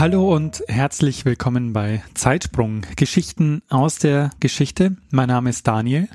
Hallo 0.00 0.32
und 0.32 0.62
herzlich 0.68 1.24
willkommen 1.24 1.72
bei 1.72 2.04
Zeitsprung, 2.14 2.82
Geschichten 2.94 3.62
aus 3.68 3.98
der 3.98 4.30
Geschichte. 4.38 4.96
Mein 5.10 5.26
Name 5.26 5.50
ist 5.50 5.66
Daniel. 5.66 6.08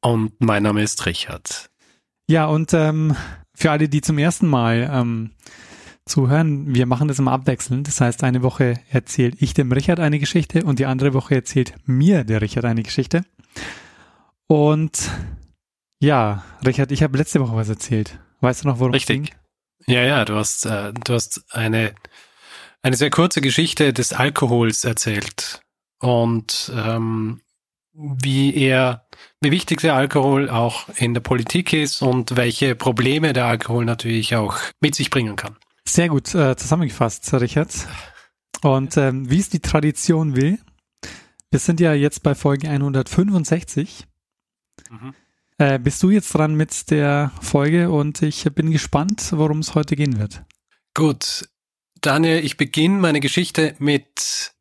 Und 0.00 0.40
mein 0.40 0.62
Name 0.62 0.82
ist 0.82 1.04
Richard. 1.04 1.68
Ja, 2.30 2.46
und 2.46 2.72
ähm, 2.72 3.14
für 3.54 3.72
alle, 3.72 3.90
die 3.90 4.00
zum 4.00 4.16
ersten 4.16 4.46
Mal 4.46 4.88
ähm, 4.90 5.32
zuhören, 6.06 6.74
wir 6.74 6.86
machen 6.86 7.08
das 7.08 7.18
immer 7.18 7.32
abwechselnd. 7.32 7.86
Das 7.86 8.00
heißt, 8.00 8.24
eine 8.24 8.42
Woche 8.42 8.80
erzählt 8.88 9.34
ich 9.42 9.52
dem 9.52 9.70
Richard 9.70 10.00
eine 10.00 10.18
Geschichte 10.18 10.64
und 10.64 10.78
die 10.78 10.86
andere 10.86 11.12
Woche 11.12 11.34
erzählt 11.34 11.74
mir 11.84 12.24
der 12.24 12.40
Richard 12.40 12.64
eine 12.64 12.84
Geschichte. 12.84 13.26
Und 14.46 15.10
ja, 16.00 16.42
Richard, 16.64 16.90
ich 16.90 17.02
habe 17.02 17.18
letzte 17.18 17.40
Woche 17.40 17.54
was 17.54 17.68
erzählt. 17.68 18.18
Weißt 18.40 18.64
du 18.64 18.68
noch, 18.68 18.78
worum 18.78 18.92
Richtig. 18.92 19.24
es 19.24 19.26
ging? 19.26 19.94
Ja, 19.94 20.04
ja, 20.04 20.24
du 20.24 20.36
hast, 20.36 20.64
äh, 20.64 20.94
du 20.94 21.12
hast 21.12 21.44
eine 21.50 21.94
eine 22.82 22.96
sehr 22.96 23.10
kurze 23.10 23.40
Geschichte 23.40 23.92
des 23.92 24.12
Alkohols 24.12 24.84
erzählt 24.84 25.60
und 26.00 26.72
ähm, 26.74 27.40
wie 27.92 28.54
er, 28.54 29.06
wie 29.40 29.50
wichtig 29.50 29.80
der 29.80 29.94
Alkohol 29.94 30.48
auch 30.48 30.88
in 30.96 31.14
der 31.14 31.20
Politik 31.20 31.72
ist 31.72 32.00
und 32.00 32.36
welche 32.36 32.76
Probleme 32.76 33.32
der 33.32 33.46
Alkohol 33.46 33.84
natürlich 33.84 34.36
auch 34.36 34.56
mit 34.80 34.94
sich 34.94 35.10
bringen 35.10 35.36
kann. 35.36 35.56
Sehr 35.84 36.08
gut 36.08 36.32
äh, 36.34 36.54
zusammengefasst, 36.56 37.32
Richard. 37.34 37.74
Und 38.62 38.96
ähm, 38.96 39.28
wie 39.30 39.38
es 39.38 39.48
die 39.48 39.60
Tradition 39.60 40.36
will, 40.36 40.58
wir 41.50 41.58
sind 41.58 41.80
ja 41.80 41.92
jetzt 41.94 42.22
bei 42.22 42.34
Folge 42.34 42.68
165. 42.68 44.04
Mhm. 44.90 45.14
Äh, 45.56 45.78
bist 45.78 46.02
du 46.02 46.10
jetzt 46.10 46.32
dran 46.34 46.54
mit 46.54 46.90
der 46.90 47.32
Folge 47.40 47.90
und 47.90 48.22
ich 48.22 48.44
bin 48.54 48.70
gespannt, 48.70 49.32
worum 49.32 49.58
es 49.60 49.74
heute 49.74 49.96
gehen 49.96 50.18
wird. 50.18 50.44
Gut, 50.94 51.48
Daniel, 52.00 52.44
ich 52.44 52.56
beginne 52.56 52.98
meine 52.98 53.20
Geschichte 53.20 53.74
mit 53.78 54.52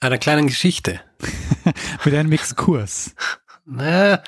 einer 0.00 0.18
kleinen 0.18 0.46
Geschichte. 0.46 1.00
mit 2.04 2.14
einem 2.14 2.32
Exkurs. 2.32 3.14
Naja, 3.64 4.22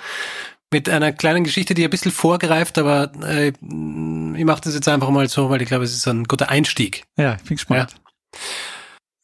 mit 0.72 0.88
einer 0.88 1.12
kleinen 1.12 1.44
Geschichte, 1.44 1.74
die 1.74 1.84
ein 1.84 1.90
bisschen 1.90 2.12
vorgreift, 2.12 2.78
aber 2.78 3.12
äh, 3.22 3.48
ich 3.48 4.44
mache 4.44 4.62
das 4.62 4.74
jetzt 4.74 4.88
einfach 4.88 5.10
mal 5.10 5.28
so, 5.28 5.50
weil 5.50 5.62
ich 5.62 5.68
glaube, 5.68 5.84
es 5.84 5.94
ist 5.94 6.08
ein 6.08 6.24
guter 6.24 6.48
Einstieg. 6.48 7.04
Ja, 7.16 7.34
ich 7.34 7.42
bin 7.42 7.56
gespannt. 7.56 7.92
Ja. 7.92 8.38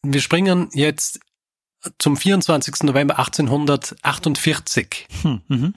Wir 0.05 0.21
springen 0.21 0.69
jetzt 0.73 1.19
zum 1.97 2.15
24. 2.17 2.83
November 2.83 3.19
1848. 3.19 5.07
Hm, 5.21 5.41
mhm. 5.47 5.73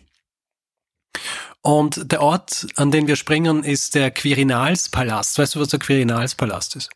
Und 1.62 2.12
der 2.12 2.22
Ort, 2.22 2.66
an 2.76 2.90
den 2.90 3.08
wir 3.08 3.16
springen, 3.16 3.64
ist 3.64 3.94
der 3.94 4.10
Quirinalspalast. 4.10 5.38
Weißt 5.38 5.54
du, 5.54 5.60
was 5.60 5.68
der 5.68 5.80
Quirinalspalast 5.80 6.76
ist? 6.76 6.90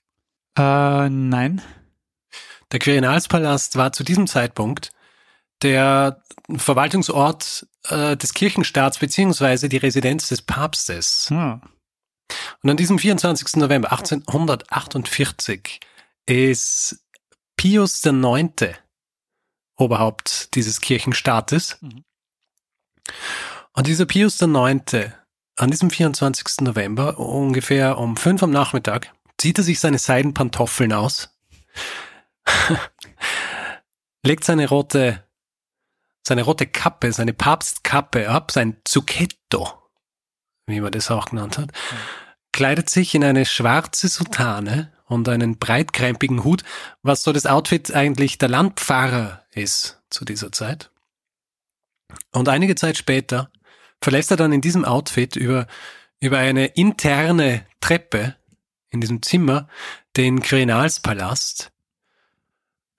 Äh, 0.56 1.08
nein. 1.08 1.62
Der 2.72 2.78
Quirinalspalast 2.78 3.76
war 3.76 3.92
zu 3.92 4.04
diesem 4.04 4.26
Zeitpunkt 4.26 4.92
der 5.62 6.22
Verwaltungsort 6.56 7.66
äh, 7.88 8.16
des 8.16 8.34
Kirchenstaats 8.34 8.98
beziehungsweise 8.98 9.68
die 9.68 9.76
Residenz 9.76 10.28
des 10.28 10.42
Papstes. 10.42 11.28
Hm. 11.30 11.60
Und 12.62 12.70
an 12.70 12.76
diesem 12.76 12.98
24. 12.98 13.56
November 13.56 13.92
1848 13.92 15.80
ist 16.26 17.04
Pius 17.56 18.04
IX. 18.04 18.78
Oberhaupt 19.76 20.54
dieses 20.54 20.80
Kirchenstaates. 20.80 21.78
Mhm. 21.80 22.04
Und 23.72 23.86
dieser 23.86 24.06
Pius 24.06 24.40
IX. 24.40 25.12
an 25.56 25.70
diesem 25.70 25.90
24. 25.90 26.60
November 26.60 27.18
ungefähr 27.18 27.98
um 27.98 28.16
fünf 28.16 28.42
am 28.42 28.50
Nachmittag 28.50 29.12
zieht 29.40 29.58
er 29.58 29.64
sich 29.64 29.80
seine 29.80 29.98
Seidenpantoffeln 29.98 30.92
aus, 30.92 31.34
legt 34.22 34.44
seine 34.44 34.68
rote, 34.68 35.24
seine 36.22 36.42
rote 36.42 36.66
Kappe, 36.66 37.12
seine 37.12 37.32
Papstkappe 37.32 38.28
ab, 38.28 38.50
sein 38.50 38.76
Zucchetto, 38.84 39.72
wie 40.66 40.80
man 40.80 40.92
das 40.92 41.10
auch 41.10 41.30
genannt 41.30 41.56
hat, 41.56 41.70
kleidet 42.52 42.90
sich 42.90 43.14
in 43.14 43.24
eine 43.24 43.46
schwarze 43.46 44.08
Soutane 44.08 44.92
und 45.06 45.26
einen 45.28 45.58
breitkrempigen 45.58 46.44
Hut, 46.44 46.62
was 47.02 47.22
so 47.22 47.32
das 47.32 47.46
Outfit 47.46 47.94
eigentlich 47.94 48.36
der 48.36 48.50
Landpfarrer 48.50 49.42
ist 49.52 50.02
zu 50.10 50.26
dieser 50.26 50.52
Zeit. 50.52 50.90
Und 52.32 52.50
einige 52.50 52.74
Zeit 52.74 52.98
später 52.98 53.50
verlässt 54.02 54.30
er 54.30 54.36
dann 54.36 54.52
in 54.52 54.60
diesem 54.60 54.84
Outfit 54.84 55.34
über, 55.36 55.66
über 56.20 56.38
eine 56.38 56.66
interne 56.66 57.64
Treppe 57.80 58.36
in 58.90 59.00
diesem 59.00 59.22
Zimmer 59.22 59.68
den 60.16 60.40
Quirinalspalast, 60.40 61.72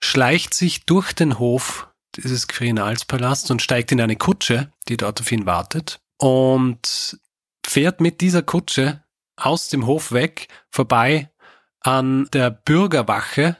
schleicht 0.00 0.54
sich 0.54 0.84
durch 0.84 1.12
den 1.12 1.38
Hof 1.38 1.88
dieses 2.16 2.48
Quirinalspalasts 2.48 3.50
und 3.50 3.62
steigt 3.62 3.92
in 3.92 4.00
eine 4.00 4.16
Kutsche, 4.16 4.70
die 4.88 4.96
dort 4.96 5.20
auf 5.20 5.32
ihn 5.32 5.46
wartet, 5.46 6.00
und 6.18 7.18
fährt 7.64 8.00
mit 8.00 8.20
dieser 8.20 8.42
Kutsche 8.42 9.02
aus 9.36 9.68
dem 9.68 9.86
Hof 9.86 10.12
weg, 10.12 10.48
vorbei 10.70 11.30
an 11.80 12.28
der 12.32 12.50
Bürgerwache 12.50 13.56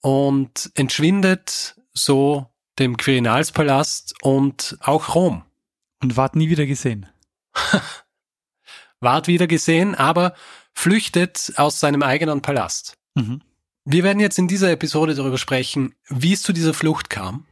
und 0.00 0.70
entschwindet 0.74 1.76
so 1.94 2.46
dem 2.78 2.96
Quirinalspalast 2.96 4.14
und 4.22 4.76
auch 4.80 5.14
Rom. 5.14 5.44
Und 6.02 6.16
ward 6.16 6.36
nie 6.36 6.48
wieder 6.48 6.66
gesehen. 6.66 7.06
Ward 9.00 9.26
wieder 9.26 9.46
gesehen, 9.46 9.94
aber 9.94 10.34
flüchtet 10.74 11.52
aus 11.56 11.80
seinem 11.80 12.02
eigenen 12.02 12.42
Palast. 12.42 12.94
Mhm. 13.14 13.42
Wir 13.84 14.04
werden 14.04 14.20
jetzt 14.20 14.38
in 14.38 14.48
dieser 14.48 14.70
Episode 14.70 15.14
darüber 15.14 15.38
sprechen, 15.38 15.94
wie 16.08 16.32
es 16.32 16.42
zu 16.42 16.52
dieser 16.52 16.74
Flucht 16.74 17.10
kam, 17.10 17.46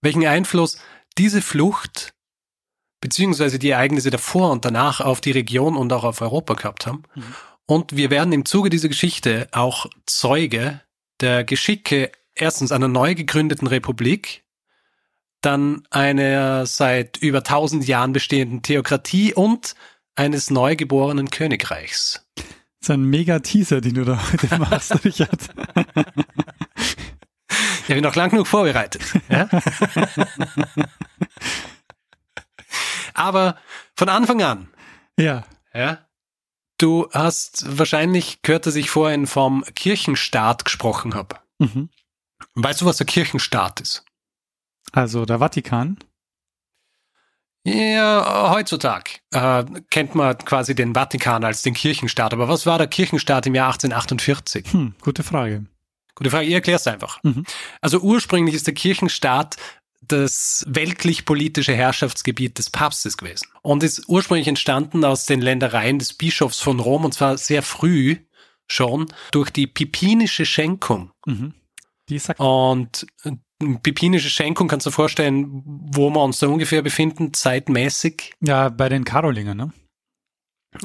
welchen 0.00 0.26
Einfluss 0.26 0.78
diese 1.16 1.42
Flucht 1.42 2.12
beziehungsweise 3.00 3.58
die 3.58 3.70
Ereignisse 3.70 4.10
davor 4.10 4.50
und 4.50 4.64
danach 4.64 5.00
auf 5.00 5.20
die 5.20 5.30
Region 5.30 5.76
und 5.76 5.92
auch 5.92 6.04
auf 6.04 6.20
Europa 6.20 6.54
gehabt 6.54 6.86
haben. 6.86 7.04
Mhm. 7.14 7.34
Und 7.66 7.96
wir 7.96 8.10
werden 8.10 8.32
im 8.32 8.44
Zuge 8.44 8.70
dieser 8.70 8.88
Geschichte 8.88 9.48
auch 9.52 9.86
Zeuge 10.06 10.80
der 11.20 11.44
Geschicke 11.44 12.10
erstens 12.34 12.72
einer 12.72 12.88
neu 12.88 13.14
gegründeten 13.14 13.68
Republik, 13.68 14.44
dann 15.40 15.86
einer 15.90 16.66
seit 16.66 17.18
über 17.18 17.44
tausend 17.44 17.86
Jahren 17.86 18.12
bestehenden 18.12 18.62
Theokratie 18.62 19.34
und 19.34 19.74
eines 20.18 20.50
neugeborenen 20.50 21.30
Königreichs. 21.30 22.26
Das 22.34 22.44
ist 22.80 22.90
ein 22.90 23.04
mega 23.04 23.38
Teaser, 23.38 23.80
den 23.80 23.94
du 23.94 24.04
da 24.04 24.20
heute 24.32 24.58
machst, 24.58 25.04
Richard. 25.04 25.48
Ich 27.82 27.94
bin 27.94 28.02
noch 28.02 28.16
lang 28.16 28.30
genug 28.30 28.46
vorbereitet. 28.46 29.02
Ja? 29.28 29.48
Aber 33.14 33.56
von 33.94 34.08
Anfang 34.08 34.42
an, 34.42 34.68
ja. 35.18 35.44
ja, 35.72 36.06
du 36.78 37.08
hast 37.12 37.78
wahrscheinlich 37.78 38.42
gehört, 38.42 38.66
dass 38.66 38.76
ich 38.76 38.90
vorhin 38.90 39.26
vom 39.26 39.64
Kirchenstaat 39.74 40.64
gesprochen 40.64 41.14
habe. 41.14 41.36
Mhm. 41.58 41.88
Weißt 42.54 42.80
du, 42.80 42.86
was 42.86 42.98
der 42.98 43.06
Kirchenstaat 43.06 43.80
ist? 43.80 44.04
Also 44.92 45.24
der 45.24 45.38
Vatikan. 45.38 45.98
Ja, 47.64 48.50
heutzutage 48.52 49.12
äh, 49.32 49.64
kennt 49.90 50.14
man 50.14 50.38
quasi 50.38 50.74
den 50.74 50.94
Vatikan 50.94 51.44
als 51.44 51.62
den 51.62 51.74
Kirchenstaat. 51.74 52.32
Aber 52.32 52.48
was 52.48 52.66
war 52.66 52.78
der 52.78 52.86
Kirchenstaat 52.86 53.46
im 53.46 53.54
Jahr 53.54 53.68
1848? 53.68 54.72
Hm, 54.72 54.94
gute 55.00 55.22
Frage. 55.22 55.66
Gute 56.14 56.30
Frage, 56.30 56.46
ich 56.46 56.54
erklär's 56.54 56.86
einfach. 56.86 57.22
Mhm. 57.22 57.44
Also 57.80 58.00
ursprünglich 58.00 58.54
ist 58.54 58.66
der 58.66 58.74
Kirchenstaat 58.74 59.56
das 60.00 60.64
weltlich-politische 60.68 61.74
Herrschaftsgebiet 61.74 62.58
des 62.58 62.70
Papstes 62.70 63.16
gewesen 63.16 63.48
und 63.62 63.82
ist 63.82 64.08
ursprünglich 64.08 64.48
entstanden 64.48 65.04
aus 65.04 65.26
den 65.26 65.40
Ländereien 65.40 65.98
des 65.98 66.14
Bischofs 66.14 66.60
von 66.60 66.80
Rom 66.80 67.04
und 67.04 67.12
zwar 67.12 67.36
sehr 67.36 67.62
früh 67.62 68.16
schon 68.66 69.12
durch 69.32 69.50
die 69.50 69.66
pipinische 69.66 70.46
Schenkung. 70.46 71.10
Mhm. 71.26 71.54
Die 72.08 72.18
sagt, 72.18 72.40
Und 72.40 73.06
pipinische 73.82 74.30
Schenkung 74.30 74.68
kannst 74.68 74.86
du 74.86 74.90
dir 74.90 74.94
vorstellen, 74.94 75.62
wo 75.64 76.10
wir 76.10 76.22
uns 76.22 76.38
da 76.38 76.46
ungefähr 76.46 76.82
befinden, 76.82 77.34
zeitmäßig. 77.34 78.34
ja, 78.40 78.68
bei 78.68 78.88
den 78.88 79.04
Karolingern, 79.04 79.56
ne? 79.56 79.72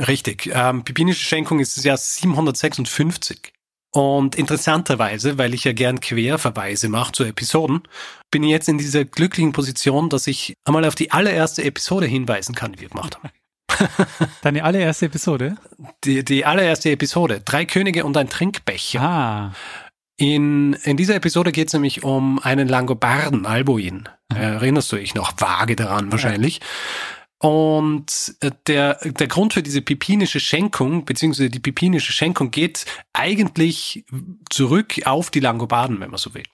Richtig. 0.08 0.50
Ähm, 0.54 0.84
pipinische 0.84 1.24
Schenkung 1.26 1.60
ist 1.60 1.78
das 1.78 1.84
Jahr 1.84 1.98
756. 1.98 3.54
Und 3.96 4.36
interessanterweise, 4.36 5.38
weil 5.38 5.54
ich 5.54 5.66
ja 5.66 5.74
gern 5.74 6.00
Querverweise 6.00 6.90
mache 6.90 7.12
zu 7.12 7.24
Episoden, 7.26 7.84
bin 8.32 8.44
ich 8.44 8.50
jetzt 8.50 8.68
in 8.68 8.80
dieser 8.80 9.06
glücklichen 9.06 9.52
Position, 9.52 10.10
dass 10.10 10.26
ich 10.26 10.56
einmal 10.66 10.86
auf 10.86 10.96
die 10.96 11.12
allererste 11.12 11.64
Episode 11.64 12.08
hinweisen 12.08 12.56
kann, 12.56 12.74
die 12.74 12.82
wir 12.82 12.90
gemacht 12.90 13.18
haben. 13.18 13.30
Deine 14.42 14.64
allererste 14.64 15.06
Episode? 15.06 15.58
Die, 16.06 16.26
die 16.26 16.44
allererste 16.44 16.90
Episode. 16.90 17.42
Drei 17.42 17.66
Könige 17.66 18.04
und 18.04 18.18
ein 18.18 18.30
Trinkbecher. 18.30 19.02
Ah. 19.02 19.54
In, 20.24 20.72
in 20.84 20.96
dieser 20.96 21.16
Episode 21.16 21.52
geht 21.52 21.68
es 21.68 21.74
nämlich 21.74 22.06
um 22.06 22.40
einen 22.40 22.70
Langobarden, 22.70 23.46
Alboin. 23.46 24.08
Erinnerst 24.34 24.90
du 24.94 24.96
dich 24.96 25.16
noch 25.16 25.34
vage 25.36 25.76
daran 25.76 26.14
wahrscheinlich? 26.14 26.62
Und 27.40 28.34
äh, 28.40 28.52
der, 28.68 29.00
der 29.04 29.28
Grund 29.28 29.54
für 29.54 29.62
diese 29.62 29.82
pipinische 29.82 30.40
Schenkung, 30.40 31.04
beziehungsweise 31.04 31.50
die 31.50 31.60
pipinische 31.60 32.14
Schenkung 32.14 32.52
geht 32.52 32.86
eigentlich 33.12 34.06
zurück 34.50 34.94
auf 35.04 35.30
die 35.30 35.42
Langobarden, 35.42 36.00
wenn 36.00 36.12
man 36.12 36.20
so 36.20 36.34
will. 36.34 36.46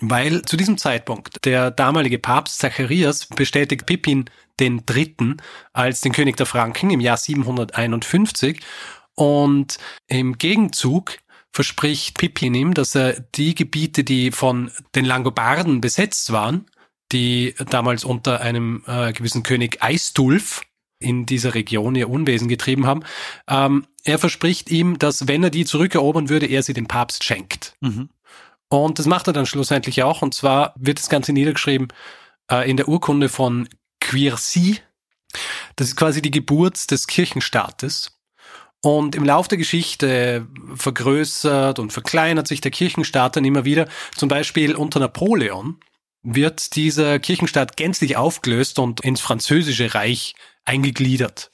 Weil 0.00 0.42
zu 0.42 0.56
diesem 0.56 0.76
Zeitpunkt 0.76 1.44
der 1.44 1.70
damalige 1.70 2.18
Papst 2.18 2.58
Zacharias 2.58 3.26
bestätigt 3.26 3.86
Pippin 3.86 4.24
den 4.58 4.84
Dritten 4.86 5.36
als 5.72 6.00
den 6.00 6.10
König 6.10 6.36
der 6.36 6.46
Franken 6.46 6.90
im 6.90 6.98
Jahr 6.98 7.16
751 7.16 8.60
und 9.14 9.78
im 10.08 10.36
Gegenzug 10.36 11.18
verspricht 11.52 12.18
Pippin 12.18 12.54
ihm, 12.54 12.74
dass 12.74 12.94
er 12.94 13.20
die 13.34 13.54
Gebiete, 13.54 14.04
die 14.04 14.30
von 14.30 14.70
den 14.94 15.04
Langobarden 15.04 15.80
besetzt 15.80 16.32
waren, 16.32 16.66
die 17.12 17.54
damals 17.70 18.04
unter 18.04 18.40
einem 18.40 18.82
äh, 18.86 19.12
gewissen 19.12 19.42
König 19.42 19.82
Eistulf 19.82 20.62
in 20.98 21.26
dieser 21.26 21.54
Region 21.54 21.94
ihr 21.94 22.08
Unwesen 22.08 22.48
getrieben 22.48 22.86
haben, 22.86 23.02
ähm, 23.48 23.86
er 24.04 24.18
verspricht 24.18 24.70
ihm, 24.70 24.98
dass 24.98 25.28
wenn 25.28 25.44
er 25.44 25.50
die 25.50 25.64
zurückerobern 25.64 26.28
würde, 26.28 26.46
er 26.46 26.62
sie 26.62 26.72
dem 26.72 26.86
Papst 26.86 27.24
schenkt. 27.24 27.76
Mhm. 27.80 28.08
Und 28.68 28.98
das 28.98 29.06
macht 29.06 29.26
er 29.26 29.32
dann 29.32 29.46
schlussendlich 29.46 30.02
auch. 30.02 30.22
Und 30.22 30.32
zwar 30.32 30.72
wird 30.76 30.98
das 30.98 31.10
Ganze 31.10 31.32
niedergeschrieben 31.32 31.88
äh, 32.50 32.68
in 32.68 32.78
der 32.78 32.88
Urkunde 32.88 33.28
von 33.28 33.68
Quircy. 34.00 34.78
Das 35.76 35.88
ist 35.88 35.96
quasi 35.96 36.22
die 36.22 36.30
Geburt 36.30 36.90
des 36.90 37.06
Kirchenstaates. 37.06 38.18
Und 38.84 39.14
im 39.14 39.24
Laufe 39.24 39.48
der 39.48 39.58
Geschichte 39.58 40.46
vergrößert 40.74 41.78
und 41.78 41.92
verkleinert 41.92 42.48
sich 42.48 42.60
der 42.60 42.72
Kirchenstaat 42.72 43.36
dann 43.36 43.44
immer 43.44 43.64
wieder. 43.64 43.88
Zum 44.16 44.28
Beispiel 44.28 44.74
unter 44.74 44.98
Napoleon 44.98 45.78
wird 46.24 46.74
dieser 46.74 47.20
Kirchenstaat 47.20 47.76
gänzlich 47.76 48.16
aufgelöst 48.16 48.78
und 48.80 49.00
ins 49.00 49.20
französische 49.20 49.94
Reich 49.94 50.34
eingegliedert. 50.64 51.50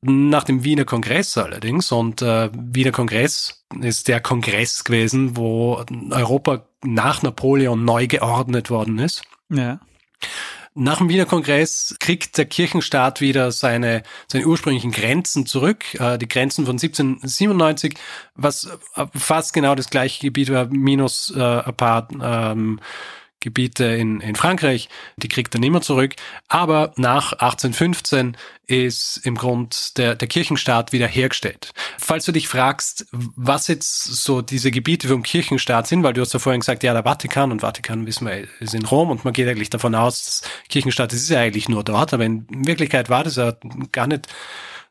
Nach 0.00 0.44
dem 0.44 0.64
Wiener 0.64 0.84
Kongress 0.84 1.38
allerdings, 1.38 1.92
und 1.92 2.22
äh, 2.22 2.50
Wiener 2.52 2.90
Kongress 2.90 3.64
ist 3.80 4.08
der 4.08 4.20
Kongress 4.20 4.84
gewesen, 4.84 5.36
wo 5.36 5.84
Europa 6.10 6.66
nach 6.82 7.22
Napoleon 7.22 7.84
neu 7.84 8.08
geordnet 8.08 8.68
worden 8.68 8.98
ist. 8.98 9.22
Ja. 9.48 9.80
Nach 10.74 10.98
dem 10.98 11.10
Wiener 11.10 11.26
Kongress 11.26 11.96
kriegt 12.00 12.38
der 12.38 12.46
Kirchenstaat 12.46 13.20
wieder 13.20 13.52
seine, 13.52 14.02
seine 14.26 14.46
ursprünglichen 14.46 14.90
Grenzen 14.90 15.44
zurück, 15.44 15.94
äh, 16.00 16.16
die 16.16 16.28
Grenzen 16.28 16.64
von 16.64 16.76
1797, 16.76 17.94
was 18.34 18.70
äh, 18.94 19.06
fast 19.14 19.52
genau 19.52 19.74
das 19.74 19.90
gleiche 19.90 20.20
Gebiet 20.22 20.50
war, 20.50 20.66
minus 20.70 21.30
äh, 21.36 21.40
ein 21.40 21.76
paar 21.76 22.08
ähm, 22.22 22.80
Gebiete 23.42 23.84
in, 23.84 24.20
in 24.20 24.34
Frankreich, 24.34 24.88
die 25.16 25.28
kriegt 25.28 25.54
er 25.54 25.60
nicht 25.60 25.72
mehr 25.72 25.82
zurück. 25.82 26.14
Aber 26.48 26.92
nach 26.96 27.32
1815 27.32 28.36
ist 28.66 29.18
im 29.24 29.34
Grund 29.34 29.98
der, 29.98 30.14
der 30.14 30.28
Kirchenstaat 30.28 30.92
wieder 30.92 31.06
hergestellt. 31.06 31.72
Falls 32.12 32.26
du 32.26 32.32
dich 32.32 32.46
fragst, 32.46 33.06
was 33.10 33.68
jetzt 33.68 34.04
so 34.04 34.42
diese 34.42 34.70
Gebiete 34.70 35.08
vom 35.08 35.22
Kirchenstaat 35.22 35.86
sind, 35.86 36.02
weil 36.02 36.12
du 36.12 36.20
hast 36.20 36.34
ja 36.34 36.40
vorhin 36.40 36.60
gesagt, 36.60 36.82
ja, 36.82 36.92
der 36.92 37.04
Vatikan 37.04 37.50
und 37.50 37.60
Vatikan 37.60 38.06
wissen 38.06 38.26
wir, 38.26 38.46
ist 38.60 38.74
in 38.74 38.84
Rom 38.84 39.08
und 39.08 39.24
man 39.24 39.32
geht 39.32 39.48
eigentlich 39.48 39.70
davon 39.70 39.94
aus, 39.94 40.22
dass 40.22 40.42
Kirchenstaat, 40.68 41.10
das 41.10 41.20
ist 41.20 41.30
ja 41.30 41.40
eigentlich 41.40 41.70
nur 41.70 41.82
dort, 41.82 42.12
aber 42.12 42.26
in 42.26 42.46
Wirklichkeit 42.50 43.08
war 43.08 43.24
das 43.24 43.36
ja 43.36 43.54
gar 43.92 44.08
nicht 44.08 44.26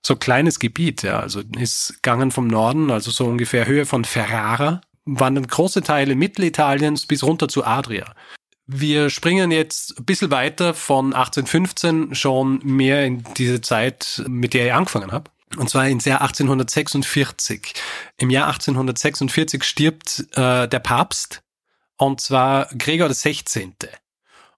so 0.02 0.16
kleines 0.16 0.58
Gebiet, 0.58 1.04
ja, 1.04 1.20
also 1.20 1.44
ist 1.60 1.94
gegangen 2.02 2.32
vom 2.32 2.48
Norden, 2.48 2.90
also 2.90 3.12
so 3.12 3.26
ungefähr 3.26 3.68
Höhe 3.68 3.86
von 3.86 4.04
Ferrara, 4.04 4.82
waren 5.06 5.36
dann 5.36 5.46
große 5.46 5.84
Teile 5.84 6.16
Mittelitaliens 6.16 7.06
bis 7.06 7.22
runter 7.22 7.48
zu 7.48 7.64
Adria. 7.64 8.16
Wir 8.66 9.12
springen 9.12 9.52
jetzt 9.52 10.00
ein 10.00 10.06
bisschen 10.06 10.32
weiter 10.32 10.74
von 10.74 11.14
1815 11.14 12.16
schon 12.16 12.62
mehr 12.64 13.06
in 13.06 13.24
diese 13.38 13.62
Zeit, 13.62 14.24
mit 14.28 14.56
der 14.56 14.66
ich 14.66 14.74
angefangen 14.74 15.12
habe. 15.12 15.30
Und 15.58 15.70
zwar 15.70 15.88
ins 15.88 16.06
Jahr 16.06 16.22
1846. 16.22 17.74
Im 18.18 18.30
Jahr 18.30 18.48
1846 18.48 19.64
stirbt 19.64 20.26
äh, 20.34 20.68
der 20.68 20.80
Papst, 20.80 21.44
und 21.98 22.22
zwar 22.22 22.68
Gregor 22.78 23.10
XVI. 23.10 23.74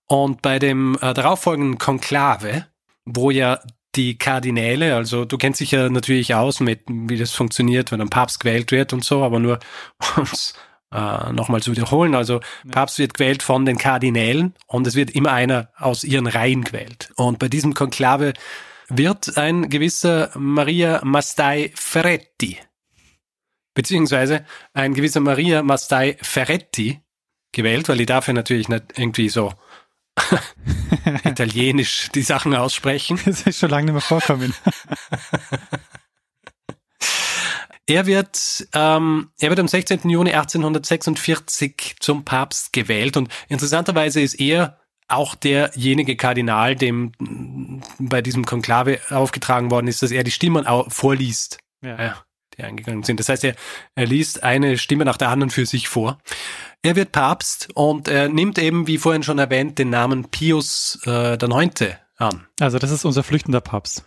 Und 0.07 0.41
bei 0.41 0.59
dem 0.59 0.97
äh, 1.01 1.13
darauffolgenden 1.13 1.77
Konklave, 1.77 2.67
wo 3.05 3.31
ja 3.31 3.59
die 3.95 4.17
Kardinäle, 4.17 4.95
also 4.95 5.25
du 5.25 5.37
kennst 5.37 5.59
dich 5.59 5.71
ja 5.71 5.89
natürlich 5.89 6.33
aus 6.33 6.59
mit, 6.59 6.81
wie 6.87 7.17
das 7.17 7.31
funktioniert, 7.31 7.91
wenn 7.91 8.01
ein 8.01 8.09
Papst 8.09 8.39
gewählt 8.39 8.71
wird 8.71 8.93
und 8.93 9.03
so, 9.03 9.23
aber 9.23 9.39
nur 9.39 9.59
uns 10.15 10.53
äh, 10.93 11.31
nochmal 11.33 11.61
zu 11.61 11.71
wiederholen. 11.71 12.15
Also. 12.15 12.39
Papst 12.69 12.99
wird 12.99 13.15
gewählt 13.15 13.43
von 13.43 13.65
den 13.65 13.77
Kardinälen 13.77 14.53
und 14.67 14.87
es 14.87 14.95
wird 14.95 15.11
immer 15.11 15.31
einer 15.31 15.69
aus 15.77 16.03
ihren 16.03 16.27
Reihen 16.27 16.63
gewählt. 16.63 17.11
Und 17.15 17.39
bei 17.39 17.49
diesem 17.49 17.73
Konklave 17.73 18.33
wird 18.89 19.37
ein 19.37 19.69
gewisser 19.69 20.31
Maria 20.35 21.01
Mastai 21.03 21.71
Ferretti, 21.75 22.57
beziehungsweise 23.73 24.45
ein 24.73 24.93
gewisser 24.93 25.19
Maria 25.19 25.63
Mastai 25.63 26.17
Ferretti 26.21 27.01
gewählt, 27.51 27.89
weil 27.89 27.97
die 27.97 28.05
dafür 28.05 28.33
natürlich 28.33 28.69
nicht 28.69 28.97
irgendwie 28.97 29.29
so 29.29 29.53
italienisch 31.23 32.09
die 32.13 32.21
Sachen 32.21 32.55
aussprechen. 32.55 33.19
Das 33.25 33.41
ist 33.43 33.59
schon 33.59 33.69
lange 33.69 33.85
nicht 33.85 33.93
mehr 33.93 34.01
vorkommen. 34.01 34.53
Er 37.85 38.05
wird, 38.05 38.65
ähm, 38.73 39.31
er 39.39 39.49
wird 39.49 39.59
am 39.59 39.67
16. 39.67 40.09
Juni 40.09 40.31
1846 40.31 41.97
zum 41.99 42.23
Papst 42.23 42.71
gewählt 42.71 43.17
und 43.17 43.29
interessanterweise 43.49 44.21
ist 44.21 44.35
er 44.35 44.79
auch 45.09 45.35
derjenige 45.35 46.15
Kardinal, 46.15 46.75
dem 46.75 47.11
bei 47.99 48.21
diesem 48.21 48.45
Konklave 48.45 48.99
aufgetragen 49.09 49.71
worden 49.71 49.87
ist, 49.87 50.01
dass 50.01 50.11
er 50.11 50.23
die 50.23 50.31
Stimmen 50.31 50.65
vorliest, 50.87 51.59
ja. 51.83 52.01
Ja, 52.01 52.23
die 52.57 52.63
eingegangen 52.63 53.03
sind. 53.03 53.19
Das 53.19 53.29
heißt, 53.29 53.43
er, 53.43 53.55
er 53.95 54.05
liest 54.05 54.43
eine 54.43 54.77
Stimme 54.77 55.05
nach 55.05 55.17
der 55.17 55.29
anderen 55.29 55.49
für 55.49 55.65
sich 55.65 55.87
vor. 55.87 56.19
Er 56.81 56.95
wird 56.95 57.11
Papst 57.11 57.69
und 57.75 58.07
er 58.07 58.29
nimmt 58.29 58.57
eben, 58.57 58.87
wie 58.87 58.97
vorhin 58.97 59.23
schon 59.23 59.39
erwähnt, 59.39 59.79
den 59.79 59.89
Namen 59.89 60.29
Pius 60.29 60.99
äh, 61.05 61.37
Neunte 61.37 61.99
an. 62.17 62.47
Also 62.59 62.79
das 62.79 62.91
ist 62.91 63.05
unser 63.05 63.23
flüchtender 63.23 63.61
Papst. 63.61 64.05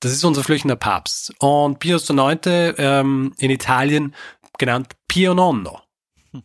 Das 0.00 0.12
ist 0.12 0.24
unser 0.24 0.42
flüchtender 0.42 0.76
Papst. 0.76 1.34
Und 1.38 1.78
Pius 1.78 2.08
IX. 2.08 2.46
Ähm, 2.78 3.34
in 3.38 3.50
Italien 3.50 4.14
genannt 4.58 4.94
Pio 5.08 5.34
Nonno. 5.34 5.80
Hm. 6.32 6.42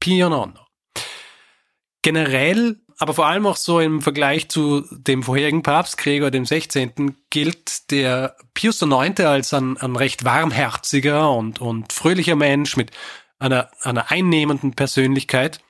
Pio 0.00 0.28
Nonno. 0.28 0.60
Generell, 2.02 2.80
aber 2.98 3.14
vor 3.14 3.26
allem 3.26 3.46
auch 3.46 3.56
so 3.56 3.80
im 3.80 4.00
Vergleich 4.00 4.48
zu 4.48 4.84
dem 4.90 5.22
vorherigen 5.22 5.62
Papst 5.62 5.96
Gregor 5.96 6.30
dem 6.30 6.46
16. 6.46 7.16
gilt 7.30 7.90
der 7.90 8.36
Pius 8.54 8.82
IX. 8.82 9.20
als 9.20 9.52
ein, 9.52 9.76
ein 9.78 9.96
recht 9.96 10.24
warmherziger 10.24 11.30
und, 11.30 11.60
und 11.60 11.92
fröhlicher 11.92 12.36
Mensch 12.36 12.76
mit 12.76 12.92
einer, 13.38 13.70
einer 13.82 14.10
einnehmenden 14.10 14.74
Persönlichkeit. 14.74 15.60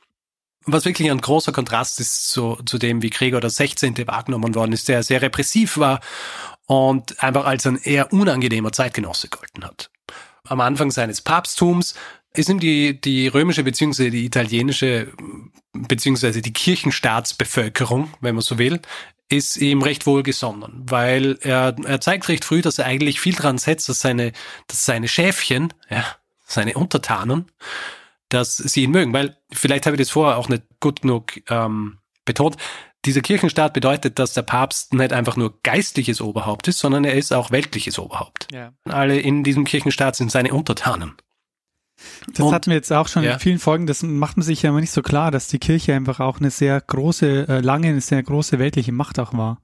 Was 0.66 0.84
wirklich 0.84 1.10
ein 1.10 1.20
großer 1.20 1.52
Kontrast 1.52 2.00
ist 2.00 2.30
zu, 2.30 2.56
zu 2.64 2.78
dem, 2.78 3.02
wie 3.02 3.10
Gregor 3.10 3.40
der 3.40 3.50
16. 3.50 4.06
wahrgenommen 4.06 4.54
worden 4.54 4.72
ist, 4.72 4.88
der 4.88 5.02
sehr 5.02 5.20
repressiv 5.20 5.76
war 5.76 6.00
und 6.66 7.22
einfach 7.22 7.44
als 7.44 7.66
ein 7.66 7.76
eher 7.76 8.12
unangenehmer 8.12 8.72
Zeitgenosse 8.72 9.28
gegolten 9.28 9.64
hat. 9.64 9.90
Am 10.46 10.60
Anfang 10.60 10.90
seines 10.90 11.20
Papsttums 11.20 11.94
ist 12.36 12.48
ihm 12.48 12.60
die, 12.60 13.00
die 13.00 13.28
römische 13.28 13.62
beziehungsweise 13.62 14.10
die 14.10 14.24
italienische 14.24 15.12
beziehungsweise 15.72 16.40
die 16.40 16.52
Kirchenstaatsbevölkerung, 16.52 18.12
wenn 18.20 18.34
man 18.34 18.42
so 18.42 18.58
will, 18.58 18.80
ist 19.28 19.56
ihm 19.56 19.82
recht 19.82 20.06
wohlgesonnen, 20.06 20.82
weil 20.88 21.38
er, 21.40 21.74
er 21.84 22.00
zeigt 22.00 22.28
recht 22.28 22.44
früh, 22.44 22.60
dass 22.60 22.78
er 22.78 22.86
eigentlich 22.86 23.20
viel 23.20 23.34
dran 23.34 23.58
setzt, 23.58 23.88
dass 23.88 24.00
seine, 24.00 24.32
dass 24.68 24.84
seine 24.84 25.08
Schäfchen, 25.08 25.72
ja, 25.90 26.04
seine 26.46 26.74
Untertanen, 26.74 27.46
dass 28.28 28.56
sie 28.56 28.84
ihn 28.84 28.90
mögen, 28.90 29.12
weil 29.12 29.36
vielleicht 29.52 29.86
habe 29.86 29.96
ich 29.96 30.02
das 30.02 30.10
vorher 30.10 30.36
auch 30.36 30.48
nicht 30.48 30.62
gut 30.80 31.02
genug 31.02 31.40
ähm, 31.50 31.98
betont 32.24 32.56
dieser 33.04 33.20
Kirchenstaat 33.20 33.74
bedeutet, 33.74 34.18
dass 34.18 34.32
der 34.32 34.42
Papst 34.42 34.94
nicht 34.94 35.12
einfach 35.12 35.36
nur 35.36 35.60
geistliches 35.62 36.20
Oberhaupt 36.20 36.68
ist, 36.68 36.78
sondern 36.78 37.04
er 37.04 37.14
ist 37.14 37.32
auch 37.32 37.50
weltliches 37.50 37.98
Oberhaupt. 37.98 38.48
Ja. 38.52 38.72
Alle 38.84 39.18
in 39.18 39.44
diesem 39.44 39.64
Kirchenstaat 39.64 40.16
sind 40.16 40.30
seine 40.30 40.54
Untertanen. 40.54 41.14
Das 42.32 42.46
Und, 42.46 42.52
hatten 42.52 42.70
wir 42.70 42.76
jetzt 42.76 42.92
auch 42.92 43.08
schon 43.08 43.22
ja. 43.22 43.34
in 43.34 43.38
vielen 43.38 43.58
Folgen, 43.58 43.86
das 43.86 44.02
macht 44.02 44.36
man 44.36 44.44
sich 44.44 44.62
ja 44.62 44.70
immer 44.70 44.80
nicht 44.80 44.92
so 44.92 45.02
klar, 45.02 45.30
dass 45.30 45.48
die 45.48 45.58
Kirche 45.58 45.94
einfach 45.94 46.20
auch 46.20 46.38
eine 46.38 46.50
sehr 46.50 46.80
große, 46.80 47.48
äh, 47.48 47.60
lange 47.60 47.88
eine 47.88 48.00
sehr 48.00 48.22
große 48.22 48.58
weltliche 48.58 48.92
Macht 48.92 49.18
auch 49.18 49.32
war. 49.34 49.60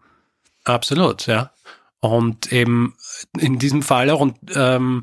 Absolut, 0.65 1.27
ja. 1.27 1.53
Und 2.01 2.53
eben 2.53 2.95
in 3.39 3.59
diesem 3.59 3.83
Fall 3.83 4.11
auch, 4.11 4.21
und 4.21 4.37
ähm, 4.55 5.03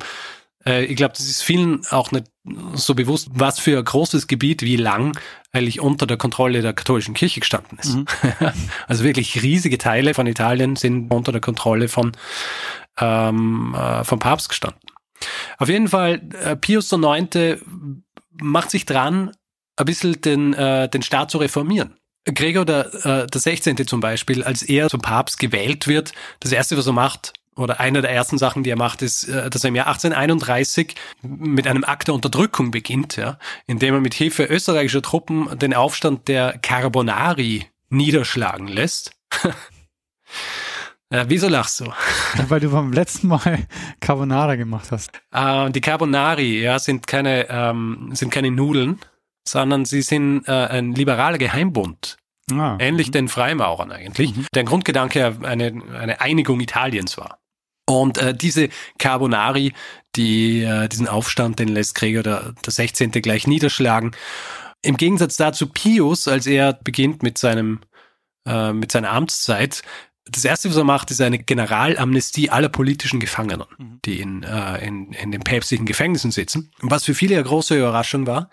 Äh, 0.67 0.85
ich 0.85 0.95
glaube, 0.95 1.13
das 1.17 1.27
ist 1.27 1.41
vielen 1.41 1.85
auch 1.89 2.11
nicht 2.11 2.25
so 2.73 2.93
bewusst, 2.93 3.29
was 3.33 3.59
für 3.59 3.77
ein 3.77 3.85
großes 3.85 4.27
Gebiet 4.27 4.61
wie 4.61 4.75
lang 4.75 5.17
eigentlich 5.51 5.79
unter 5.79 6.05
der 6.05 6.17
Kontrolle 6.17 6.61
der 6.61 6.73
katholischen 6.73 7.13
Kirche 7.13 7.39
gestanden 7.39 7.79
ist. 7.79 7.95
Mhm. 7.95 8.05
also 8.87 9.03
wirklich 9.03 9.41
riesige 9.41 9.77
Teile 9.77 10.13
von 10.13 10.27
Italien 10.27 10.75
sind 10.75 11.11
unter 11.11 11.31
der 11.31 11.41
Kontrolle 11.41 11.87
von 11.87 12.11
ähm, 12.99 13.75
äh, 13.77 14.03
vom 14.03 14.19
Papst 14.19 14.49
gestanden. 14.49 14.79
Auf 15.57 15.69
jeden 15.69 15.87
Fall, 15.87 16.21
äh, 16.43 16.55
Pius 16.55 16.91
IX. 16.91 17.59
macht 18.41 18.71
sich 18.71 18.85
dran, 18.85 19.31
ein 19.75 19.85
bisschen 19.85 20.21
den, 20.21 20.53
äh, 20.53 20.89
den 20.89 21.01
Staat 21.01 21.31
zu 21.31 21.37
reformieren. 21.37 21.97
Gregor 22.25 22.65
der, 22.65 22.93
äh, 23.05 23.27
der 23.27 23.41
16. 23.41 23.87
zum 23.87 23.99
Beispiel, 23.99 24.43
als 24.43 24.61
er 24.63 24.89
zum 24.89 25.01
Papst 25.01 25.39
gewählt 25.39 25.87
wird, 25.87 26.13
das 26.39 26.51
erste, 26.51 26.77
was 26.77 26.87
er 26.87 26.93
macht, 26.93 27.33
oder 27.55 27.79
eine 27.79 28.01
der 28.01 28.11
ersten 28.11 28.37
Sachen, 28.37 28.63
die 28.63 28.69
er 28.69 28.77
macht, 28.77 29.01
ist, 29.01 29.23
äh, 29.23 29.49
dass 29.49 29.63
er 29.63 29.69
im 29.69 29.75
Jahr 29.75 29.87
1831 29.87 30.95
mit 31.21 31.67
einem 31.67 31.83
Akt 31.83 32.07
der 32.07 32.15
Unterdrückung 32.15 32.71
beginnt, 32.71 33.15
ja, 33.15 33.39
indem 33.65 33.95
er 33.95 34.01
mit 34.01 34.13
Hilfe 34.13 34.43
österreichischer 34.43 35.01
Truppen 35.01 35.57
den 35.57 35.73
Aufstand 35.73 36.27
der 36.27 36.57
Carbonari 36.59 37.65
niederschlagen 37.89 38.67
lässt. 38.67 39.11
Ja, 41.11 41.29
wieso 41.29 41.47
lachst 41.47 41.79
du? 41.79 41.85
Weil 42.49 42.59
du 42.59 42.69
beim 42.69 42.91
letzten 42.91 43.29
Mal 43.29 43.65
Carbonara 44.01 44.55
gemacht 44.55 44.91
hast. 44.91 45.11
Äh, 45.31 45.71
die 45.71 45.81
Carbonari, 45.81 46.61
ja, 46.61 46.79
sind 46.79 47.07
keine, 47.07 47.49
ähm, 47.49 48.09
sind 48.13 48.29
keine 48.29 48.51
Nudeln, 48.51 48.99
sondern 49.47 49.85
sie 49.85 50.01
sind 50.01 50.47
äh, 50.47 50.51
ein 50.51 50.93
liberaler 50.93 51.37
Geheimbund. 51.37 52.17
Ah, 52.51 52.77
Ähnlich 52.79 53.07
mhm. 53.07 53.11
den 53.13 53.27
Freimaurern 53.29 53.91
eigentlich. 53.91 54.35
Mhm. 54.35 54.47
Der 54.53 54.63
Grundgedanke 54.63 55.37
eine, 55.43 55.81
eine 55.97 56.21
Einigung 56.21 56.59
Italiens 56.59 57.17
war. 57.17 57.39
Und 57.89 58.17
äh, 58.17 58.35
diese 58.35 58.67
Carbonari, 58.99 59.73
die, 60.17 60.61
äh, 60.63 60.89
diesen 60.89 61.07
Aufstand, 61.07 61.59
den 61.59 61.69
lässt 61.69 61.95
Gregor 61.95 62.23
der, 62.23 62.53
der 62.65 62.73
16. 62.73 63.11
gleich 63.11 63.47
niederschlagen. 63.47 64.11
Im 64.81 64.97
Gegensatz 64.97 65.37
dazu 65.37 65.67
Pius, 65.67 66.27
als 66.27 66.47
er 66.47 66.73
beginnt 66.73 67.23
mit 67.23 67.37
seinem 67.37 67.79
äh, 68.45 68.71
mit 68.71 68.91
seiner 68.91 69.11
Amtszeit, 69.11 69.83
das 70.29 70.45
erste, 70.45 70.69
was 70.69 70.77
er 70.77 70.83
macht, 70.83 71.11
ist 71.11 71.21
eine 71.21 71.39
Generalamnestie 71.39 72.49
aller 72.49 72.69
politischen 72.69 73.19
Gefangenen, 73.19 73.67
mhm. 73.77 73.99
die 74.05 74.19
in, 74.19 74.43
äh, 74.43 74.85
in, 74.85 75.13
in 75.13 75.31
den 75.31 75.41
päpstlichen 75.41 75.85
Gefängnissen 75.85 76.31
sitzen. 76.31 76.71
Was 76.81 77.05
für 77.05 77.13
viele 77.13 77.35
eine 77.35 77.43
große 77.43 77.77
Überraschung 77.77 78.27
war. 78.27 78.49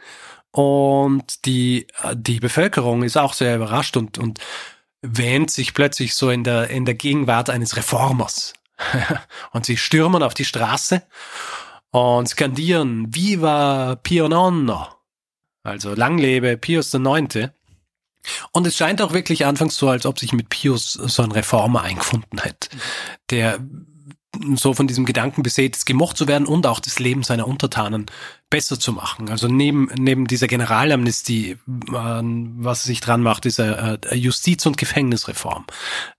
Und 0.50 1.47
die, 1.47 1.88
die 2.14 2.38
Bevölkerung 2.38 3.02
ist 3.02 3.16
auch 3.16 3.33
sehr 3.33 3.57
überrascht 3.57 3.97
und, 3.97 4.19
und 4.19 4.38
wähnt 5.02 5.50
sich 5.50 5.75
plötzlich 5.75 6.14
so 6.14 6.31
in 6.31 6.45
der, 6.45 6.71
in 6.71 6.85
der 6.85 6.95
Gegenwart 6.95 7.50
eines 7.50 7.76
Reformers. 7.76 8.54
und 9.52 9.66
sie 9.66 9.76
stürmen 9.76 10.23
auf 10.23 10.35
die 10.35 10.45
Straße 10.45 11.02
und 11.90 12.28
skandieren 12.28 13.14
Viva 13.14 13.97
Pio 14.02 14.28
Nonno. 14.28 14.88
Also 15.62 15.95
lang 15.95 16.19
lebe 16.19 16.57
Pius 16.57 16.93
IX. 16.95 17.50
Und 18.52 18.66
es 18.66 18.76
scheint 18.76 19.02
auch 19.02 19.12
wirklich 19.12 19.47
anfangs 19.47 19.76
so, 19.76 19.88
als 19.88 20.07
ob 20.07 20.19
sich 20.19 20.33
mit 20.33 20.49
Pius 20.49 20.93
so 20.93 21.23
ein 21.23 21.33
Reformer 21.33 21.83
eingefunden 21.83 22.40
hätte, 22.40 22.69
der 23.31 23.61
so 24.57 24.75
von 24.75 24.87
diesem 24.87 25.04
Gedanken 25.04 25.43
beseelt 25.43 25.76
ist, 25.76 25.87
gemocht 25.87 26.16
zu 26.16 26.26
werden 26.26 26.47
und 26.47 26.66
auch 26.66 26.81
das 26.81 26.99
Leben 26.99 27.23
seiner 27.23 27.47
Untertanen 27.47 28.07
besser 28.50 28.78
zu 28.78 28.93
machen. 28.93 29.31
Also 29.31 29.49
neben, 29.49 29.88
neben 29.99 30.26
dieser 30.26 30.47
Generalamnestie, 30.47 31.52
äh, 31.52 31.57
was 31.88 32.85
sich 32.85 33.00
dran 33.00 33.23
macht, 33.23 33.47
ist 33.47 33.61
eine 33.61 33.99
Justiz- 34.12 34.66
und 34.66 34.76
Gefängnisreform. 34.76 35.66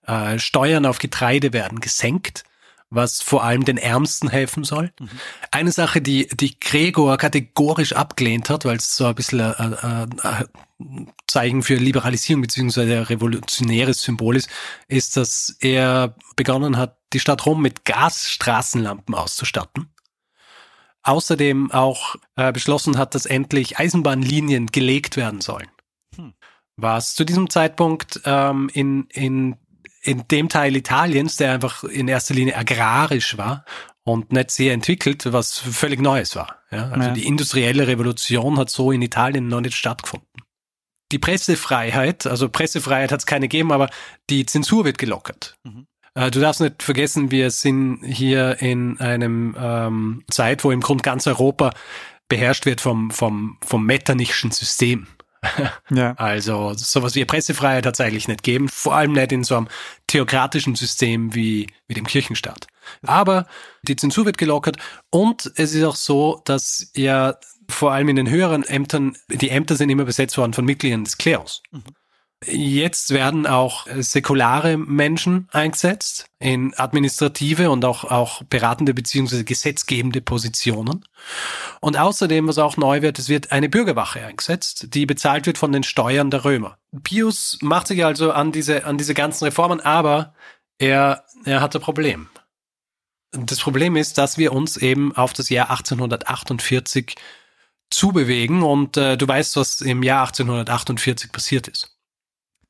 Äh, 0.06 0.38
Steuern 0.38 0.86
auf 0.86 0.98
Getreide 0.98 1.52
werden 1.52 1.80
gesenkt 1.80 2.44
was 2.90 3.20
vor 3.20 3.42
allem 3.42 3.64
den 3.64 3.78
Ärmsten 3.78 4.28
helfen 4.28 4.64
soll. 4.64 4.92
Mhm. 5.00 5.08
Eine 5.50 5.72
Sache, 5.72 6.00
die, 6.00 6.28
die 6.28 6.58
Gregor 6.60 7.16
kategorisch 7.16 7.92
abgelehnt 7.92 8.48
hat, 8.48 8.64
weil 8.64 8.76
es 8.76 8.96
so 8.96 9.06
ein 9.06 9.14
bisschen 9.14 9.40
ein, 9.40 9.74
ein 9.74 11.12
Zeichen 11.26 11.62
für 11.62 11.76
Liberalisierung 11.76 12.42
beziehungsweise 12.42 13.08
revolutionäres 13.08 14.02
Symbol 14.02 14.36
ist, 14.36 14.48
ist, 14.88 15.16
dass 15.16 15.56
er 15.60 16.14
begonnen 16.36 16.76
hat, 16.76 16.98
die 17.12 17.20
Stadt 17.20 17.46
Rom 17.46 17.62
mit 17.62 17.84
Gasstraßenlampen 17.84 19.14
auszustatten. 19.14 19.92
Außerdem 21.02 21.70
auch 21.70 22.16
äh, 22.34 22.52
beschlossen 22.52 22.98
hat, 22.98 23.14
dass 23.14 23.26
endlich 23.26 23.78
Eisenbahnlinien 23.78 24.66
gelegt 24.66 25.16
werden 25.16 25.40
sollen. 25.40 25.68
Hm. 26.16 26.34
Was 26.76 27.14
zu 27.14 27.24
diesem 27.24 27.48
Zeitpunkt 27.48 28.20
ähm, 28.24 28.68
in, 28.72 29.06
in 29.10 29.56
in 30.06 30.26
dem 30.28 30.48
Teil 30.48 30.76
Italiens, 30.76 31.36
der 31.36 31.52
einfach 31.52 31.84
in 31.84 32.08
erster 32.08 32.34
Linie 32.34 32.56
agrarisch 32.56 33.36
war 33.36 33.64
und 34.04 34.32
nicht 34.32 34.50
sehr 34.52 34.72
entwickelt, 34.72 35.32
was 35.32 35.58
völlig 35.58 36.00
Neues 36.00 36.36
war. 36.36 36.60
Ja, 36.70 36.90
also 36.90 37.08
ja. 37.08 37.14
die 37.14 37.26
industrielle 37.26 37.88
Revolution 37.88 38.58
hat 38.58 38.70
so 38.70 38.92
in 38.92 39.02
Italien 39.02 39.48
noch 39.48 39.60
nicht 39.60 39.74
stattgefunden. 39.74 40.28
Die 41.12 41.18
Pressefreiheit, 41.18 42.26
also 42.26 42.48
Pressefreiheit 42.48 43.12
hat 43.12 43.20
es 43.20 43.26
keine 43.26 43.48
gegeben, 43.48 43.72
aber 43.72 43.90
die 44.30 44.46
Zensur 44.46 44.84
wird 44.84 44.98
gelockert. 44.98 45.56
Mhm. 45.64 45.86
Äh, 46.14 46.30
du 46.30 46.40
darfst 46.40 46.60
nicht 46.60 46.82
vergessen, 46.82 47.30
wir 47.30 47.50
sind 47.50 48.00
hier 48.04 48.60
in 48.60 48.98
einem 49.00 49.56
ähm, 49.58 50.24
Zeit, 50.30 50.64
wo 50.64 50.70
im 50.70 50.80
Grunde 50.80 51.02
ganz 51.02 51.26
Europa 51.26 51.72
beherrscht 52.28 52.66
wird 52.66 52.80
vom, 52.80 53.10
vom, 53.10 53.58
vom 53.64 53.84
Metternichschen 53.84 54.50
System. 54.50 55.06
Ja. 55.90 56.14
Also 56.18 56.72
sowas 56.74 57.14
wie 57.14 57.24
Pressefreiheit 57.24 57.86
hat 57.86 57.94
es 57.94 58.00
eigentlich 58.00 58.28
nicht 58.28 58.42
gegeben, 58.42 58.68
vor 58.68 58.94
allem 58.94 59.12
nicht 59.12 59.32
in 59.32 59.44
so 59.44 59.56
einem 59.56 59.68
theokratischen 60.06 60.74
System 60.74 61.34
wie, 61.34 61.68
wie 61.88 61.94
dem 61.94 62.06
Kirchenstaat. 62.06 62.66
Aber 63.02 63.46
die 63.82 63.96
Zensur 63.96 64.24
wird 64.24 64.38
gelockert 64.38 64.76
und 65.10 65.50
es 65.56 65.74
ist 65.74 65.84
auch 65.84 65.96
so, 65.96 66.40
dass 66.44 66.90
ja 66.94 67.36
vor 67.68 67.92
allem 67.92 68.08
in 68.08 68.16
den 68.16 68.30
höheren 68.30 68.62
Ämtern, 68.64 69.16
die 69.28 69.50
Ämter 69.50 69.76
sind 69.76 69.90
immer 69.90 70.04
besetzt 70.04 70.38
worden 70.38 70.52
von 70.52 70.64
Mitgliedern 70.64 71.04
des 71.04 71.18
Klerus. 71.18 71.62
Mhm. 71.70 71.82
Jetzt 72.44 73.14
werden 73.14 73.46
auch 73.46 73.86
säkulare 73.96 74.76
Menschen 74.76 75.48
eingesetzt 75.52 76.26
in 76.38 76.74
administrative 76.76 77.70
und 77.70 77.82
auch, 77.86 78.04
auch 78.04 78.42
beratende 78.44 78.92
beziehungsweise 78.92 79.44
gesetzgebende 79.44 80.20
Positionen. 80.20 81.06
Und 81.80 81.96
außerdem, 81.96 82.46
was 82.46 82.58
auch 82.58 82.76
neu 82.76 83.00
wird, 83.00 83.18
es 83.18 83.30
wird 83.30 83.52
eine 83.52 83.70
Bürgerwache 83.70 84.22
eingesetzt, 84.22 84.94
die 84.94 85.06
bezahlt 85.06 85.46
wird 85.46 85.56
von 85.56 85.72
den 85.72 85.82
Steuern 85.82 86.30
der 86.30 86.44
Römer. 86.44 86.76
Pius 87.02 87.58
macht 87.62 87.86
sich 87.86 88.04
also 88.04 88.32
an 88.32 88.52
diese, 88.52 88.84
an 88.84 88.98
diese 88.98 89.14
ganzen 89.14 89.44
Reformen, 89.44 89.80
aber 89.80 90.34
er, 90.78 91.24
er 91.46 91.62
hat 91.62 91.74
ein 91.74 91.80
Problem. 91.80 92.28
Das 93.32 93.60
Problem 93.60 93.96
ist, 93.96 94.18
dass 94.18 94.36
wir 94.36 94.52
uns 94.52 94.76
eben 94.76 95.16
auf 95.16 95.32
das 95.32 95.48
Jahr 95.48 95.70
1848 95.70 97.16
zubewegen 97.90 98.62
und 98.62 98.98
äh, 98.98 99.16
du 99.16 99.26
weißt, 99.26 99.56
was 99.56 99.80
im 99.80 100.02
Jahr 100.02 100.26
1848 100.26 101.32
passiert 101.32 101.68
ist. 101.68 101.95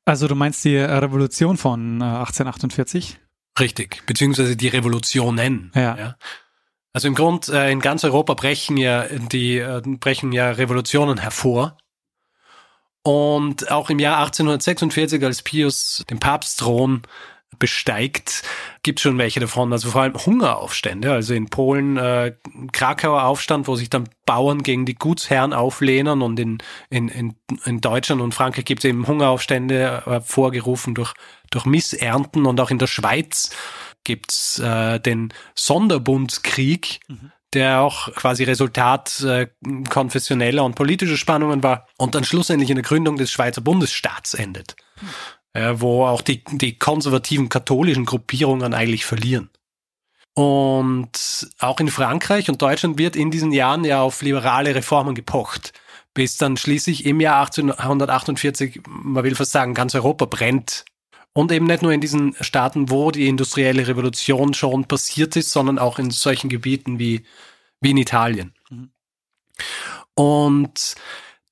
Also 0.07 0.29
du 0.29 0.35
meinst 0.35 0.63
die 0.63 0.77
Revolution 0.77 1.57
von 1.57 2.01
1848? 2.01 3.19
Äh, 3.19 3.61
Richtig, 3.61 4.05
beziehungsweise 4.05 4.55
die 4.55 4.69
Revolutionen. 4.69 5.69
Ja. 5.75 5.97
ja. 5.97 6.15
Also 6.93 7.09
im 7.09 7.13
Grund 7.13 7.49
äh, 7.49 7.69
in 7.71 7.81
ganz 7.81 8.05
Europa 8.05 8.33
brechen 8.33 8.77
ja 8.77 9.03
die 9.03 9.57
äh, 9.57 9.81
brechen 9.83 10.31
ja 10.31 10.51
Revolutionen 10.51 11.17
hervor. 11.17 11.77
Und 13.03 13.69
auch 13.69 13.89
im 13.89 13.99
Jahr 13.99 14.19
1846, 14.19 15.21
als 15.25 15.41
Pius 15.41 16.05
den 16.09 16.19
Papstthron 16.19 17.01
besteigt, 17.59 18.43
gibt 18.83 18.99
schon 18.99 19.17
welche 19.17 19.39
davon, 19.39 19.71
also 19.73 19.91
vor 19.91 20.01
allem 20.01 20.13
Hungeraufstände, 20.13 21.11
also 21.11 21.33
in 21.33 21.49
Polen 21.49 21.97
äh, 21.97 22.33
Krakauer 22.71 23.23
Aufstand, 23.23 23.67
wo 23.67 23.75
sich 23.75 23.89
dann 23.89 24.09
Bauern 24.25 24.63
gegen 24.63 24.85
die 24.85 24.95
Gutsherren 24.95 25.53
auflehnen 25.53 26.21
und 26.21 26.39
in, 26.39 26.57
in, 26.89 27.07
in, 27.07 27.35
in 27.65 27.81
Deutschland 27.81 28.21
und 28.21 28.33
Frankreich 28.33 28.65
gibt 28.65 28.83
es 28.83 28.89
eben 28.89 29.07
Hungeraufstände 29.07 30.03
äh, 30.05 30.21
vorgerufen 30.21 30.93
durch, 30.95 31.13
durch 31.49 31.65
Missernten. 31.65 32.45
Und 32.45 32.59
auch 32.59 32.69
in 32.69 32.77
der 32.77 32.87
Schweiz 32.87 33.51
gibt's 34.03 34.59
äh, 34.59 34.99
den 34.99 35.33
Sonderbundskrieg, 35.55 36.99
mhm. 37.07 37.31
der 37.53 37.81
auch 37.81 38.13
quasi 38.13 38.43
Resultat 38.43 39.21
äh, 39.21 39.47
konfessioneller 39.89 40.63
und 40.63 40.75
politischer 40.75 41.17
Spannungen 41.17 41.63
war 41.63 41.87
und 41.97 42.15
dann 42.15 42.23
schlussendlich 42.23 42.69
in 42.69 42.75
der 42.75 42.83
Gründung 42.83 43.17
des 43.17 43.31
Schweizer 43.31 43.61
Bundesstaats 43.61 44.33
endet. 44.33 44.75
Äh, 45.57 45.81
wo 45.81 46.05
auch 46.05 46.21
die, 46.21 46.43
die 46.43 46.77
konservativen 46.77 47.49
katholischen 47.49 48.05
Gruppierungen 48.05 48.75
eigentlich 48.75 49.07
verlieren. 49.07 49.49
Und 50.35 51.49
auch 51.57 51.79
in 51.79 51.87
Frankreich 51.87 52.47
und 52.47 52.61
Deutschland 52.61 52.99
wird 52.99 53.15
in 53.15 53.31
diesen 53.31 53.51
Jahren 53.51 53.83
ja 53.83 54.03
auf 54.03 54.21
liberale 54.21 54.75
Reformen 54.75 55.15
gepocht, 55.15 55.73
bis 56.13 56.37
dann 56.37 56.57
schließlich 56.57 57.07
im 57.07 57.19
Jahr 57.19 57.39
1848, 57.39 58.81
man 58.87 59.23
will 59.23 59.33
fast 59.33 59.51
sagen, 59.51 59.73
ganz 59.73 59.95
Europa 59.95 60.25
brennt. 60.25 60.85
Und 61.33 61.51
eben 61.51 61.65
nicht 61.65 61.81
nur 61.81 61.91
in 61.91 62.01
diesen 62.01 62.35
Staaten, 62.39 62.91
wo 62.91 63.09
die 63.09 63.27
industrielle 63.27 63.87
Revolution 63.87 64.53
schon 64.53 64.85
passiert 64.85 65.35
ist, 65.35 65.49
sondern 65.49 65.79
auch 65.79 65.97
in 65.97 66.11
solchen 66.11 66.49
Gebieten 66.49 66.99
wie, 66.99 67.23
wie 67.81 67.91
in 67.91 67.97
Italien. 67.97 68.53
Mhm. 68.69 68.91
Und 70.13 70.95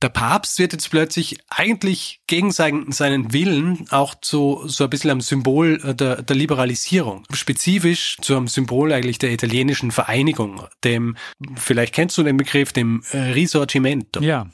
der 0.01 0.09
Papst 0.09 0.59
wird 0.59 0.73
jetzt 0.73 0.89
plötzlich 0.89 1.37
eigentlich 1.47 2.21
gegen 2.27 2.51
seinen, 2.51 2.91
seinen 2.91 3.33
Willen 3.33 3.87
auch 3.91 4.15
zu 4.15 4.63
so 4.65 4.83
ein 4.83 4.89
bisschen 4.89 5.11
am 5.11 5.21
Symbol 5.21 5.79
äh, 5.83 5.95
der, 5.95 6.21
der 6.21 6.35
Liberalisierung. 6.35 7.23
Spezifisch 7.33 8.17
zu 8.21 8.35
einem 8.35 8.47
Symbol 8.47 8.91
eigentlich 8.91 9.19
der 9.19 9.31
italienischen 9.31 9.91
Vereinigung, 9.91 10.67
dem, 10.83 11.15
vielleicht 11.55 11.93
kennst 11.93 12.17
du 12.17 12.23
den 12.23 12.37
Begriff, 12.37 12.73
dem 12.73 13.03
äh, 13.11 13.17
Risorgimento. 13.17 14.21
Ja. 14.21 14.47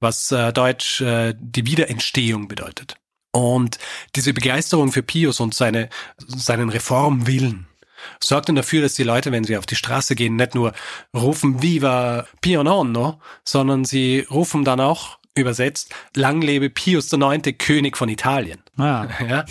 Was 0.00 0.30
äh, 0.32 0.52
deutsch 0.52 1.00
äh, 1.00 1.34
die 1.38 1.66
Wiederentstehung 1.66 2.48
bedeutet. 2.48 2.96
Und 3.32 3.78
diese 4.14 4.32
Begeisterung 4.32 4.92
für 4.92 5.02
Pius 5.02 5.40
und 5.40 5.54
seine, 5.54 5.90
seinen 6.26 6.70
Reformwillen 6.70 7.66
sorgt 8.22 8.48
dann 8.48 8.56
dafür, 8.56 8.82
dass 8.82 8.94
die 8.94 9.04
Leute, 9.04 9.32
wenn 9.32 9.44
sie 9.44 9.56
auf 9.56 9.66
die 9.66 9.76
Straße 9.76 10.14
gehen, 10.14 10.36
nicht 10.36 10.54
nur 10.54 10.72
rufen 11.14 11.62
Viva 11.62 12.26
Pio 12.40 12.62
Nonno, 12.62 13.20
sondern 13.44 13.84
sie 13.84 14.26
rufen 14.30 14.64
dann 14.64 14.80
auch 14.80 15.18
übersetzt, 15.36 15.94
lang 16.14 16.40
lebe 16.40 16.70
Pius 16.70 17.12
IX., 17.12 17.58
König 17.58 17.96
von 17.96 18.08
Italien. 18.08 18.60
Ah. 18.76 19.06
Ja. 19.26 19.44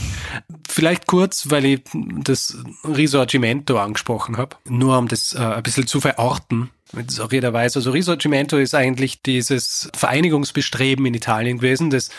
Vielleicht 0.68 1.06
kurz, 1.06 1.50
weil 1.50 1.66
ich 1.66 1.82
das 1.94 2.58
Risorgimento 2.84 3.78
angesprochen 3.78 4.38
habe, 4.38 4.56
nur 4.66 4.98
um 4.98 5.08
das 5.08 5.34
äh, 5.34 5.40
ein 5.40 5.64
bisschen 5.64 5.86
zu 5.86 6.00
verorten, 6.00 6.70
damit 6.92 7.12
es 7.12 7.20
auch 7.20 7.32
jeder 7.32 7.52
weiß. 7.52 7.76
Also 7.76 7.92
Risorgimento 7.92 8.58
ist 8.58 8.74
eigentlich 8.74 9.22
dieses 9.22 9.90
Vereinigungsbestreben 9.96 11.06
in 11.06 11.14
Italien 11.14 11.58
gewesen, 11.58 11.90
das 11.90 12.10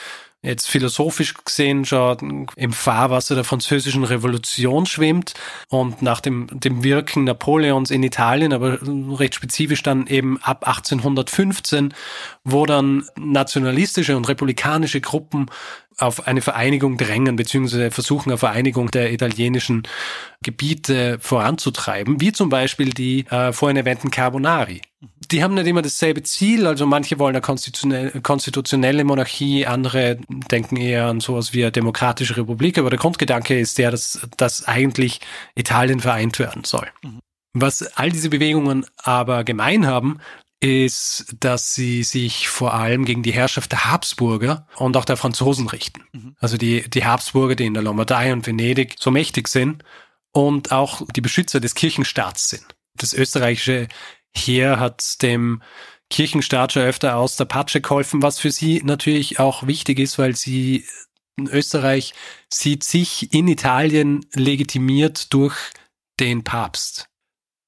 jetzt 0.42 0.68
philosophisch 0.68 1.34
gesehen 1.44 1.84
schon 1.84 2.46
im 2.56 2.72
Fahrwasser 2.72 3.34
der 3.34 3.44
französischen 3.44 4.04
Revolution 4.04 4.86
schwimmt 4.86 5.34
und 5.68 6.02
nach 6.02 6.20
dem, 6.20 6.46
dem 6.52 6.84
Wirken 6.84 7.24
Napoleons 7.24 7.90
in 7.90 8.02
Italien, 8.02 8.52
aber 8.52 8.78
recht 9.18 9.34
spezifisch 9.34 9.82
dann 9.82 10.06
eben 10.06 10.38
ab 10.42 10.66
1815, 10.66 11.94
wo 12.44 12.66
dann 12.66 13.04
nationalistische 13.16 14.16
und 14.16 14.28
republikanische 14.28 15.00
Gruppen 15.00 15.50
auf 15.98 16.26
eine 16.26 16.42
Vereinigung 16.42 16.98
drängen, 16.98 17.36
beziehungsweise 17.36 17.90
versuchen, 17.90 18.30
eine 18.30 18.38
Vereinigung 18.38 18.90
der 18.90 19.12
italienischen 19.12 19.84
Gebiete 20.42 21.18
voranzutreiben, 21.20 22.20
wie 22.20 22.32
zum 22.32 22.50
Beispiel 22.50 22.90
die 22.90 23.26
äh, 23.30 23.52
vorhin 23.52 23.78
erwähnten 23.78 24.10
Carbonari. 24.10 24.82
Die 25.30 25.42
haben 25.42 25.54
nicht 25.54 25.66
immer 25.66 25.82
dasselbe 25.82 26.22
Ziel, 26.22 26.66
also 26.66 26.86
manche 26.86 27.18
wollen 27.18 27.34
eine 27.34 27.42
konstitutionelle, 27.42 28.20
konstitutionelle 28.20 29.04
Monarchie, 29.04 29.66
andere 29.66 30.18
denken 30.28 30.76
eher 30.76 31.06
an 31.06 31.20
sowas 31.20 31.52
wie 31.52 31.62
eine 31.62 31.72
demokratische 31.72 32.36
Republik, 32.36 32.78
aber 32.78 32.90
der 32.90 32.98
Grundgedanke 32.98 33.58
ist 33.58 33.78
der, 33.78 33.90
dass, 33.90 34.20
dass 34.36 34.64
eigentlich 34.64 35.20
Italien 35.54 36.00
vereint 36.00 36.38
werden 36.38 36.64
soll. 36.64 36.88
Mhm. 37.02 37.20
Was 37.54 37.82
all 37.96 38.10
diese 38.10 38.28
Bewegungen 38.28 38.84
aber 38.98 39.42
gemein 39.42 39.86
haben, 39.86 40.18
ist, 40.60 41.34
dass 41.40 41.74
sie 41.74 42.02
sich 42.02 42.48
vor 42.48 42.74
allem 42.74 43.04
gegen 43.04 43.22
die 43.22 43.32
Herrschaft 43.32 43.72
der 43.72 43.90
Habsburger 43.90 44.66
und 44.76 44.96
auch 44.96 45.04
der 45.04 45.16
Franzosen 45.16 45.68
richten. 45.68 46.02
Mhm. 46.12 46.36
Also 46.38 46.56
die, 46.56 46.88
die 46.88 47.04
Habsburger, 47.04 47.54
die 47.54 47.66
in 47.66 47.74
der 47.74 47.82
Lombardei 47.82 48.32
und 48.32 48.46
Venedig 48.46 48.96
so 48.98 49.10
mächtig 49.10 49.48
sind 49.48 49.84
und 50.32 50.72
auch 50.72 51.02
die 51.14 51.20
Beschützer 51.20 51.60
des 51.60 51.74
Kirchenstaats 51.74 52.48
sind. 52.48 52.64
Das 52.94 53.12
österreichische 53.12 53.88
Heer 54.36 54.78
hat 54.78 55.22
dem 55.22 55.62
Kirchenstaat 56.10 56.72
schon 56.72 56.82
öfter 56.82 57.16
aus 57.16 57.36
der 57.36 57.46
Patsche 57.46 57.80
geholfen, 57.80 58.22
was 58.22 58.38
für 58.38 58.50
sie 58.50 58.82
natürlich 58.84 59.40
auch 59.40 59.66
wichtig 59.66 59.98
ist, 59.98 60.18
weil 60.18 60.36
sie 60.36 60.84
Österreich 61.38 62.14
sieht 62.52 62.84
sich 62.84 63.32
in 63.34 63.48
Italien 63.48 64.24
legitimiert 64.34 65.32
durch 65.32 65.56
den 66.18 66.44
Papst. 66.44 67.08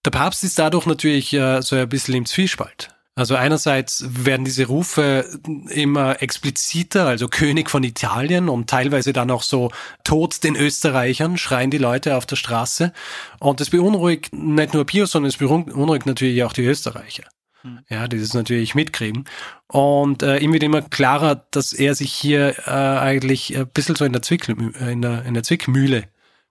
Der 0.04 0.10
Papst 0.10 0.44
ist 0.44 0.58
dadurch 0.58 0.86
natürlich 0.86 1.32
äh, 1.34 1.60
so 1.60 1.76
ein 1.76 1.88
bisschen 1.88 2.14
im 2.14 2.26
Zwiespalt. 2.26 2.97
Also 3.18 3.34
einerseits 3.34 4.04
werden 4.08 4.44
diese 4.44 4.66
Rufe 4.66 5.28
immer 5.70 6.22
expliziter, 6.22 7.08
also 7.08 7.26
König 7.26 7.68
von 7.68 7.82
Italien 7.82 8.48
und 8.48 8.70
teilweise 8.70 9.12
dann 9.12 9.32
auch 9.32 9.42
so 9.42 9.72
Tod 10.04 10.44
den 10.44 10.54
Österreichern, 10.54 11.36
schreien 11.36 11.72
die 11.72 11.78
Leute 11.78 12.16
auf 12.16 12.26
der 12.26 12.36
Straße. 12.36 12.92
Und 13.40 13.58
das 13.58 13.70
beunruhigt 13.70 14.32
nicht 14.32 14.72
nur 14.72 14.86
Pius, 14.86 15.10
sondern 15.10 15.30
es 15.30 15.36
beunruhigt 15.36 16.06
natürlich 16.06 16.44
auch 16.44 16.52
die 16.52 16.64
Österreicher. 16.64 17.24
Hm. 17.62 17.80
Ja, 17.88 18.06
die 18.06 18.20
das 18.20 18.34
natürlich 18.34 18.76
mitkriegen. 18.76 19.24
Und 19.66 20.22
äh, 20.22 20.38
ihm 20.38 20.52
wird 20.52 20.62
immer 20.62 20.82
klarer, 20.82 21.44
dass 21.50 21.72
er 21.72 21.96
sich 21.96 22.12
hier 22.12 22.54
äh, 22.66 22.70
eigentlich 22.70 23.56
ein 23.56 23.66
bisschen 23.66 23.96
so 23.96 24.04
in 24.04 24.12
der, 24.12 24.22
Zwick, 24.22 24.48
in 24.48 25.02
der, 25.02 25.24
in 25.24 25.34
der 25.34 25.42
Zwickmühle 25.42 26.04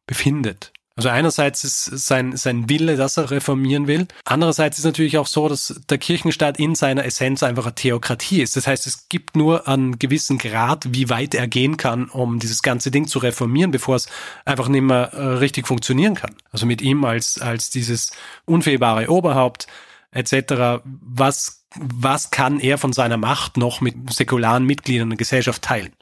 befindet. 0.06 0.74
Also 0.98 1.10
einerseits 1.10 1.64
ist 1.64 1.86
sein, 1.86 2.36
sein 2.36 2.70
Wille, 2.70 2.98
dass 2.98 3.18
er 3.18 3.30
reformieren 3.30 3.86
will. 3.86 4.08
Andererseits 4.26 4.80
ist 4.80 4.84
natürlich 4.84 5.20
auch 5.20 5.28
so, 5.28 5.48
dass 5.48 5.80
der 5.88 6.00
Kirchenstaat 6.00 6.58
in 6.58 6.74
seiner 6.74 7.06
Essenz 7.06 7.44
einfach 7.44 7.66
eine 7.66 7.76
Theokratie 7.76 8.42
ist. 8.42 8.56
Das 8.56 8.66
heißt, 8.66 8.88
es 8.88 9.08
gibt 9.08 9.36
nur 9.36 9.68
einen 9.68 10.00
gewissen 10.00 10.40
Grad, 10.40 10.92
wie 10.92 11.12
weit 11.12 11.36
er 11.36 11.48
gehen 11.48 11.78
kann, 11.78 12.10
um 12.10 12.40
dieses 12.40 12.64
ganze 12.64 12.90
Ding 12.90 13.08
zu 13.08 13.20
reformieren, 13.20 13.70
bevor 13.70 13.96
es 13.96 14.10
einfach 14.44 14.70
nicht 14.70 14.82
mehr 14.82 15.14
äh, 15.14 15.24
richtig 15.36 15.68
funktionieren 15.68 16.16
kann. 16.16 16.36
Also 16.52 16.66
mit 16.66 16.82
ihm 16.82 17.06
als, 17.06 17.40
als 17.40 17.70
dieses 17.70 18.12
unfehlbare 18.46 19.12
Oberhaupt 19.12 19.68
etc. 20.10 20.82
Was, 20.84 21.64
was 21.76 22.32
kann 22.32 22.60
er 22.60 22.80
von 22.80 22.92
seiner 22.92 23.18
Macht 23.18 23.56
noch 23.58 23.82
mit 23.82 24.12
säkularen 24.12 24.66
Mitgliedern 24.66 25.12
der 25.12 25.18
Gesellschaft 25.18 25.62
teilen? 25.62 25.94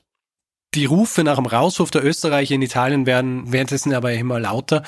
Die 0.75 0.85
Rufe 0.85 1.23
nach 1.23 1.37
dem 1.37 1.45
Rauswurf 1.45 1.89
der 1.89 2.03
Österreicher 2.03 2.53
in 2.53 2.61
Italien 2.61 3.05
werden 3.05 3.49
währenddessen 3.51 3.93
aber 3.93 4.11
immer 4.11 4.41
lauter. 4.41 4.83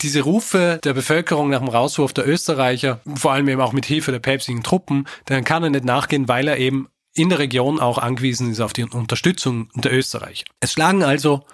Diese 0.00 0.22
Rufe 0.22 0.80
der 0.82 0.94
Bevölkerung 0.94 1.50
nach 1.50 1.60
dem 1.60 1.68
Rauswurf 1.68 2.12
der 2.12 2.26
Österreicher, 2.26 3.00
vor 3.14 3.32
allem 3.32 3.48
eben 3.48 3.60
auch 3.60 3.72
mit 3.72 3.86
Hilfe 3.86 4.10
der 4.10 4.18
päpstlichen 4.18 4.64
Truppen, 4.64 5.06
dann 5.26 5.44
kann 5.44 5.62
er 5.62 5.70
nicht 5.70 5.84
nachgehen, 5.84 6.26
weil 6.26 6.48
er 6.48 6.58
eben 6.58 6.88
in 7.14 7.28
der 7.28 7.38
Region 7.38 7.78
auch 7.78 7.98
angewiesen 7.98 8.50
ist 8.50 8.60
auf 8.60 8.72
die 8.72 8.82
Unterstützung 8.82 9.70
der 9.74 9.92
Österreicher. 9.92 10.44
Es 10.58 10.72
schlagen 10.72 11.04
also, 11.04 11.46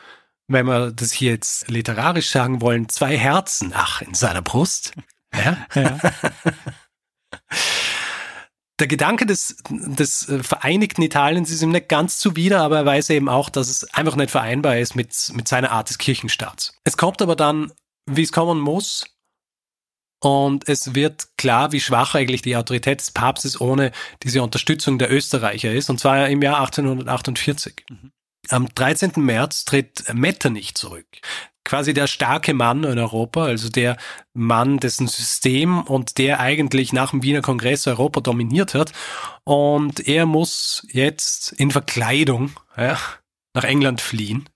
wenn 0.49 0.66
wir 0.66 0.90
das 0.90 1.12
hier 1.12 1.33
jetzt 1.33 1.68
literarisch 1.68 2.31
sagen 2.31 2.62
wollen, 2.62 2.88
zwei 2.88 3.18
Herzen, 3.18 3.73
ach, 3.75 4.01
in 4.01 4.14
seiner 4.14 4.42
Brust. 4.42 4.94
Ja? 5.35 5.59
ja. 5.75 5.99
der 8.80 8.87
Gedanke 8.88 9.26
des, 9.26 9.56
des 9.70 10.28
äh, 10.28 10.42
vereinigten 10.42 11.02
Italiens 11.02 11.50
ist 11.50 11.62
ihm 11.62 11.70
nicht 11.70 11.88
ganz 11.88 12.18
zuwider, 12.18 12.60
aber 12.60 12.78
er 12.78 12.87
weiß 12.87 13.10
eben 13.10 13.28
auch, 13.28 13.48
dass 13.48 13.68
es 13.68 13.84
einfach 13.94 14.16
nicht 14.16 14.30
vereinbar 14.30 14.78
ist 14.78 14.96
mit, 14.96 15.32
mit 15.34 15.46
seiner 15.46 15.70
Art 15.70 15.90
des 15.90 15.98
Kirchenstaats. 15.98 16.76
Es 16.84 16.96
kommt 16.96 17.22
aber 17.22 17.37
dann, 17.37 17.72
wie 18.06 18.22
es 18.22 18.32
kommen 18.32 18.58
muss, 18.58 19.06
und 20.24 20.66
es 20.70 20.94
wird 20.94 21.37
klar, 21.37 21.72
wie 21.72 21.80
schwach 21.80 22.14
eigentlich 22.14 22.40
die 22.40 22.56
Autorität 22.56 23.00
des 23.00 23.10
Papstes 23.10 23.60
ohne 23.60 23.92
diese 24.22 24.42
Unterstützung 24.42 24.98
der 24.98 25.12
Österreicher 25.12 25.70
ist, 25.70 25.90
und 25.90 26.00
zwar 26.00 26.30
im 26.30 26.40
Jahr 26.40 26.60
1848. 26.60 27.84
Mhm. 27.90 28.10
Am 28.48 28.68
13. 28.74 29.12
März 29.16 29.66
tritt 29.66 30.04
Metternich 30.14 30.74
zurück 30.74 31.06
quasi 31.64 31.94
der 31.94 32.07
starke 32.07 32.55
Mann 32.55 32.85
in 32.85 32.98
Europa, 32.98 33.44
also 33.44 33.68
der 33.68 33.96
Mann, 34.35 34.79
dessen 34.79 35.09
System 35.09 35.81
und 35.81 36.18
der 36.18 36.40
eigentlich 36.40 36.92
nach 36.92 37.11
dem 37.11 37.22
Wiener 37.22 37.40
Kongress 37.40 37.87
Europa 37.87 38.20
dominiert 38.20 38.74
hat. 38.74 38.92
Und 39.44 40.07
er 40.07 40.27
muss 40.27 40.87
jetzt 40.90 41.53
in 41.53 41.70
Verkleidung 41.70 42.53
ja, 42.77 42.98
nach 43.55 43.64
England 43.64 44.00
fliehen. 44.00 44.48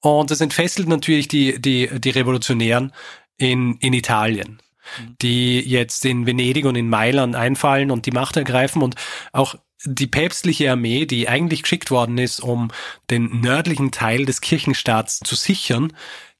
Und 0.00 0.30
das 0.30 0.40
entfesselt 0.40 0.88
natürlich 0.88 1.28
die, 1.28 1.60
die, 1.60 1.88
die 2.00 2.10
Revolutionären 2.10 2.92
in, 3.36 3.76
in 3.78 3.92
Italien, 3.92 4.60
mhm. 4.98 5.16
die 5.20 5.60
jetzt 5.60 6.04
in 6.04 6.26
Venedig 6.26 6.64
und 6.66 6.76
in 6.76 6.88
Mailand 6.88 7.36
einfallen 7.36 7.90
und 7.90 8.06
die 8.06 8.12
Macht 8.12 8.36
ergreifen 8.36 8.82
und 8.82 8.96
auch 9.32 9.56
die 9.84 10.06
päpstliche 10.06 10.70
Armee, 10.70 11.06
die 11.06 11.28
eigentlich 11.28 11.62
geschickt 11.62 11.90
worden 11.90 12.18
ist, 12.18 12.40
um 12.40 12.70
den 13.10 13.40
nördlichen 13.40 13.90
Teil 13.90 14.24
des 14.24 14.40
Kirchenstaats 14.40 15.20
zu 15.20 15.34
sichern, 15.36 15.92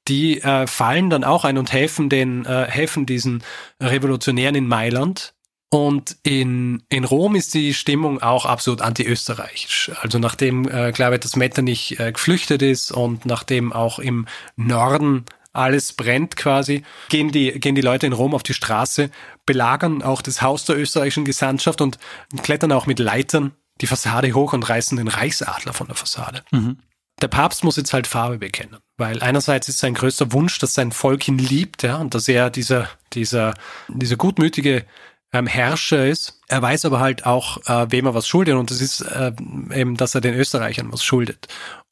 die 0.08 0.40
äh, 0.40 0.66
fallen 0.66 1.10
dann 1.10 1.24
auch 1.24 1.44
ein 1.44 1.58
und 1.58 1.72
helfen 1.72 2.08
den, 2.08 2.44
äh, 2.46 2.66
helfen 2.68 3.06
diesen 3.06 3.42
Revolutionären 3.80 4.54
in 4.54 4.66
Mailand. 4.66 5.34
Und 5.70 6.16
in, 6.22 6.82
in 6.88 7.04
Rom 7.04 7.36
ist 7.36 7.52
die 7.52 7.74
Stimmung 7.74 8.22
auch 8.22 8.46
absolut 8.46 8.80
anti-österreichisch. 8.80 9.90
Also 10.00 10.18
nachdem, 10.18 10.66
äh, 10.66 10.92
glaube 10.92 11.16
ich, 11.16 11.20
das 11.20 11.36
Metternich 11.36 12.00
äh, 12.00 12.12
geflüchtet 12.12 12.62
ist 12.62 12.90
und 12.90 13.26
nachdem 13.26 13.74
auch 13.74 13.98
im 13.98 14.26
Norden 14.56 15.26
alles 15.58 15.92
brennt 15.92 16.36
quasi, 16.36 16.82
gehen 17.08 17.30
die, 17.30 17.52
gehen 17.58 17.74
die 17.74 17.80
Leute 17.82 18.06
in 18.06 18.12
Rom 18.12 18.34
auf 18.34 18.42
die 18.42 18.54
Straße, 18.54 19.10
belagern 19.44 20.02
auch 20.02 20.22
das 20.22 20.42
Haus 20.42 20.64
der 20.64 20.78
österreichischen 20.78 21.24
Gesandtschaft 21.24 21.80
und 21.80 21.98
klettern 22.42 22.72
auch 22.72 22.86
mit 22.86 22.98
Leitern 22.98 23.52
die 23.80 23.86
Fassade 23.86 24.32
hoch 24.32 24.52
und 24.52 24.68
reißen 24.68 24.96
den 24.96 25.08
Reichsadler 25.08 25.72
von 25.72 25.86
der 25.86 25.96
Fassade. 25.96 26.42
Mhm. 26.50 26.78
Der 27.20 27.28
Papst 27.28 27.64
muss 27.64 27.76
jetzt 27.76 27.92
halt 27.92 28.06
Farbe 28.06 28.38
bekennen, 28.38 28.76
weil 28.96 29.22
einerseits 29.22 29.68
ist 29.68 29.78
sein 29.78 29.94
größter 29.94 30.32
Wunsch, 30.32 30.58
dass 30.60 30.74
sein 30.74 30.92
Volk 30.92 31.26
ihn 31.26 31.38
liebt, 31.38 31.82
ja, 31.82 31.96
und 31.96 32.14
dass 32.14 32.28
er 32.28 32.48
dieser, 32.48 32.88
dieser, 33.12 33.54
dieser 33.88 34.16
gutmütige 34.16 34.84
ähm, 35.32 35.48
Herrscher 35.48 36.06
ist. 36.06 36.40
Er 36.46 36.62
weiß 36.62 36.84
aber 36.84 37.00
halt 37.00 37.26
auch, 37.26 37.58
äh, 37.66 37.90
wem 37.90 38.06
er 38.06 38.14
was 38.14 38.28
schuldet, 38.28 38.54
und 38.54 38.70
das 38.70 38.80
ist 38.80 39.00
äh, 39.00 39.32
eben, 39.74 39.96
dass 39.96 40.14
er 40.14 40.20
den 40.20 40.34
Österreichern 40.34 40.92
was 40.92 41.02
schuldet. 41.02 41.48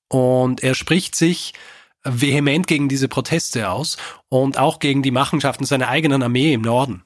Und 0.08 0.62
er 0.62 0.74
spricht 0.74 1.16
sich 1.16 1.54
vehement 2.06 2.66
gegen 2.66 2.88
diese 2.88 3.08
Proteste 3.08 3.70
aus 3.70 3.96
und 4.28 4.58
auch 4.58 4.78
gegen 4.78 5.02
die 5.02 5.10
Machenschaften 5.10 5.64
seiner 5.64 5.88
eigenen 5.88 6.22
Armee 6.22 6.52
im 6.52 6.62
Norden. 6.62 7.02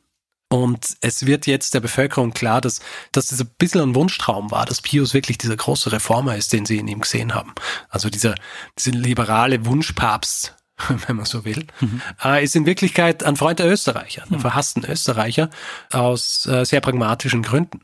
Und 0.53 0.97
es 1.01 1.27
wird 1.27 1.47
jetzt 1.47 1.75
der 1.75 1.81
Bevölkerung 1.81 2.33
klar, 2.33 2.61
dass, 2.61 2.81
dass 3.13 3.29
das 3.29 3.41
ein 3.41 3.51
bisschen 3.57 3.81
ein 3.81 3.95
Wunschtraum 3.95 4.51
war, 4.51 4.67
dass 4.67 4.83
Pius 4.83 5.15
wirklich 5.15 5.39
dieser 5.39 5.57
große 5.57 5.93
Reformer 5.93 6.37
ist, 6.37 6.53
den 6.53 6.67
sie 6.67 6.79
in 6.79 6.89
ihm 6.89 7.01
gesehen 7.01 7.35
haben. 7.35 7.55
Also 7.89 8.11
dieser, 8.11 8.35
dieser 8.77 8.91
liberale 8.91 9.65
Wunschpapst, 9.65 10.57
wenn 11.07 11.17
man 11.17 11.25
so 11.25 11.45
will, 11.45 11.69
mhm. 11.79 12.03
äh, 12.25 12.43
ist 12.43 12.57
in 12.57 12.67
Wirklichkeit 12.67 13.23
ein 13.23 13.37
Freund 13.37 13.61
der 13.61 13.71
Österreicher, 13.71 14.25
der 14.29 14.39
mhm. 14.39 14.43
verhassten 14.43 14.85
Österreicher 14.85 15.51
aus 15.93 16.47
äh, 16.47 16.65
sehr 16.65 16.81
pragmatischen 16.81 17.43
Gründen. 17.43 17.83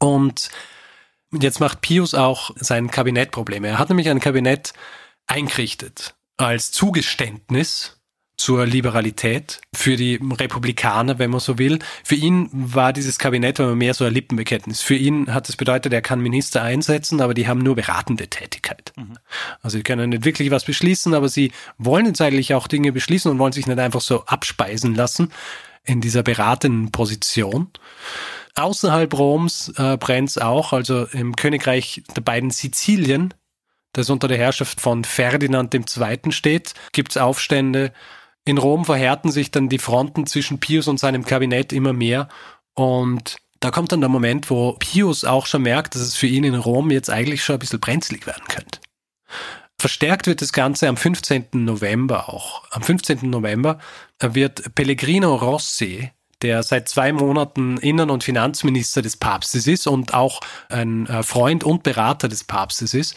Und 0.00 0.50
jetzt 1.30 1.60
macht 1.60 1.82
Pius 1.82 2.14
auch 2.14 2.50
sein 2.56 2.90
Kabinett 2.90 3.30
Probleme. 3.30 3.68
Er 3.68 3.78
hat 3.78 3.90
nämlich 3.90 4.10
ein 4.10 4.18
Kabinett 4.18 4.72
eingerichtet 5.28 6.16
als 6.48 6.72
Zugeständnis 6.72 8.02
zur 8.36 8.66
Liberalität 8.66 9.60
für 9.72 9.96
die 9.96 10.18
Republikaner, 10.20 11.18
wenn 11.20 11.30
man 11.30 11.38
so 11.38 11.58
will. 11.58 11.78
Für 12.02 12.16
ihn 12.16 12.48
war 12.52 12.92
dieses 12.92 13.18
Kabinett 13.18 13.60
aber 13.60 13.76
mehr 13.76 13.94
so 13.94 14.04
ein 14.04 14.12
Lippenbekenntnis. 14.12 14.80
Für 14.80 14.96
ihn 14.96 15.32
hat 15.32 15.48
es 15.48 15.56
bedeutet, 15.56 15.92
er 15.92 16.02
kann 16.02 16.20
Minister 16.20 16.62
einsetzen, 16.62 17.20
aber 17.20 17.34
die 17.34 17.46
haben 17.46 17.60
nur 17.60 17.76
beratende 17.76 18.28
Tätigkeit. 18.28 18.92
Mhm. 18.96 19.14
Also 19.60 19.76
sie 19.76 19.84
können 19.84 20.10
nicht 20.10 20.24
wirklich 20.24 20.50
was 20.50 20.64
beschließen, 20.64 21.14
aber 21.14 21.28
sie 21.28 21.52
wollen 21.78 22.06
jetzt 22.06 22.20
eigentlich 22.20 22.54
auch 22.54 22.66
Dinge 22.66 22.90
beschließen 22.90 23.30
und 23.30 23.38
wollen 23.38 23.52
sich 23.52 23.68
nicht 23.68 23.78
einfach 23.78 24.00
so 24.00 24.24
abspeisen 24.24 24.94
lassen 24.94 25.30
in 25.84 26.00
dieser 26.00 26.24
beratenden 26.24 26.90
Position. 26.90 27.68
Außerhalb 28.54 29.16
Roms 29.16 29.72
äh, 29.76 29.96
brennt 29.96 30.30
es 30.30 30.38
auch, 30.38 30.72
also 30.72 31.06
im 31.06 31.36
Königreich 31.36 32.02
der 32.16 32.20
beiden 32.22 32.50
Sizilien, 32.50 33.32
das 33.92 34.10
unter 34.10 34.28
der 34.28 34.38
Herrschaft 34.38 34.80
von 34.80 35.04
Ferdinand 35.04 35.74
II. 35.74 36.32
steht, 36.32 36.74
gibt 36.92 37.12
es 37.12 37.16
Aufstände 37.16 37.92
in 38.44 38.58
Rom 38.58 38.84
verhärten 38.84 39.30
sich 39.30 39.50
dann 39.50 39.68
die 39.68 39.78
Fronten 39.78 40.26
zwischen 40.26 40.58
Pius 40.58 40.88
und 40.88 40.98
seinem 40.98 41.24
Kabinett 41.24 41.72
immer 41.72 41.92
mehr 41.92 42.28
und 42.74 43.36
da 43.60 43.70
kommt 43.70 43.92
dann 43.92 44.00
der 44.00 44.08
Moment, 44.08 44.50
wo 44.50 44.72
Pius 44.72 45.24
auch 45.24 45.46
schon 45.46 45.62
merkt, 45.62 45.94
dass 45.94 46.02
es 46.02 46.16
für 46.16 46.26
ihn 46.26 46.42
in 46.42 46.56
Rom 46.56 46.90
jetzt 46.90 47.10
eigentlich 47.10 47.44
schon 47.44 47.56
ein 47.56 47.60
bisschen 47.60 47.78
brenzlig 47.78 48.26
werden 48.26 48.42
könnte. 48.48 48.80
Verstärkt 49.78 50.26
wird 50.26 50.42
das 50.42 50.52
Ganze 50.52 50.88
am 50.88 50.96
15. 50.96 51.46
November 51.52 52.28
auch. 52.28 52.64
Am 52.72 52.82
15. 52.82 53.30
November 53.30 53.78
wird 54.20 54.74
Pellegrino 54.74 55.36
Rossi, 55.36 56.10
der 56.42 56.64
seit 56.64 56.88
zwei 56.88 57.12
Monaten 57.12 57.76
Innen- 57.76 58.10
und 58.10 58.24
Finanzminister 58.24 59.00
des 59.00 59.16
Papstes 59.16 59.68
ist 59.68 59.86
und 59.86 60.12
auch 60.12 60.40
ein 60.68 61.06
äh, 61.06 61.22
Freund 61.22 61.62
und 61.62 61.84
Berater 61.84 62.28
des 62.28 62.42
Papstes 62.42 62.94
ist, 62.94 63.14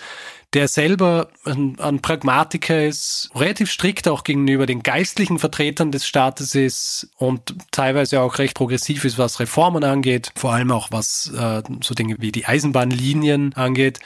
der 0.56 0.70
selber 0.70 1.28
ein, 1.44 1.78
ein, 1.82 2.02
Pragmatiker 2.02 2.86
ist, 2.86 3.30
relativ 3.36 3.70
strikt 3.70 4.08
auch 4.08 4.24
gegenüber 4.24 4.66
den 4.66 4.84
geistlichen 4.84 5.38
Vertretern 5.38 5.92
des 5.92 6.08
Staates 6.08 6.56
ist 6.56 7.10
und 7.18 7.54
teilweise 7.72 8.22
auch 8.22 8.40
recht 8.40 8.56
progressiv 8.56 9.04
ist, 9.04 9.18
was 9.18 9.42
Reformen 9.42 9.84
angeht, 9.84 10.32
vor 10.38 10.54
allem 10.54 10.72
auch 10.72 10.88
was 10.92 11.30
äh, 11.38 11.62
so 11.82 11.94
Dinge 11.94 12.16
wie 12.20 12.32
die 12.32 12.46
Eisenbahnlinien 12.46 13.54
angeht. 13.56 14.00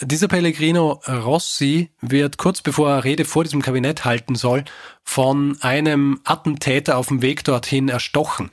Dieser 0.00 0.28
Pellegrino 0.28 1.02
Rossi 1.06 1.90
wird 2.00 2.38
kurz 2.38 2.62
bevor 2.62 2.90
er 2.90 3.04
Rede 3.04 3.26
vor 3.26 3.44
diesem 3.44 3.60
Kabinett 3.60 4.06
halten 4.06 4.36
soll, 4.36 4.64
von 5.04 5.58
einem 5.60 6.20
Attentäter 6.24 6.96
auf 6.96 7.08
dem 7.08 7.20
Weg 7.20 7.44
dorthin 7.44 7.90
erstochen. 7.90 8.50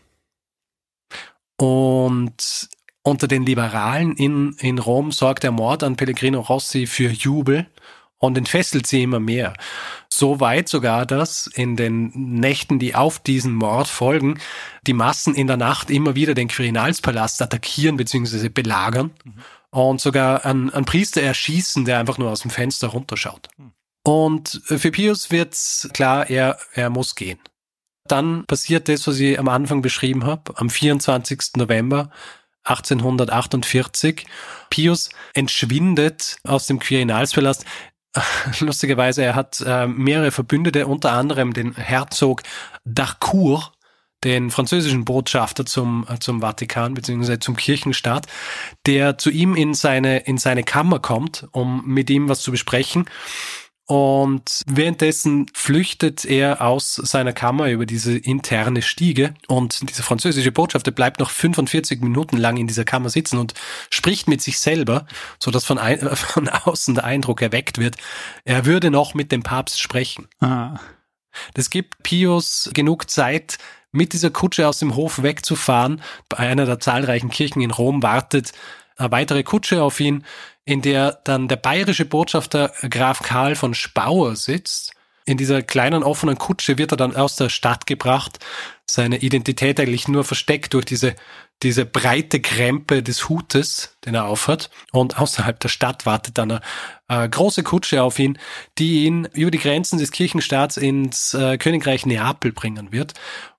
Und 1.55 2.69
unter 3.07 3.29
den 3.29 3.45
Liberalen 3.45 4.17
in, 4.17 4.53
in 4.59 4.79
Rom 4.79 5.13
sorgt 5.13 5.43
der 5.43 5.51
Mord 5.51 5.81
an 5.81 5.95
Pellegrino 5.95 6.41
Rossi 6.41 6.87
für 6.87 7.09
Jubel 7.09 7.65
und 8.17 8.37
entfesselt 8.37 8.85
sie 8.85 9.03
immer 9.03 9.21
mehr. 9.21 9.53
So 10.09 10.41
weit 10.41 10.67
sogar, 10.67 11.05
dass 11.05 11.47
in 11.47 11.77
den 11.77 12.11
Nächten, 12.13 12.79
die 12.79 12.95
auf 12.95 13.19
diesen 13.19 13.53
Mord 13.53 13.87
folgen, 13.87 14.39
die 14.85 14.93
Massen 14.93 15.35
in 15.35 15.47
der 15.47 15.55
Nacht 15.55 15.89
immer 15.89 16.15
wieder 16.15 16.33
den 16.33 16.49
Quirinalspalast 16.49 17.41
attackieren 17.41 17.95
bzw. 17.95 18.49
belagern 18.49 19.11
mhm. 19.23 19.33
und 19.69 20.01
sogar 20.01 20.43
einen, 20.43 20.69
einen 20.71 20.85
Priester 20.85 21.21
erschießen, 21.21 21.85
der 21.85 21.99
einfach 21.99 22.17
nur 22.17 22.29
aus 22.29 22.41
dem 22.41 22.51
Fenster 22.51 22.89
runterschaut. 22.89 23.47
Mhm. 23.57 23.71
Und 24.03 24.61
für 24.65 24.91
Pius 24.91 25.31
wird's 25.31 25.87
klar, 25.93 26.29
er, 26.29 26.57
er 26.73 26.89
muss 26.89 27.15
gehen. 27.15 27.39
Dann 28.07 28.45
passiert 28.45 28.89
das, 28.89 29.07
was 29.07 29.19
ich 29.19 29.39
am 29.39 29.47
Anfang 29.47 29.81
beschrieben 29.81 30.25
habe. 30.25 30.57
Am 30.57 30.69
24. 30.69 31.55
November 31.55 32.09
1848. 32.67 34.25
Pius 34.69 35.09
entschwindet 35.33 36.37
aus 36.43 36.67
dem 36.67 36.79
Quirinalspalast. 36.79 37.65
Lustigerweise, 38.59 39.23
er 39.23 39.35
hat 39.35 39.61
äh, 39.65 39.87
mehrere 39.87 40.31
Verbündete, 40.31 40.87
unter 40.87 41.11
anderem 41.11 41.53
den 41.53 41.75
Herzog 41.75 42.43
d'Harcourt, 42.85 43.71
den 44.23 44.49
französischen 44.49 45.05
Botschafter 45.05 45.65
zum, 45.65 46.05
äh, 46.09 46.19
zum 46.19 46.41
Vatikan 46.41 46.93
bzw. 46.93 47.39
zum 47.39 47.55
Kirchenstaat, 47.55 48.25
der 48.85 49.17
zu 49.17 49.29
ihm 49.29 49.55
in 49.55 49.73
seine, 49.73 50.19
in 50.19 50.37
seine 50.37 50.63
Kammer 50.63 50.99
kommt, 50.99 51.47
um 51.51 51.85
mit 51.85 52.09
ihm 52.09 52.27
was 52.27 52.41
zu 52.41 52.51
besprechen. 52.51 53.05
Und 53.87 54.63
währenddessen 54.67 55.45
flüchtet 55.53 56.25
er 56.25 56.61
aus 56.61 56.95
seiner 56.95 57.31
Kammer 57.31 57.69
über 57.69 57.85
diese 57.85 58.17
interne 58.17 58.81
Stiege 58.81 59.33
und 59.47 59.89
dieser 59.89 60.03
französische 60.03 60.51
Botschafter 60.51 60.91
bleibt 60.91 61.21
noch 61.21 61.29
45 61.29 62.01
Minuten 62.01 62.35
lang 62.35 62.57
in 62.57 62.67
dieser 62.67 62.83
Kammer 62.83 63.09
sitzen 63.09 63.37
und 63.37 63.53
spricht 63.89 64.27
mit 64.27 64.41
sich 64.41 64.59
selber, 64.59 65.07
so 65.39 65.51
dass 65.51 65.63
von, 65.63 65.77
ein, 65.77 65.99
von 66.15 66.49
außen 66.49 66.95
der 66.95 67.05
Eindruck 67.05 67.41
erweckt 67.41 67.77
wird, 67.77 67.95
er 68.43 68.65
würde 68.65 68.91
noch 68.91 69.13
mit 69.13 69.31
dem 69.31 69.41
Papst 69.41 69.79
sprechen. 69.79 70.27
Ah. 70.41 70.81
Das 71.53 71.69
gibt 71.69 72.03
Pius 72.03 72.69
genug 72.73 73.09
Zeit, 73.09 73.57
mit 73.93 74.11
dieser 74.11 74.31
Kutsche 74.31 74.67
aus 74.67 74.79
dem 74.79 74.95
Hof 74.97 75.23
wegzufahren. 75.23 76.01
Bei 76.27 76.39
einer 76.39 76.65
der 76.65 76.81
zahlreichen 76.81 77.29
Kirchen 77.29 77.61
in 77.61 77.71
Rom 77.71 78.03
wartet 78.03 78.51
eine 78.97 79.11
weitere 79.11 79.43
Kutsche 79.43 79.81
auf 79.81 79.99
ihn, 80.01 80.25
in 80.67 80.81
der 80.81 81.21
dann 81.23 81.47
der 81.47 81.55
bayerische 81.55 82.03
Botschafter 82.03 82.73
Graf 82.89 83.23
Karl 83.23 83.55
von 83.55 83.73
Spauer 83.73 84.35
sitzt. 84.35 84.91
In 85.25 85.37
dieser 85.37 85.61
kleinen 85.61 86.03
offenen 86.03 86.37
Kutsche 86.37 86.77
wird 86.77 86.91
er 86.91 86.97
dann 86.97 87.15
aus 87.15 87.37
der 87.37 87.47
Stadt 87.47 87.87
gebracht, 87.87 88.39
seine 88.85 89.17
Identität 89.19 89.79
eigentlich 89.79 90.09
nur 90.09 90.25
versteckt 90.25 90.73
durch 90.73 90.83
diese, 90.83 91.15
diese 91.63 91.85
breite 91.85 92.41
Krempe 92.41 93.01
des 93.01 93.29
Hutes, 93.29 93.97
den 94.05 94.15
er 94.15 94.25
aufhat. 94.25 94.69
Und 94.91 95.17
außerhalb 95.17 95.57
der 95.57 95.69
Stadt 95.69 96.05
wartet 96.05 96.37
dann 96.37 96.51
eine, 96.51 96.61
eine 97.07 97.29
große 97.29 97.63
Kutsche 97.63 98.03
auf 98.03 98.19
ihn, 98.19 98.37
die 98.77 99.05
ihn 99.05 99.25
über 99.33 99.51
die 99.51 99.59
Grenzen 99.59 99.99
des 99.99 100.11
Kirchenstaats 100.11 100.75
ins 100.75 101.33
äh, 101.33 101.57
Königreich 101.57 102.05
Neapel 102.05 102.51
bringen 102.51 102.91
wird, 102.91 103.13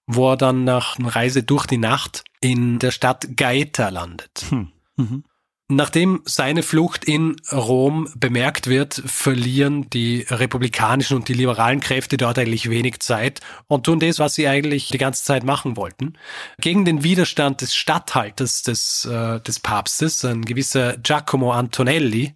wo 0.07 0.33
er 0.33 0.37
dann 0.37 0.65
nach 0.65 0.99
einer 0.99 1.17
Reise 1.17 1.43
durch 1.43 1.67
die 1.67 1.79
Nacht 1.79 2.25
in 2.41 2.79
der 2.79 2.91
Stadt 2.91 3.29
Gaeta 3.35 3.89
landet. 3.89 4.45
Hm. 4.51 4.73
Mhm. 4.97 5.25
Nachdem 5.71 6.23
seine 6.25 6.63
Flucht 6.63 7.05
in 7.05 7.37
Rom 7.53 8.09
bemerkt 8.17 8.69
wird, 8.69 9.03
verlieren 9.05 9.91
die 9.91 10.25
republikanischen 10.31 11.19
und 11.19 11.29
die 11.29 11.35
liberalen 11.35 11.81
Kräfte 11.81 12.17
dort 12.17 12.39
eigentlich 12.39 12.71
wenig 12.71 13.01
Zeit 13.01 13.41
und 13.67 13.85
tun 13.85 14.01
das, 14.01 14.19
was 14.19 14.35
sie 14.35 14.49
eigentlich 14.49 14.89
die 14.89 14.97
ganze 14.97 15.25
Zeit 15.25 15.45
machen 15.45 15.77
wollten. 15.77 16.15
Gegen 16.59 16.87
den 16.87 17.05
Widerstand 17.05 17.61
des 17.61 17.77
Statthalters 17.77 18.63
des, 18.63 19.05
äh, 19.05 19.41
des 19.41 19.61
Papstes, 19.61 20.25
ein 20.25 20.43
gewisser 20.43 20.97
Giacomo 20.97 21.53
Antonelli, 21.53 22.35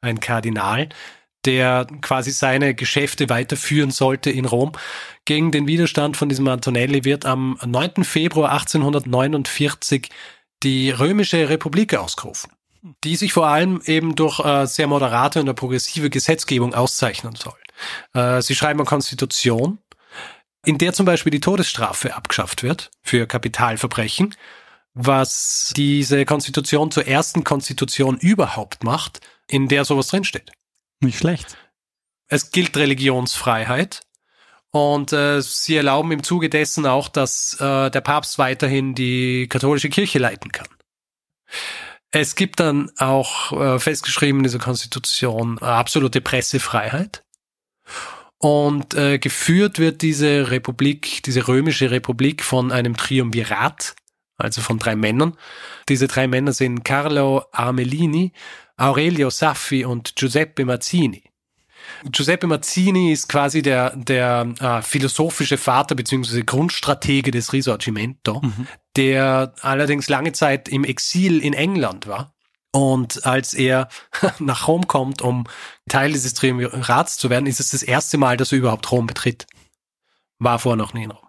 ein 0.00 0.20
Kardinal, 0.20 0.88
der 1.44 1.84
quasi 2.00 2.30
seine 2.30 2.76
Geschäfte 2.76 3.28
weiterführen 3.28 3.90
sollte 3.90 4.30
in 4.30 4.44
Rom. 4.44 4.70
Gegen 5.24 5.50
den 5.50 5.66
Widerstand 5.66 6.16
von 6.16 6.28
diesem 6.28 6.46
Antonelli 6.46 7.04
wird 7.04 7.26
am 7.26 7.58
9. 7.66 8.04
Februar 8.04 8.52
1849 8.52 10.10
die 10.62 10.90
Römische 10.90 11.48
Republik 11.48 11.96
ausgerufen 11.96 12.52
die 13.04 13.16
sich 13.16 13.32
vor 13.32 13.46
allem 13.46 13.80
eben 13.84 14.14
durch 14.14 14.40
äh, 14.40 14.66
sehr 14.66 14.86
moderate 14.86 15.40
und 15.40 15.54
progressive 15.54 16.10
Gesetzgebung 16.10 16.74
auszeichnen 16.74 17.34
soll. 17.34 17.58
Äh, 18.14 18.42
sie 18.42 18.54
schreiben 18.54 18.80
eine 18.80 18.86
Konstitution, 18.86 19.78
in 20.64 20.78
der 20.78 20.92
zum 20.92 21.06
Beispiel 21.06 21.30
die 21.30 21.40
Todesstrafe 21.40 22.14
abgeschafft 22.14 22.62
wird 22.62 22.90
für 23.02 23.26
Kapitalverbrechen, 23.26 24.34
was 24.94 25.72
diese 25.76 26.24
Konstitution 26.24 26.90
zur 26.90 27.06
ersten 27.06 27.44
Konstitution 27.44 28.16
überhaupt 28.18 28.84
macht, 28.84 29.20
in 29.46 29.68
der 29.68 29.84
sowas 29.84 30.08
drinsteht. 30.08 30.52
Nicht 31.00 31.18
schlecht. 31.18 31.56
Es 32.26 32.50
gilt 32.50 32.76
Religionsfreiheit 32.76 34.02
und 34.70 35.12
äh, 35.12 35.40
sie 35.40 35.76
erlauben 35.76 36.12
im 36.12 36.22
Zuge 36.22 36.50
dessen 36.50 36.84
auch, 36.84 37.08
dass 37.08 37.54
äh, 37.60 37.90
der 37.90 38.00
Papst 38.00 38.38
weiterhin 38.38 38.94
die 38.94 39.48
katholische 39.48 39.88
Kirche 39.88 40.18
leiten 40.18 40.52
kann. 40.52 40.68
Es 42.10 42.36
gibt 42.36 42.60
dann 42.60 42.90
auch 42.98 43.52
äh, 43.52 43.78
festgeschrieben 43.78 44.40
in 44.40 44.44
dieser 44.44 44.58
Konstitution 44.58 45.58
absolute 45.58 46.20
Pressefreiheit. 46.20 47.24
Und 48.38 48.94
äh, 48.94 49.18
geführt 49.18 49.78
wird 49.78 50.00
diese 50.00 50.50
Republik, 50.50 51.22
diese 51.24 51.48
römische 51.48 51.90
Republik 51.90 52.44
von 52.44 52.70
einem 52.70 52.96
Triumvirat, 52.96 53.96
also 54.36 54.60
von 54.60 54.78
drei 54.78 54.94
Männern. 54.94 55.36
Diese 55.88 56.06
drei 56.06 56.28
Männer 56.28 56.52
sind 56.52 56.84
Carlo 56.84 57.44
Armelini, 57.50 58.32
Aurelio 58.76 59.30
Saffi 59.30 59.84
und 59.84 60.14
Giuseppe 60.14 60.64
Mazzini. 60.64 61.24
Giuseppe 62.04 62.46
Mazzini 62.46 63.12
ist 63.12 63.28
quasi 63.28 63.62
der, 63.62 63.96
der 63.96 64.54
äh, 64.60 64.82
philosophische 64.82 65.58
Vater 65.58 65.94
beziehungsweise 65.94 66.44
Grundstratege 66.44 67.30
des 67.30 67.52
Risorgimento, 67.52 68.40
mhm. 68.40 68.66
der 68.96 69.54
allerdings 69.62 70.08
lange 70.08 70.32
Zeit 70.32 70.68
im 70.68 70.84
Exil 70.84 71.40
in 71.40 71.54
England 71.54 72.06
war. 72.06 72.34
Und 72.72 73.24
als 73.24 73.54
er 73.54 73.88
nach 74.38 74.68
Rom 74.68 74.86
kommt, 74.86 75.22
um 75.22 75.44
Teil 75.88 76.12
dieses 76.12 76.34
Triumvirats 76.34 77.16
zu 77.16 77.30
werden, 77.30 77.46
ist 77.46 77.60
es 77.60 77.70
das 77.70 77.82
erste 77.82 78.18
Mal, 78.18 78.36
dass 78.36 78.52
er 78.52 78.58
überhaupt 78.58 78.90
Rom 78.92 79.06
betritt. 79.06 79.46
War 80.38 80.58
vorher 80.58 80.76
noch 80.76 80.94
nie 80.94 81.04
in 81.04 81.10
Rom. 81.10 81.26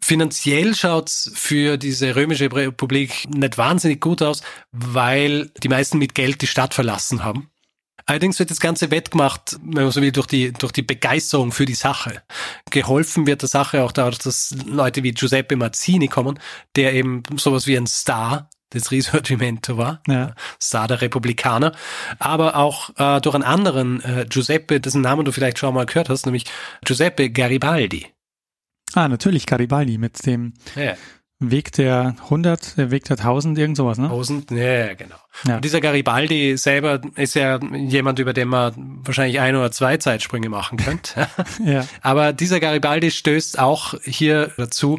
Finanziell 0.00 0.74
schaut's 0.74 1.32
für 1.34 1.78
diese 1.78 2.14
römische 2.14 2.44
Republik 2.52 3.26
nicht 3.28 3.58
wahnsinnig 3.58 4.00
gut 4.00 4.22
aus, 4.22 4.42
weil 4.70 5.50
die 5.62 5.68
meisten 5.68 5.98
mit 5.98 6.14
Geld 6.14 6.42
die 6.42 6.46
Stadt 6.46 6.74
verlassen 6.74 7.24
haben. 7.24 7.50
Allerdings 8.06 8.38
wird 8.38 8.50
das 8.50 8.60
Ganze 8.60 8.92
wettgemacht, 8.92 9.58
wenn 9.62 9.84
man 9.84 9.90
so 9.90 10.00
will, 10.00 10.12
durch 10.12 10.28
die, 10.28 10.52
durch 10.52 10.72
die 10.72 10.82
Begeisterung 10.82 11.50
für 11.50 11.66
die 11.66 11.74
Sache. 11.74 12.22
Geholfen 12.70 13.26
wird 13.26 13.42
der 13.42 13.48
Sache 13.48 13.82
auch 13.82 13.92
dadurch, 13.92 14.18
dass 14.18 14.54
Leute 14.64 15.02
wie 15.02 15.12
Giuseppe 15.12 15.56
Mazzini 15.56 16.06
kommen, 16.06 16.38
der 16.76 16.94
eben 16.94 17.24
sowas 17.36 17.66
wie 17.66 17.76
ein 17.76 17.88
Star 17.88 18.48
des 18.72 18.90
Risorgimento 18.90 19.76
war, 19.76 20.02
ja. 20.06 20.34
Star 20.62 20.88
der 20.88 21.00
Republikaner, 21.00 21.72
aber 22.18 22.56
auch 22.56 22.90
äh, 22.96 23.20
durch 23.20 23.34
einen 23.34 23.44
anderen 23.44 24.02
äh, 24.02 24.26
Giuseppe, 24.28 24.80
dessen 24.80 25.02
Namen 25.02 25.24
du 25.24 25.32
vielleicht 25.32 25.58
schon 25.58 25.74
mal 25.74 25.86
gehört 25.86 26.08
hast, 26.08 26.26
nämlich 26.26 26.44
Giuseppe 26.84 27.30
Garibaldi. 27.30 28.06
Ah, 28.94 29.08
natürlich 29.08 29.46
Garibaldi 29.46 29.98
mit 29.98 30.24
dem 30.26 30.54
ja. 30.74 30.94
Weg 31.38 31.72
der 31.72 32.16
100, 32.24 32.78
der 32.78 32.90
Weg 32.90 33.04
der 33.04 33.18
1000, 33.18 33.58
irgend 33.58 33.76
sowas, 33.76 33.98
ne? 33.98 34.04
1000, 34.04 34.50
ja, 34.52 34.94
genau. 34.94 35.16
Ja. 35.44 35.56
Und 35.56 35.64
dieser 35.64 35.82
Garibaldi 35.82 36.56
selber 36.56 37.00
ist 37.14 37.34
ja 37.34 37.60
jemand, 37.74 38.18
über 38.18 38.32
den 38.32 38.48
man 38.48 39.00
wahrscheinlich 39.04 39.38
ein 39.38 39.54
oder 39.54 39.70
zwei 39.70 39.98
Zeitsprünge 39.98 40.48
machen 40.48 40.78
könnte. 40.78 41.28
ja. 41.64 41.86
Aber 42.00 42.32
dieser 42.32 42.58
Garibaldi 42.58 43.10
stößt 43.10 43.58
auch 43.58 43.94
hier 44.02 44.52
dazu. 44.56 44.98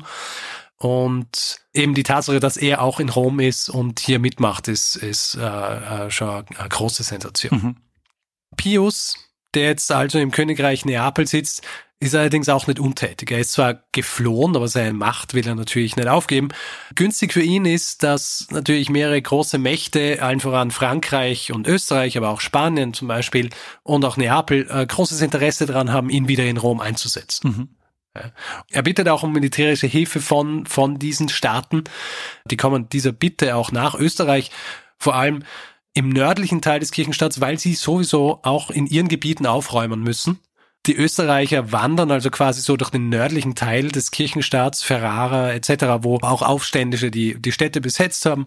Und 0.80 1.60
eben 1.74 1.96
die 1.96 2.04
Tatsache, 2.04 2.40
dass 2.40 2.56
er 2.56 2.84
auch 2.84 3.00
in 3.00 3.10
Rom 3.10 3.40
ist 3.40 3.68
und 3.68 4.00
hier 4.00 4.20
mitmacht, 4.20 4.68
ist, 4.68 4.96
ist 4.96 5.34
äh, 5.36 5.42
äh 5.42 6.12
schon 6.12 6.46
eine 6.56 6.70
große 6.70 7.02
Sensation. 7.02 7.60
Mhm. 7.60 7.76
Pius, 8.58 9.16
der 9.56 9.64
jetzt 9.66 9.92
also 9.92 10.20
im 10.20 10.30
Königreich 10.30 10.86
Neapel 10.86 11.26
sitzt, 11.26 11.64
ist 12.00 12.14
allerdings 12.14 12.48
auch 12.48 12.68
nicht 12.68 12.80
untätig. 12.80 13.32
Er 13.32 13.40
ist 13.40 13.54
zwar 13.54 13.82
geflohen, 13.92 14.56
aber 14.56 14.68
seine 14.68 14.94
Macht 14.94 15.34
will 15.34 15.48
er 15.48 15.56
natürlich 15.56 15.96
nicht 15.96 16.08
aufgeben. 16.08 16.50
Günstig 16.94 17.34
für 17.34 17.42
ihn 17.42 17.66
ist, 17.66 18.04
dass 18.04 18.48
natürlich 18.52 18.90
mehrere 18.90 19.20
große 19.20 19.58
Mächte, 19.58 20.22
allen 20.22 20.40
voran 20.40 20.70
Frankreich 20.70 21.52
und 21.52 21.68
Österreich, 21.68 22.16
aber 22.18 22.30
auch 22.30 22.42
Spanien 22.42 22.94
zum 22.94 23.08
Beispiel 23.08 23.50
und 23.82 24.06
auch 24.06 24.16
Neapel, 24.16 24.68
äh, 24.70 24.86
großes 24.86 25.22
Interesse 25.22 25.66
daran 25.66 25.92
haben, 25.92 26.10
ihn 26.10 26.28
wieder 26.28 26.46
in 26.46 26.58
Rom 26.58 26.82
einzusetzen. 26.82 27.50
Mhm. 27.50 27.70
Er 28.72 28.82
bittet 28.82 29.10
auch 29.10 29.24
um 29.24 29.32
militärische 29.32 29.86
Hilfe 29.86 30.22
von, 30.22 30.66
von 30.66 30.98
diesen 30.98 31.30
Staaten. 31.30 31.84
Die 32.46 32.58
kommen 32.58 32.90
dieser 32.90 33.12
Bitte 33.12 33.56
auch 33.56 33.72
nach. 33.72 33.94
Österreich 33.94 34.50
vor 34.98 35.16
allem 35.16 35.44
im 35.94 36.10
nördlichen 36.10 36.62
Teil 36.62 36.80
des 36.80 36.92
Kirchenstaats, 36.92 37.42
weil 37.42 37.60
sie 37.60 37.76
sowieso 37.76 38.40
auch 38.44 38.70
in 38.70 38.88
ihren 38.88 39.08
Gebieten 39.08 39.46
aufräumen 39.46 40.02
müssen. 40.02 40.40
Die 40.86 40.96
Österreicher 40.96 41.72
wandern 41.72 42.12
also 42.12 42.30
quasi 42.30 42.62
so 42.62 42.78
durch 42.78 42.92
den 42.92 43.10
nördlichen 43.10 43.56
Teil 43.56 43.90
des 43.90 44.12
Kirchenstaats, 44.12 44.84
Ferrara 44.84 45.52
etc., 45.52 46.04
wo 46.04 46.18
auch 46.18 46.42
Aufständische 46.42 47.12
die, 47.12 47.42
die 47.42 47.52
Städte 47.52 47.82
besetzt 47.82 48.26
haben. 48.26 48.46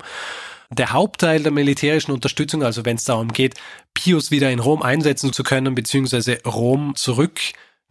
Der 0.70 0.92
Hauptteil 0.92 1.42
der 1.42 1.52
militärischen 1.52 2.12
Unterstützung, 2.12 2.62
also 2.62 2.84
wenn 2.84 2.96
es 2.96 3.04
darum 3.04 3.32
geht, 3.32 3.56
Pius 3.92 4.30
wieder 4.30 4.50
in 4.50 4.60
Rom 4.60 4.82
einsetzen 4.82 5.32
zu 5.32 5.42
können, 5.42 5.74
beziehungsweise 5.74 6.38
Rom 6.46 6.94
zurück 6.94 7.40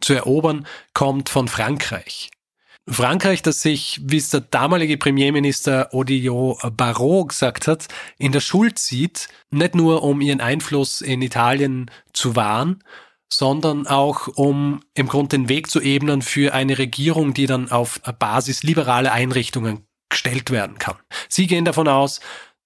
zu 0.00 0.14
erobern, 0.14 0.66
kommt 0.94 1.28
von 1.28 1.46
Frankreich. 1.46 2.30
Frankreich, 2.88 3.42
das 3.42 3.60
sich, 3.60 4.00
wie 4.02 4.16
es 4.16 4.30
der 4.30 4.40
damalige 4.40 4.96
Premierminister 4.96 5.92
Odilio 5.92 6.58
Barrot 6.76 7.28
gesagt 7.28 7.68
hat, 7.68 7.86
in 8.18 8.32
der 8.32 8.40
Schuld 8.40 8.78
sieht, 8.78 9.28
nicht 9.50 9.74
nur 9.74 10.02
um 10.02 10.20
ihren 10.20 10.40
Einfluss 10.40 11.00
in 11.00 11.22
Italien 11.22 11.90
zu 12.12 12.34
wahren, 12.34 12.82
sondern 13.32 13.86
auch 13.86 14.28
um 14.28 14.80
im 14.94 15.08
Grunde 15.08 15.36
den 15.36 15.48
Weg 15.48 15.70
zu 15.70 15.80
ebnen 15.80 16.22
für 16.22 16.52
eine 16.54 16.78
Regierung, 16.78 17.34
die 17.34 17.46
dann 17.46 17.70
auf 17.70 18.00
Basis 18.18 18.62
liberaler 18.62 19.12
Einrichtungen 19.12 19.86
gestellt 20.10 20.50
werden 20.50 20.78
kann. 20.78 20.96
Sie 21.28 21.46
gehen 21.46 21.64
davon 21.64 21.88
aus, 21.88 22.20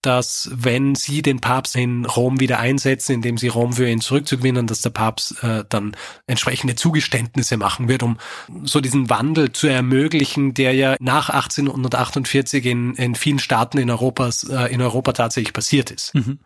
dass 0.04 0.50
wenn 0.52 0.94
sie 0.94 1.22
den 1.22 1.40
Papst 1.40 1.76
in 1.76 2.04
Rom 2.04 2.38
wieder 2.38 2.58
einsetzen, 2.58 3.12
indem 3.12 3.38
sie 3.38 3.48
Rom 3.48 3.72
für 3.72 3.88
ihn 3.88 4.02
zurückzugewinnen, 4.02 4.66
dass 4.66 4.82
der 4.82 4.90
Papst 4.90 5.42
äh, 5.42 5.64
dann 5.68 5.96
entsprechende 6.26 6.74
Zugeständnisse 6.74 7.56
machen 7.56 7.88
wird, 7.88 8.02
um 8.02 8.18
so 8.64 8.80
diesen 8.80 9.08
Wandel 9.08 9.52
zu 9.52 9.66
ermöglichen, 9.66 10.52
der 10.52 10.74
ja 10.74 10.96
nach 11.00 11.30
1848 11.30 12.66
in, 12.66 12.94
in 12.96 13.14
vielen 13.14 13.38
Staaten 13.38 13.78
in, 13.78 13.90
Europas, 13.90 14.44
äh, 14.44 14.66
in 14.72 14.82
Europa 14.82 15.12
tatsächlich 15.12 15.54
passiert 15.54 15.90
ist. 15.90 16.14
Mhm. 16.14 16.38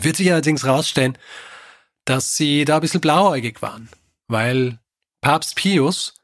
Wird 0.00 0.16
sich 0.16 0.32
allerdings 0.32 0.64
herausstellen, 0.64 1.16
dass 2.04 2.36
sie 2.36 2.64
da 2.64 2.76
ein 2.76 2.80
bisschen 2.80 3.00
blauäugig 3.00 3.62
waren, 3.62 3.88
weil 4.28 4.78
Papst 5.20 5.56
Pius 5.56 6.14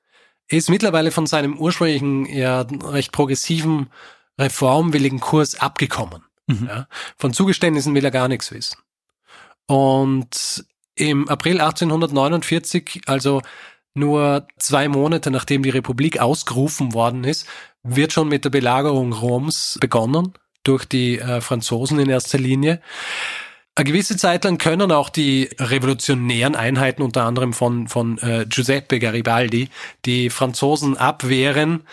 ist 0.49 0.69
mittlerweile 0.69 1.11
von 1.11 1.27
seinem 1.27 1.59
ursprünglichen, 1.59 2.27
ja 2.27 2.63
recht 2.63 3.13
progressiven, 3.13 3.91
reformwilligen 4.39 5.21
Kurs 5.21 5.55
abgekommen. 5.55 6.25
Mhm. 6.47 6.67
Ja, 6.69 6.89
von 7.17 7.33
Zugeständnissen 7.33 7.95
will 7.95 8.05
er 8.05 8.11
gar 8.11 8.29
nichts 8.29 8.51
wissen. 8.51 8.79
Und 9.67 10.65
im 10.97 11.29
April 11.29 11.61
1849, 11.61 13.03
also 13.07 13.43
nur 13.95 14.47
zwei 14.59 14.89
Monate 14.89 15.31
nachdem 15.31 15.63
die 15.63 15.71
Republik 15.71 16.21
ausgerufen 16.21 16.95
worden 16.95 17.25
ist, 17.25 17.47
wird 17.83 18.13
schon 18.13 18.29
mit 18.29 18.45
der 18.45 18.51
Belagerung 18.51 19.13
Roms 19.13 19.79
begonnen, 19.81 20.35
durch 20.63 20.85
die 20.85 21.19
äh, 21.19 21.41
Franzosen 21.41 21.99
in 21.99 22.11
erster 22.11 22.39
Linie. 22.39 22.81
Eine 23.81 23.93
gewisse 23.93 24.19
Zeit 24.19 24.45
lang 24.45 24.59
können 24.59 24.93
auch 24.93 25.09
die 25.09 25.49
revolutionären 25.59 26.55
Einheiten, 26.55 27.01
unter 27.01 27.25
anderem 27.25 27.55
von, 27.55 27.89
von 27.89 28.19
äh, 28.19 28.45
Giuseppe 28.47 28.99
Garibaldi, 28.99 29.71
die 30.05 30.29
Franzosen 30.29 30.99
abwehren. 30.99 31.85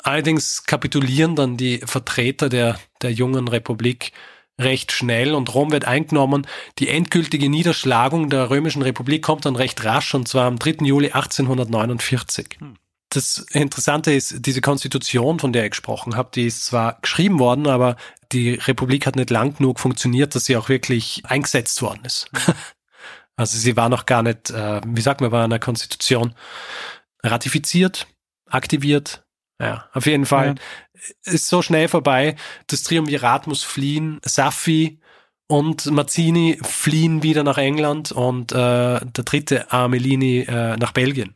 Allerdings 0.00 0.62
kapitulieren 0.62 1.34
dann 1.34 1.56
die 1.56 1.78
Vertreter 1.78 2.48
der, 2.48 2.78
der 3.02 3.10
jungen 3.10 3.48
Republik 3.48 4.12
recht 4.60 4.92
schnell 4.92 5.34
und 5.34 5.52
Rom 5.52 5.72
wird 5.72 5.86
eingenommen. 5.86 6.46
Die 6.78 6.88
endgültige 6.88 7.48
Niederschlagung 7.48 8.30
der 8.30 8.48
Römischen 8.50 8.82
Republik 8.82 9.24
kommt 9.24 9.44
dann 9.44 9.56
recht 9.56 9.84
rasch 9.84 10.14
und 10.14 10.28
zwar 10.28 10.46
am 10.46 10.60
3. 10.60 10.84
Juli 10.84 11.10
1849. 11.10 12.58
Hm. 12.60 12.76
Das 13.14 13.38
Interessante 13.52 14.12
ist, 14.12 14.44
diese 14.44 14.60
Konstitution, 14.60 15.38
von 15.38 15.52
der 15.52 15.64
ich 15.64 15.70
gesprochen 15.70 16.16
habe, 16.16 16.30
die 16.34 16.46
ist 16.46 16.64
zwar 16.64 16.98
geschrieben 17.00 17.38
worden, 17.38 17.68
aber 17.68 17.96
die 18.32 18.54
Republik 18.54 19.06
hat 19.06 19.14
nicht 19.14 19.30
lang 19.30 19.56
genug 19.56 19.78
funktioniert, 19.78 20.34
dass 20.34 20.46
sie 20.46 20.56
auch 20.56 20.68
wirklich 20.68 21.22
eingesetzt 21.24 21.80
worden 21.82 22.04
ist. 22.04 22.30
Also 23.36 23.58
sie 23.58 23.76
war 23.76 23.88
noch 23.88 24.06
gar 24.06 24.22
nicht, 24.22 24.50
äh, 24.50 24.80
wie 24.86 25.00
sagt 25.00 25.20
man 25.20 25.32
bei 25.32 25.42
einer 25.42 25.58
Konstitution, 25.58 26.36
ratifiziert, 27.24 28.06
aktiviert. 28.48 29.24
Ja, 29.60 29.88
auf 29.92 30.06
jeden 30.06 30.24
Fall 30.24 30.54
ja. 30.94 31.32
ist 31.32 31.48
so 31.48 31.60
schnell 31.60 31.88
vorbei. 31.88 32.36
Das 32.68 32.84
Triumvirat 32.84 33.48
muss 33.48 33.64
fliehen. 33.64 34.20
Saffi 34.24 35.00
und 35.48 35.86
Mazzini 35.86 36.60
fliehen 36.62 37.24
wieder 37.24 37.42
nach 37.42 37.58
England 37.58 38.12
und 38.12 38.52
äh, 38.52 38.54
der 38.54 39.24
dritte 39.24 39.72
Armelini 39.72 40.42
äh, 40.42 40.76
nach 40.76 40.92
Belgien. 40.92 41.34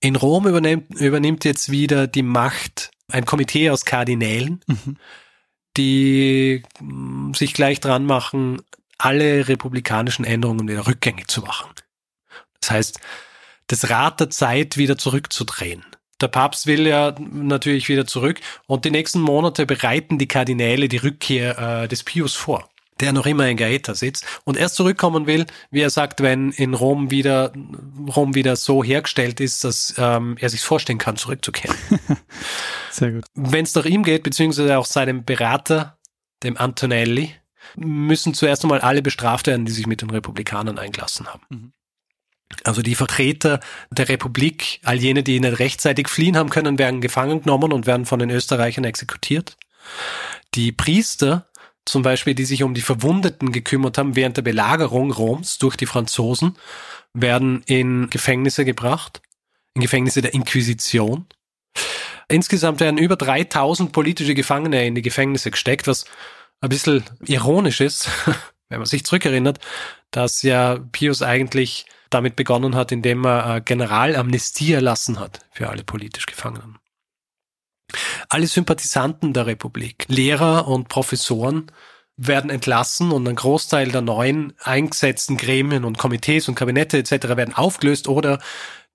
In 0.00 0.16
Rom 0.16 0.46
übernimmt, 0.46 0.94
übernimmt 0.98 1.44
jetzt 1.44 1.70
wieder 1.70 2.06
die 2.06 2.22
Macht 2.22 2.90
ein 3.12 3.26
Komitee 3.26 3.70
aus 3.70 3.84
Kardinälen, 3.84 4.60
mhm. 4.66 4.96
die 5.76 6.62
mm, 6.80 7.34
sich 7.34 7.52
gleich 7.54 7.80
dran 7.80 8.06
machen, 8.06 8.62
alle 8.98 9.48
republikanischen 9.48 10.24
Änderungen 10.24 10.68
wieder 10.68 10.86
rückgängig 10.86 11.28
zu 11.28 11.42
machen. 11.42 11.70
Das 12.60 12.70
heißt, 12.70 13.00
das 13.66 13.90
Rad 13.90 14.20
der 14.20 14.30
Zeit 14.30 14.76
wieder 14.76 14.96
zurückzudrehen. 14.96 15.84
Der 16.20 16.28
Papst 16.28 16.66
will 16.66 16.86
ja 16.86 17.14
natürlich 17.18 17.88
wieder 17.88 18.06
zurück 18.06 18.40
und 18.66 18.84
die 18.84 18.90
nächsten 18.90 19.20
Monate 19.20 19.64
bereiten 19.64 20.18
die 20.18 20.28
Kardinäle 20.28 20.88
die 20.88 20.98
Rückkehr 20.98 21.58
äh, 21.58 21.88
des 21.88 22.04
Pius 22.04 22.34
vor 22.34 22.68
der 23.00 23.12
noch 23.12 23.26
immer 23.26 23.48
in 23.48 23.56
Gaeta 23.56 23.94
sitzt 23.94 24.26
und 24.44 24.56
erst 24.56 24.76
zurückkommen 24.76 25.26
will, 25.26 25.46
wie 25.70 25.80
er 25.80 25.90
sagt, 25.90 26.22
wenn 26.22 26.52
in 26.52 26.74
Rom 26.74 27.10
wieder 27.10 27.52
Rom 28.14 28.34
wieder 28.34 28.56
so 28.56 28.84
hergestellt 28.84 29.40
ist, 29.40 29.64
dass 29.64 29.94
ähm, 29.98 30.36
er 30.40 30.50
sich 30.50 30.62
vorstellen 30.62 30.98
kann, 30.98 31.16
zurückzukehren. 31.16 31.76
Sehr 32.90 33.12
gut. 33.12 33.24
Wenn 33.34 33.64
es 33.64 33.74
nach 33.74 33.84
ihm 33.84 34.02
geht, 34.02 34.22
beziehungsweise 34.22 34.78
auch 34.78 34.86
seinem 34.86 35.24
Berater, 35.24 35.98
dem 36.42 36.56
Antonelli, 36.56 37.34
müssen 37.76 38.34
zuerst 38.34 38.64
einmal 38.64 38.80
alle 38.80 39.02
bestraft 39.02 39.46
werden, 39.46 39.66
die 39.66 39.72
sich 39.72 39.86
mit 39.86 40.02
den 40.02 40.10
Republikanern 40.10 40.78
eingelassen 40.78 41.26
haben. 41.28 41.42
Mhm. 41.48 41.72
Also 42.64 42.82
die 42.82 42.96
Vertreter 42.96 43.60
der 43.90 44.08
Republik, 44.08 44.80
all 44.82 44.96
jene, 44.96 45.22
die 45.22 45.38
nicht 45.38 45.60
rechtzeitig 45.60 46.08
fliehen 46.08 46.36
haben 46.36 46.50
können, 46.50 46.78
werden 46.78 47.00
gefangen 47.00 47.42
genommen 47.42 47.72
und 47.72 47.86
werden 47.86 48.06
von 48.06 48.18
den 48.18 48.30
Österreichern 48.30 48.84
exekutiert. 48.84 49.56
Die 50.54 50.72
Priester 50.72 51.49
zum 51.84 52.02
Beispiel, 52.02 52.34
die 52.34 52.44
sich 52.44 52.62
um 52.62 52.74
die 52.74 52.82
Verwundeten 52.82 53.52
gekümmert 53.52 53.98
haben 53.98 54.16
während 54.16 54.36
der 54.36 54.42
Belagerung 54.42 55.10
Roms 55.10 55.58
durch 55.58 55.76
die 55.76 55.86
Franzosen, 55.86 56.56
werden 57.14 57.62
in 57.66 58.10
Gefängnisse 58.10 58.64
gebracht, 58.64 59.20
in 59.74 59.82
Gefängnisse 59.82 60.22
der 60.22 60.34
Inquisition. 60.34 61.26
Insgesamt 62.28 62.80
werden 62.80 62.98
über 62.98 63.16
3000 63.16 63.92
politische 63.92 64.34
Gefangene 64.34 64.86
in 64.86 64.94
die 64.94 65.02
Gefängnisse 65.02 65.50
gesteckt, 65.50 65.88
was 65.88 66.04
ein 66.60 66.68
bisschen 66.68 67.02
ironisch 67.26 67.80
ist, 67.80 68.08
wenn 68.68 68.78
man 68.78 68.86
sich 68.86 69.04
zurückerinnert, 69.04 69.58
dass 70.10 70.42
ja 70.42 70.78
Pius 70.92 71.22
eigentlich 71.22 71.86
damit 72.10 72.36
begonnen 72.36 72.74
hat, 72.74 72.92
indem 72.92 73.24
er 73.24 73.56
äh, 73.56 73.60
Generalamnestie 73.60 74.72
erlassen 74.72 75.18
hat 75.18 75.40
für 75.52 75.70
alle 75.70 75.84
politisch 75.84 76.26
Gefangenen. 76.26 76.79
Alle 78.28 78.46
Sympathisanten 78.46 79.32
der 79.32 79.46
Republik, 79.46 80.04
Lehrer 80.08 80.68
und 80.68 80.88
Professoren 80.88 81.70
werden 82.16 82.50
entlassen 82.50 83.12
und 83.12 83.26
ein 83.26 83.36
Großteil 83.36 83.90
der 83.90 84.02
neuen 84.02 84.52
eingesetzten 84.60 85.36
Gremien 85.36 85.84
und 85.84 85.98
Komitees 85.98 86.48
und 86.48 86.54
Kabinette 86.54 86.98
etc. 86.98 87.28
werden 87.28 87.54
aufgelöst 87.54 88.08
oder 88.08 88.40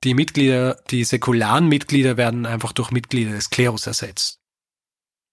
die 0.04 0.14
Mitglieder, 0.14 0.78
die 0.92 1.04
säkularen 1.04 1.68
Mitglieder 1.68 2.18
werden 2.18 2.46
einfach 2.46 2.72
durch 2.72 2.92
Mitglieder 2.92 3.32
des 3.32 3.50
Klerus 3.50 3.88
ersetzt. 3.88 4.40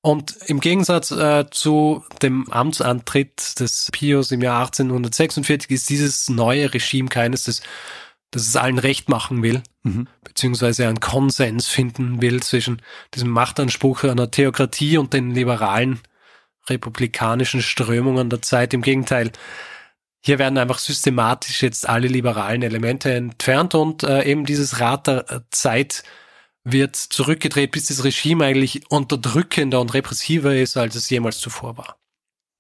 Und 0.05 0.37
im 0.47 0.59
Gegensatz 0.59 1.13
äh, 1.13 1.49
zu 1.51 2.05
dem 2.23 2.51
Amtsantritt 2.51 3.61
des 3.61 3.89
Pius 3.93 4.33
im 4.33 4.41
Jahr 4.41 4.65
1846 4.65 5.71
ist 5.71 5.91
dieses 5.91 6.29
neue 6.29 6.75
Regime 6.75 7.09
keines, 7.09 7.45
das, 7.45 7.63
das 8.33 8.49
es 8.49 8.57
allen 8.57 8.79
recht 8.79 9.09
machen 9.09 9.43
will, 9.43 9.63
mhm. 9.85 10.09
beziehungsweise 10.25 10.89
einen 10.89 11.01
Konsens 11.01 11.69
finden 11.69 12.21
will 12.21 12.43
zwischen 12.43 12.83
diesem 13.15 13.31
Machtanspruch 13.31 14.03
einer 14.05 14.31
Theokratie 14.31 14.99
und 14.99 15.13
den 15.13 15.31
liberalen 15.31 16.01
republikanischen 16.69 17.63
Strömungen 17.63 18.31
der 18.31 18.43
Zeit. 18.43 18.75
Im 18.75 18.83
Gegenteil, 18.83 19.31
hier 20.25 20.39
werden 20.39 20.59
einfach 20.59 20.79
systematisch 20.79 21.63
jetzt 21.63 21.89
alle 21.89 22.09
liberalen 22.09 22.63
Elemente 22.63 23.13
entfernt 23.13 23.75
und 23.75 24.03
äh, 24.03 24.25
eben 24.25 24.47
dieses 24.47 24.81
Rad 24.81 25.09
der 25.09 25.45
Zeit 25.51 26.03
wird 26.65 26.97
zurückgedreht, 26.97 27.73
bis 27.73 27.87
das 27.87 28.05
Regime 28.05 28.45
eigentlich 28.45 28.91
unterdrückender 28.91 29.81
und 29.81 29.95
repressiver 29.95 30.55
ist, 30.55 30.77
als 30.77 30.95
es 30.95 31.11
jemals 31.11 31.39
zuvor 31.41 31.77
war. 31.77 32.02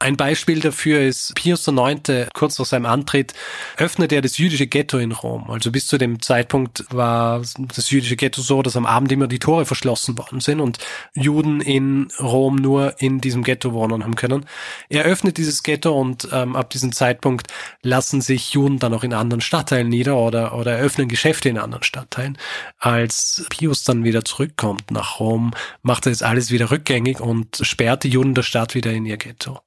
Ein 0.02 0.16
Beispiel 0.16 0.58
dafür 0.58 1.00
ist 1.00 1.32
Pius 1.36 1.68
IX. 1.68 2.28
kurz 2.34 2.58
nach 2.58 2.66
seinem 2.66 2.86
Antritt 2.86 3.34
öffnete 3.76 4.16
er 4.16 4.20
das 4.20 4.36
jüdische 4.36 4.66
Ghetto 4.66 4.98
in 4.98 5.12
Rom. 5.12 5.48
Also 5.48 5.70
bis 5.70 5.86
zu 5.86 5.96
dem 5.96 6.20
Zeitpunkt 6.20 6.84
war 6.90 7.40
das 7.56 7.88
jüdische 7.88 8.16
Ghetto 8.16 8.42
so, 8.42 8.62
dass 8.62 8.74
am 8.74 8.84
Abend 8.84 9.12
immer 9.12 9.28
die 9.28 9.38
Tore 9.38 9.64
verschlossen 9.64 10.18
worden 10.18 10.40
sind 10.40 10.58
und 10.58 10.78
Juden 11.14 11.60
in 11.60 12.08
Rom 12.18 12.56
nur 12.56 13.00
in 13.00 13.20
diesem 13.20 13.44
Ghetto 13.44 13.74
wohnen 13.74 14.02
haben 14.02 14.16
können. 14.16 14.44
Er 14.88 15.04
öffnet 15.04 15.36
dieses 15.36 15.62
Ghetto 15.62 15.92
und 15.92 16.28
ähm, 16.32 16.56
ab 16.56 16.70
diesem 16.70 16.90
Zeitpunkt 16.90 17.46
lassen 17.82 18.20
sich 18.22 18.54
Juden 18.54 18.80
dann 18.80 18.94
auch 18.94 19.04
in 19.04 19.14
anderen 19.14 19.40
Stadtteilen 19.40 19.88
nieder 19.88 20.16
oder, 20.16 20.58
oder 20.58 20.72
eröffnen 20.72 21.06
Geschäfte 21.06 21.48
in 21.48 21.58
anderen 21.58 21.84
Stadtteilen. 21.84 22.38
Als 22.80 23.46
Pius 23.50 23.84
dann 23.84 24.02
wieder 24.02 24.24
zurückkommt 24.24 24.90
nach 24.90 25.20
Rom, 25.20 25.52
macht 25.82 26.06
er 26.06 26.10
jetzt 26.10 26.24
alles 26.24 26.50
wieder 26.50 26.72
rückgängig 26.72 27.20
und 27.20 27.58
sperrt 27.62 28.02
die 28.02 28.08
Juden 28.08 28.34
der 28.34 28.42
Stadt 28.42 28.74
wieder 28.74 28.90
in 28.90 29.06
ihr 29.06 29.16
Ghetto. 29.16 29.60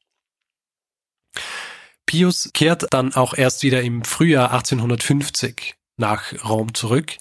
Pius 2.05 2.51
kehrt 2.53 2.87
dann 2.91 3.13
auch 3.13 3.33
erst 3.33 3.63
wieder 3.63 3.81
im 3.81 4.03
Frühjahr 4.03 4.51
1850 4.51 5.75
nach 5.97 6.33
Rom 6.47 6.73
zurück, 6.73 7.13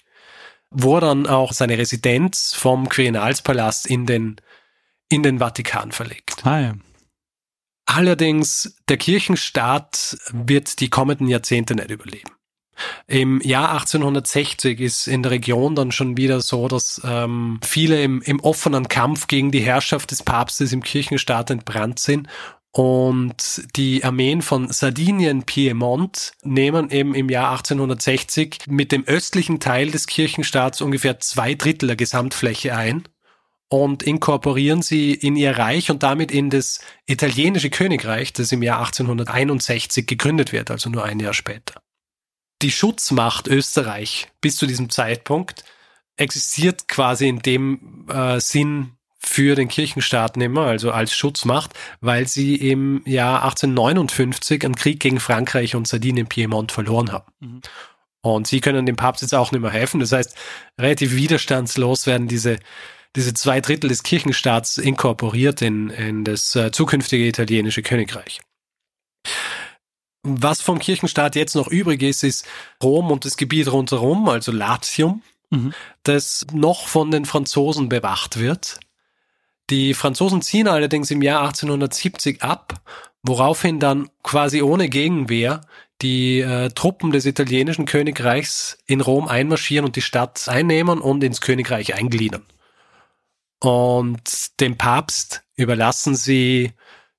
wo 0.70 0.96
er 0.96 1.00
dann 1.00 1.26
auch 1.26 1.52
seine 1.52 1.78
Residenz 1.78 2.54
vom 2.54 2.88
Quirinalspalast 2.88 3.86
in 3.86 4.06
den, 4.06 4.36
in 5.08 5.22
den 5.22 5.38
Vatikan 5.38 5.92
verlegt. 5.92 6.42
Ja. 6.44 6.74
Allerdings, 7.86 8.76
der 8.88 8.96
Kirchenstaat 8.96 10.16
wird 10.32 10.80
die 10.80 10.88
kommenden 10.88 11.28
Jahrzehnte 11.28 11.74
nicht 11.74 11.90
überleben. 11.90 12.30
Im 13.06 13.40
Jahr 13.40 13.72
1860 13.72 14.80
ist 14.80 15.06
in 15.06 15.22
der 15.22 15.30
Region 15.30 15.76
dann 15.76 15.92
schon 15.92 16.16
wieder 16.16 16.40
so, 16.40 16.66
dass 16.66 17.00
ähm, 17.04 17.60
viele 17.62 18.02
im, 18.02 18.20
im 18.22 18.40
offenen 18.40 18.88
Kampf 18.88 19.28
gegen 19.28 19.52
die 19.52 19.60
Herrschaft 19.60 20.10
des 20.10 20.24
Papstes 20.24 20.72
im 20.72 20.82
Kirchenstaat 20.82 21.50
entbrannt 21.50 22.00
sind 22.00 22.28
und 22.76 23.62
die 23.76 24.02
Armeen 24.02 24.42
von 24.42 24.68
Sardinien, 24.72 25.44
Piemont 25.44 26.32
nehmen 26.42 26.90
eben 26.90 27.14
im 27.14 27.28
Jahr 27.28 27.52
1860 27.52 28.64
mit 28.66 28.90
dem 28.90 29.04
östlichen 29.04 29.60
Teil 29.60 29.92
des 29.92 30.08
Kirchenstaats 30.08 30.80
ungefähr 30.80 31.20
zwei 31.20 31.54
Drittel 31.54 31.86
der 31.86 31.94
Gesamtfläche 31.94 32.74
ein 32.74 33.04
und 33.68 34.02
inkorporieren 34.02 34.82
sie 34.82 35.14
in 35.14 35.36
ihr 35.36 35.56
Reich 35.56 35.88
und 35.92 36.02
damit 36.02 36.32
in 36.32 36.50
das 36.50 36.80
italienische 37.06 37.70
Königreich, 37.70 38.32
das 38.32 38.50
im 38.50 38.64
Jahr 38.64 38.80
1861 38.80 40.08
gegründet 40.08 40.50
wird, 40.50 40.72
also 40.72 40.90
nur 40.90 41.04
ein 41.04 41.20
Jahr 41.20 41.34
später. 41.34 41.80
Die 42.60 42.72
Schutzmacht 42.72 43.46
Österreich 43.46 44.26
bis 44.40 44.56
zu 44.56 44.66
diesem 44.66 44.90
Zeitpunkt 44.90 45.62
existiert 46.16 46.88
quasi 46.88 47.28
in 47.28 47.38
dem 47.38 48.08
äh, 48.08 48.40
Sinn 48.40 48.96
für 49.26 49.54
den 49.54 49.68
Kirchenstaat 49.68 50.36
mehr, 50.36 50.50
also 50.58 50.90
als 50.90 51.14
Schutzmacht, 51.14 51.72
weil 52.00 52.28
sie 52.28 52.56
im 52.56 53.02
Jahr 53.04 53.42
1859 53.44 54.64
einen 54.64 54.76
Krieg 54.76 55.00
gegen 55.00 55.20
Frankreich 55.20 55.74
und 55.74 55.88
Sardinien-Piemont 55.88 56.72
verloren 56.72 57.12
haben. 57.12 57.32
Mhm. 57.40 57.60
Und 58.22 58.46
sie 58.46 58.60
können 58.60 58.86
dem 58.86 58.96
Papst 58.96 59.22
jetzt 59.22 59.34
auch 59.34 59.52
nicht 59.52 59.60
mehr 59.60 59.70
helfen. 59.70 60.00
Das 60.00 60.12
heißt, 60.12 60.34
relativ 60.80 61.14
widerstandslos 61.14 62.06
werden 62.06 62.26
diese, 62.26 62.58
diese 63.16 63.34
zwei 63.34 63.60
Drittel 63.60 63.88
des 63.88 64.02
Kirchenstaats 64.02 64.78
inkorporiert 64.78 65.60
in, 65.60 65.90
in 65.90 66.24
das 66.24 66.56
äh, 66.56 66.72
zukünftige 66.72 67.26
italienische 67.26 67.82
Königreich. 67.82 68.40
Was 70.22 70.62
vom 70.62 70.78
Kirchenstaat 70.78 71.36
jetzt 71.36 71.54
noch 71.54 71.68
übrig 71.68 72.02
ist, 72.02 72.24
ist 72.24 72.46
Rom 72.82 73.10
und 73.10 73.26
das 73.26 73.36
Gebiet 73.36 73.70
rundherum, 73.70 74.26
also 74.30 74.52
Latium, 74.52 75.22
mhm. 75.50 75.74
das 76.02 76.46
noch 76.50 76.88
von 76.88 77.10
den 77.10 77.26
Franzosen 77.26 77.90
bewacht 77.90 78.38
wird. 78.38 78.80
Die 79.70 79.94
Franzosen 79.94 80.42
ziehen 80.42 80.68
allerdings 80.68 81.10
im 81.10 81.22
Jahr 81.22 81.42
1870 81.42 82.42
ab, 82.42 82.82
woraufhin 83.22 83.80
dann 83.80 84.10
quasi 84.22 84.62
ohne 84.62 84.88
Gegenwehr 84.88 85.62
die 86.02 86.40
äh, 86.40 86.68
Truppen 86.70 87.12
des 87.12 87.24
italienischen 87.24 87.86
Königreichs 87.86 88.78
in 88.86 89.00
Rom 89.00 89.26
einmarschieren 89.26 89.86
und 89.86 89.96
die 89.96 90.02
Stadt 90.02 90.48
einnehmen 90.48 91.00
und 91.00 91.24
ins 91.24 91.40
Königreich 91.40 91.94
eingliedern. 91.94 92.44
Und 93.60 94.60
dem 94.60 94.76
Papst 94.76 95.42
überlassen 95.56 96.14
sie 96.14 96.72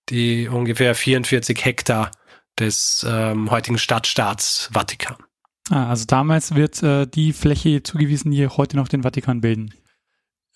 die 0.10 0.48
ungefähr 0.48 0.94
44 0.94 1.66
Hektar 1.66 2.12
des 2.60 3.06
ähm, 3.10 3.50
heutigen 3.50 3.80
Stadtstaats 3.80 4.70
Vatikan. 4.72 5.18
Ah, 5.72 5.90
also 5.90 6.06
damals 6.06 6.54
wird 6.54 6.84
äh, 6.84 7.08
die 7.08 7.34
Fläche 7.34 7.82
zugewiesen, 7.82 8.30
die 8.30 8.48
heute 8.48 8.78
noch 8.78 8.88
den 8.88 9.02
Vatikan 9.02 9.42
bilden. 9.42 9.74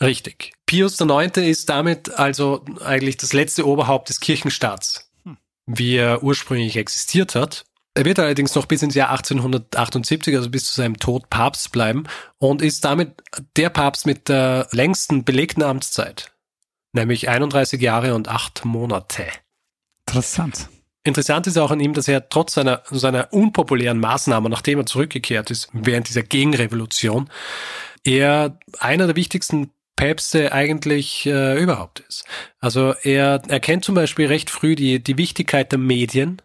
Richtig. 0.01 0.53
Pius 0.65 0.99
IX. 0.99 1.37
ist 1.37 1.69
damit 1.69 2.11
also 2.11 2.63
eigentlich 2.83 3.17
das 3.17 3.33
letzte 3.33 3.67
Oberhaupt 3.67 4.09
des 4.09 4.19
Kirchenstaats, 4.19 5.11
hm. 5.23 5.37
wie 5.65 5.95
er 5.97 6.23
ursprünglich 6.23 6.77
existiert 6.77 7.35
hat. 7.35 7.65
Er 7.95 8.05
wird 8.05 8.19
allerdings 8.19 8.55
noch 8.55 8.65
bis 8.65 8.81
ins 8.81 8.95
Jahr 8.95 9.09
1878, 9.09 10.35
also 10.35 10.49
bis 10.49 10.65
zu 10.65 10.75
seinem 10.75 10.97
Tod, 10.97 11.29
Papst 11.29 11.71
bleiben 11.71 12.05
und 12.37 12.61
ist 12.61 12.85
damit 12.85 13.21
der 13.57 13.69
Papst 13.69 14.05
mit 14.05 14.29
der 14.29 14.67
längsten 14.71 15.25
belegten 15.25 15.63
Amtszeit, 15.63 16.31
nämlich 16.93 17.27
31 17.27 17.81
Jahre 17.81 18.15
und 18.15 18.29
8 18.29 18.63
Monate. 18.63 19.25
Interessant. 20.07 20.69
Interessant 21.03 21.47
ist 21.47 21.57
auch 21.57 21.71
an 21.71 21.79
ihm, 21.79 21.93
dass 21.93 22.07
er 22.07 22.29
trotz 22.29 22.53
seiner, 22.53 22.83
seiner 22.89 23.33
unpopulären 23.33 23.99
Maßnahmen, 23.99 24.51
nachdem 24.51 24.79
er 24.79 24.85
zurückgekehrt 24.85 25.49
ist, 25.49 25.69
während 25.73 26.07
dieser 26.07 26.23
Gegenrevolution, 26.23 27.29
er 28.03 28.59
einer 28.79 29.07
der 29.07 29.15
wichtigsten 29.15 29.71
Päpste 29.99 30.53
eigentlich 30.53 31.25
äh, 31.25 31.61
überhaupt 31.61 31.99
ist. 32.07 32.23
Also 32.61 32.93
er 33.03 33.41
erkennt 33.49 33.83
zum 33.83 33.95
Beispiel 33.95 34.27
recht 34.27 34.49
früh 34.49 34.75
die, 34.75 35.03
die 35.03 35.17
Wichtigkeit 35.17 35.73
der 35.73 35.79
Medien 35.79 36.41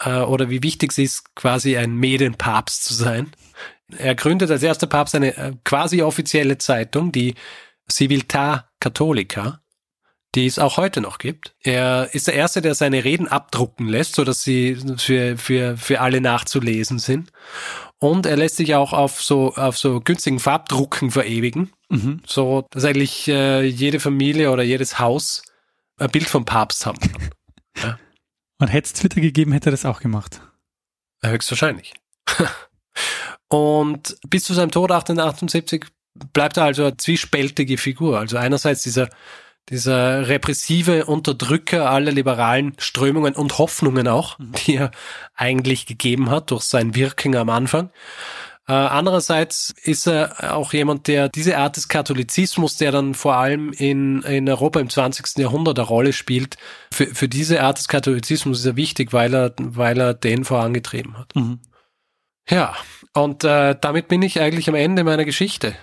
äh, 0.00 0.18
oder 0.18 0.50
wie 0.50 0.64
wichtig 0.64 0.90
es 0.90 0.98
ist, 0.98 1.36
quasi 1.36 1.76
ein 1.76 1.94
Medienpapst 1.94 2.84
zu 2.84 2.92
sein. 2.92 3.30
Er 3.96 4.16
gründet 4.16 4.50
als 4.50 4.64
erster 4.64 4.88
Papst 4.88 5.14
eine 5.14 5.36
äh, 5.36 5.52
quasi 5.62 6.02
offizielle 6.02 6.58
Zeitung, 6.58 7.12
die 7.12 7.36
Civiltà 7.88 8.64
Cattolica, 8.80 9.60
die 10.34 10.46
es 10.46 10.58
auch 10.58 10.76
heute 10.76 11.00
noch 11.00 11.18
gibt. 11.18 11.54
Er 11.62 12.12
ist 12.12 12.26
der 12.26 12.34
Erste, 12.34 12.60
der 12.60 12.74
seine 12.74 13.04
Reden 13.04 13.28
abdrucken 13.28 13.86
lässt, 13.86 14.16
so 14.16 14.24
dass 14.24 14.42
sie 14.42 14.76
für, 14.96 15.38
für, 15.38 15.76
für 15.76 16.00
alle 16.00 16.20
nachzulesen 16.20 16.98
sind. 16.98 17.30
Und 17.98 18.26
er 18.26 18.36
lässt 18.36 18.56
sich 18.56 18.74
auch 18.74 18.92
auf 18.92 19.22
so, 19.22 19.54
auf 19.54 19.78
so 19.78 20.00
günstigen 20.00 20.40
Farbdrucken 20.40 21.12
verewigen. 21.12 21.70
Mhm. 21.94 22.20
So, 22.26 22.66
dass 22.70 22.84
eigentlich 22.84 23.28
äh, 23.28 23.62
jede 23.64 24.00
Familie 24.00 24.50
oder 24.50 24.62
jedes 24.62 24.98
Haus 24.98 25.42
ein 25.98 26.10
Bild 26.10 26.28
vom 26.28 26.44
Papst 26.44 26.86
haben 26.86 26.98
kann. 26.98 27.30
ja. 27.82 27.98
Und 28.60 28.68
hätte 28.68 28.86
es 28.86 28.92
Twitter 28.92 29.20
gegeben, 29.20 29.52
hätte 29.52 29.68
er 29.70 29.72
das 29.72 29.84
auch 29.84 30.00
gemacht. 30.00 30.40
Höchstwahrscheinlich. 31.24 31.94
Und 33.48 34.16
bis 34.28 34.44
zu 34.44 34.54
seinem 34.54 34.70
Tod 34.70 34.90
1878 34.90 35.84
bleibt 36.32 36.56
er 36.56 36.64
also 36.64 36.84
eine 36.84 36.96
zwiespältige 36.96 37.78
Figur. 37.78 38.18
Also 38.18 38.36
einerseits 38.36 38.82
dieser, 38.82 39.08
dieser 39.68 40.28
repressive 40.28 41.06
Unterdrücker 41.06 41.90
aller 41.90 42.12
liberalen 42.12 42.74
Strömungen 42.78 43.34
und 43.34 43.58
Hoffnungen 43.58 44.08
auch, 44.08 44.38
Mhm. 44.38 44.52
die 44.66 44.76
er 44.76 44.90
eigentlich 45.34 45.86
gegeben 45.86 46.30
hat 46.30 46.50
durch 46.50 46.62
sein 46.62 46.94
Wirken 46.94 47.36
am 47.36 47.50
Anfang. 47.50 47.90
Äh, 48.66 48.72
andererseits 48.72 49.74
ist 49.82 50.06
er 50.06 50.54
auch 50.56 50.72
jemand, 50.72 51.06
der 51.06 51.28
diese 51.28 51.58
Art 51.58 51.76
des 51.76 51.88
Katholizismus, 51.88 52.76
der 52.78 52.92
dann 52.92 53.14
vor 53.14 53.36
allem 53.36 53.72
in, 53.72 54.22
in 54.22 54.48
Europa 54.48 54.80
im 54.80 54.88
20. 54.88 55.36
Jahrhundert 55.36 55.78
eine 55.78 55.86
Rolle 55.86 56.12
spielt, 56.14 56.56
für, 56.90 57.06
für 57.06 57.28
diese 57.28 57.62
Art 57.62 57.78
des 57.78 57.88
Katholizismus 57.88 58.60
ist 58.60 58.66
er 58.66 58.76
wichtig, 58.76 59.12
weil 59.12 59.34
er, 59.34 59.54
weil 59.58 60.00
er 60.00 60.14
den 60.14 60.44
vorangetrieben 60.44 61.18
hat. 61.18 61.36
Mhm. 61.36 61.60
Ja, 62.48 62.74
und 63.12 63.44
äh, 63.44 63.76
damit 63.78 64.08
bin 64.08 64.22
ich 64.22 64.40
eigentlich 64.40 64.68
am 64.68 64.74
Ende 64.74 65.04
meiner 65.04 65.24
Geschichte. 65.24 65.76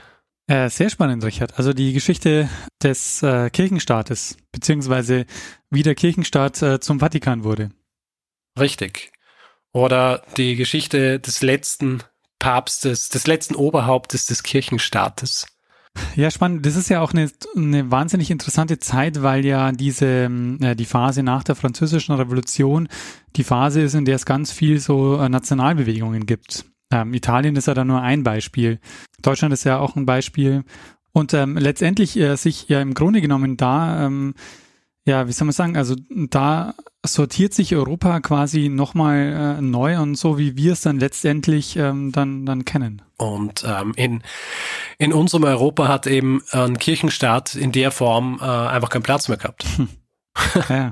Äh, 0.48 0.70
sehr 0.70 0.90
spannend, 0.90 1.24
Richard. 1.24 1.58
Also 1.58 1.74
die 1.74 1.94
Geschichte 1.94 2.50
des 2.82 3.22
äh, 3.24 3.50
Kirchenstaates, 3.52 4.38
beziehungsweise 4.52 5.26
wie 5.70 5.84
der 5.84 5.96
Kirchenstaat 5.96 6.62
äh, 6.62 6.80
zum 6.80 7.00
Vatikan 7.00 7.44
wurde. 7.44 7.70
Richtig. 8.60 9.12
Oder 9.72 10.24
die 10.38 10.56
Geschichte 10.56 11.20
des 11.20 11.42
letzten 11.42 12.04
Papstes, 12.42 13.10
des 13.10 13.28
letzten 13.28 13.54
Oberhauptes 13.56 14.26
des 14.26 14.42
Kirchenstaates. 14.42 15.46
Ja, 16.16 16.32
spannend. 16.32 16.66
Das 16.66 16.76
ist 16.76 16.90
ja 16.90 17.02
auch 17.02 17.14
eine, 17.14 17.30
eine 17.56 17.92
wahnsinnig 17.92 18.32
interessante 18.32 18.80
Zeit, 18.80 19.22
weil 19.22 19.46
ja 19.46 19.72
diese 19.72 20.06
ähm, 20.06 20.58
äh, 20.60 20.76
die 20.76 20.86
Phase 20.86 21.22
nach 21.22 21.44
der 21.44 21.56
Französischen 21.56 22.16
Revolution 22.16 22.88
die 23.36 23.44
Phase 23.44 23.82
ist, 23.82 23.94
in 23.94 24.06
der 24.06 24.16
es 24.16 24.26
ganz 24.26 24.52
viel 24.52 24.80
so 24.80 25.18
äh, 25.18 25.30
Nationalbewegungen 25.30 26.26
gibt. 26.26 26.66
Ähm, 26.92 27.14
Italien 27.14 27.56
ist 27.56 27.68
ja 27.68 27.76
da 27.76 27.86
nur 27.86 28.02
ein 28.02 28.24
Beispiel. 28.24 28.80
Deutschland 29.22 29.54
ist 29.54 29.64
ja 29.64 29.78
auch 29.78 29.96
ein 29.96 30.08
Beispiel. 30.08 30.64
Und 31.14 31.34
ähm, 31.36 31.58
letztendlich 31.58 32.18
äh, 32.18 32.38
sich 32.38 32.70
ja 32.70 32.82
im 32.82 32.96
Grunde 32.96 33.22
genommen 33.22 33.56
da, 33.58 34.06
ähm, 34.06 34.34
ja, 35.06 35.28
wie 35.28 35.32
soll 35.32 35.46
man 35.46 35.54
sagen, 35.54 35.78
also 35.78 35.96
da 36.10 36.76
sortiert 37.04 37.54
sich 37.54 37.76
Europa 37.76 38.20
quasi 38.20 38.70
nochmal 38.70 39.58
äh, 39.58 39.62
neu 39.62 40.00
und 40.00 40.16
so, 40.16 40.38
wie 40.38 40.56
wir 40.58 40.74
es 40.74 40.82
dann 40.82 41.00
letztendlich 41.00 41.76
ähm, 41.76 42.12
dann, 42.12 42.46
dann 42.46 42.66
kennen. 42.66 43.02
Und 43.18 43.66
ähm, 43.68 43.94
in, 43.96 44.24
in 45.00 45.12
unserem 45.12 45.44
Europa 45.44 45.88
hat 45.88 46.06
eben 46.06 46.44
ein 46.52 46.78
Kirchenstaat 46.78 47.56
in 47.56 47.72
der 47.72 47.92
Form 47.92 48.40
äh, 48.42 48.46
einfach 48.46 48.90
keinen 48.90 49.04
Platz 49.04 49.28
mehr 49.28 49.38
gehabt. 49.38 49.66
ja. 50.70 50.92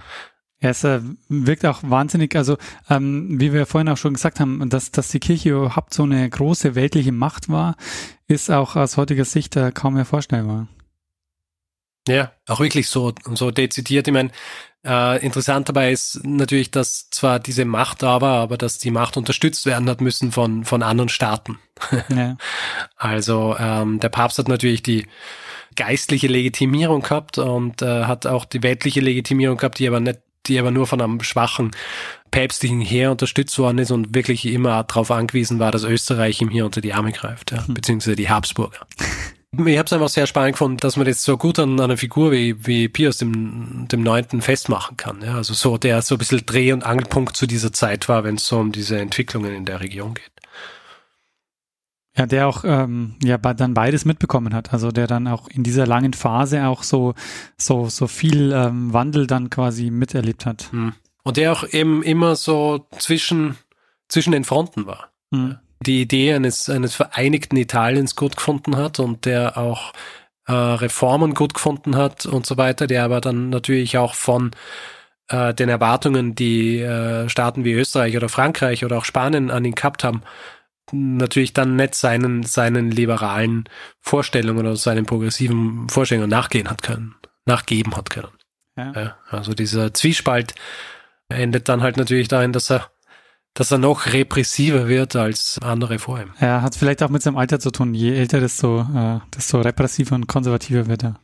Ja, 0.61 0.71
es 0.71 0.83
äh, 0.83 0.99
wirkt 1.29 1.65
auch 1.65 1.79
wahnsinnig, 1.83 2.35
also 2.35 2.57
ähm, 2.89 3.39
wie 3.39 3.53
wir 3.53 3.65
vorhin 3.65 3.87
auch 3.87 3.95
schon 3.95 4.15
gesagt 4.15 4.41
haben, 4.41 4.69
dass, 4.69 4.91
dass 4.91 5.07
die 5.07 5.21
Kirche 5.21 5.51
überhaupt 5.51 5.93
so 5.93 6.03
eine 6.03 6.29
große 6.29 6.75
weltliche 6.75 7.13
Macht 7.13 7.47
war, 7.47 7.77
ist 8.27 8.51
auch 8.51 8.75
aus 8.75 8.97
heutiger 8.97 9.23
Sicht 9.23 9.55
äh, 9.55 9.71
kaum 9.73 9.93
mehr 9.93 10.03
vorstellbar. 10.03 10.67
Ja, 12.09 12.31
auch 12.47 12.59
wirklich 12.59 12.87
so, 12.87 13.13
so 13.35 13.51
dezidiert. 13.51 14.07
Ich 14.07 14.13
meine, 14.13 14.31
äh, 14.85 15.23
interessant 15.23 15.69
dabei 15.69 15.91
ist 15.91 16.21
natürlich, 16.23 16.71
dass 16.71 17.09
zwar 17.09 17.39
diese 17.39 17.65
Macht 17.65 18.01
da 18.01 18.21
war, 18.21 18.41
aber 18.41 18.57
dass 18.57 18.77
die 18.77 18.91
Macht 18.91 19.17
unterstützt 19.17 19.65
werden 19.65 19.89
hat 19.89 20.01
müssen 20.01 20.31
von, 20.31 20.65
von 20.65 20.83
anderen 20.83 21.09
Staaten. 21.09 21.59
Ja. 22.09 22.37
Also 22.97 23.55
ähm, 23.57 23.99
der 23.99 24.09
Papst 24.09 24.37
hat 24.39 24.49
natürlich 24.49 24.83
die 24.83 25.07
geistliche 25.75 26.27
Legitimierung 26.27 27.01
gehabt 27.01 27.37
und 27.37 27.81
äh, 27.81 28.03
hat 28.03 28.25
auch 28.25 28.43
die 28.43 28.63
weltliche 28.63 28.99
Legitimierung 28.99 29.57
gehabt, 29.57 29.79
die 29.79 29.87
aber 29.87 30.01
nicht, 30.01 30.19
die 30.47 30.59
aber 30.59 30.71
nur 30.71 30.87
von 30.87 30.99
einem 30.99 31.21
schwachen 31.21 31.71
päpstlichen 32.31 32.81
Heer 32.81 33.11
unterstützt 33.11 33.57
worden 33.59 33.77
ist 33.77 33.91
und 33.91 34.13
wirklich 34.13 34.45
immer 34.45 34.83
darauf 34.83 35.11
angewiesen 35.11 35.59
war, 35.59 35.71
dass 35.71 35.83
Österreich 35.83 36.41
ihm 36.41 36.49
hier 36.49 36.65
unter 36.65 36.81
die 36.81 36.93
Arme 36.93 37.11
greift, 37.11 37.51
ja, 37.51 37.63
beziehungsweise 37.67 38.15
die 38.15 38.29
Habsburger. 38.29 38.85
Ich 39.51 39.77
habe 39.77 39.85
es 39.85 39.93
einfach 39.93 40.09
sehr 40.09 40.27
spannend 40.27 40.53
gefunden, 40.53 40.77
dass 40.77 40.95
man 40.95 41.07
das 41.07 41.23
so 41.23 41.35
gut 41.35 41.57
an 41.57 41.79
einer 41.79 41.97
Figur 41.97 42.31
wie, 42.31 42.67
wie 42.67 42.87
Pius 42.87 43.17
dem, 43.17 43.87
dem 43.87 44.03
Neunten 44.03 44.41
festmachen 44.41 44.95
kann. 44.95 45.21
Ja? 45.23 45.35
Also 45.35 45.53
so, 45.53 45.77
der 45.77 46.01
so 46.03 46.15
ein 46.15 46.17
bisschen 46.19 46.45
Dreh- 46.45 46.71
und 46.71 46.83
Angelpunkt 46.83 47.35
zu 47.35 47.47
dieser 47.47 47.73
Zeit 47.73 48.07
war, 48.07 48.23
wenn 48.23 48.35
es 48.35 48.45
so 48.45 48.59
um 48.59 48.71
diese 48.71 48.99
Entwicklungen 48.99 49.53
in 49.55 49.65
der 49.65 49.81
Region 49.81 50.13
geht. 50.13 50.31
Ja, 52.15 52.25
der 52.25 52.47
auch 52.47 52.63
ähm, 52.63 53.15
ja 53.23 53.37
dann 53.37 53.73
beides 53.73 54.05
mitbekommen 54.05 54.53
hat. 54.53 54.73
Also 54.73 54.91
der 54.91 55.07
dann 55.07 55.27
auch 55.27 55.47
in 55.47 55.63
dieser 55.63 55.87
langen 55.87 56.13
Phase 56.13 56.67
auch 56.67 56.83
so 56.83 57.13
so 57.57 57.87
so 57.87 58.07
viel 58.07 58.51
ähm, 58.51 58.93
Wandel 58.93 59.25
dann 59.25 59.49
quasi 59.49 59.89
miterlebt 59.89 60.45
hat. 60.45 60.71
Hm. 60.71 60.93
Und 61.23 61.37
der 61.37 61.51
auch 61.51 61.63
eben 61.63 62.01
immer 62.03 62.35
so 62.35 62.87
zwischen, 62.97 63.57
zwischen 64.07 64.31
den 64.31 64.43
Fronten 64.43 64.85
war. 64.85 65.11
Mhm. 65.31 65.59
Die 65.85 66.01
Idee 66.01 66.33
eines, 66.33 66.69
eines 66.69 66.95
vereinigten 66.95 67.55
Italiens 67.55 68.15
gut 68.15 68.35
gefunden 68.35 68.75
hat 68.75 68.99
und 68.99 69.25
der 69.25 69.57
auch 69.57 69.93
äh, 70.47 70.51
Reformen 70.51 71.33
gut 71.33 71.53
gefunden 71.53 71.95
hat 71.95 72.25
und 72.25 72.45
so 72.45 72.57
weiter, 72.57 72.87
der 72.87 73.03
aber 73.03 73.21
dann 73.21 73.49
natürlich 73.49 73.97
auch 73.97 74.13
von 74.13 74.51
äh, 75.29 75.53
den 75.53 75.69
Erwartungen, 75.69 76.35
die 76.35 76.79
äh, 76.79 77.29
Staaten 77.29 77.63
wie 77.63 77.73
Österreich 77.73 78.17
oder 78.17 78.29
Frankreich 78.29 78.83
oder 78.83 78.97
auch 78.97 79.05
Spanien 79.05 79.51
an 79.51 79.63
ihn 79.63 79.75
gehabt 79.75 80.03
haben, 80.03 80.23
natürlich 80.91 81.53
dann 81.53 81.75
nicht 81.75 81.95
seinen, 81.95 82.43
seinen 82.43 82.91
liberalen 82.91 83.65
Vorstellungen 83.99 84.65
oder 84.65 84.75
seinen 84.75 85.05
progressiven 85.05 85.87
Vorstellungen 85.87 86.29
nachgehen 86.29 86.69
hat 86.69 86.81
können, 86.81 87.15
nachgeben 87.45 87.95
hat 87.95 88.09
können. 88.09 88.31
Ja. 88.75 89.17
Also 89.29 89.53
dieser 89.53 89.93
Zwiespalt 89.93 90.55
endet 91.27 91.69
dann 91.69 91.83
halt 91.83 91.97
natürlich 91.97 92.27
darin, 92.27 92.53
dass 92.53 92.71
er, 92.71 92.89
dass 93.53 93.71
er 93.71 93.77
noch 93.77 94.05
repressiver 94.07 94.87
wird 94.87 95.15
als 95.15 95.59
andere 95.61 95.99
vor 95.99 96.19
ihm. 96.19 96.31
Er 96.39 96.61
hat 96.61 96.75
vielleicht 96.75 97.03
auch 97.03 97.09
mit 97.09 97.21
seinem 97.21 97.37
Alter 97.37 97.59
zu 97.59 97.71
tun. 97.71 97.93
Je 97.93 98.15
älter, 98.15 98.39
desto, 98.39 98.81
äh, 98.81 99.19
desto 99.35 99.59
repressiver 99.61 100.15
und 100.15 100.27
konservativer 100.27 100.87
wird 100.87 101.03
er. 101.03 101.19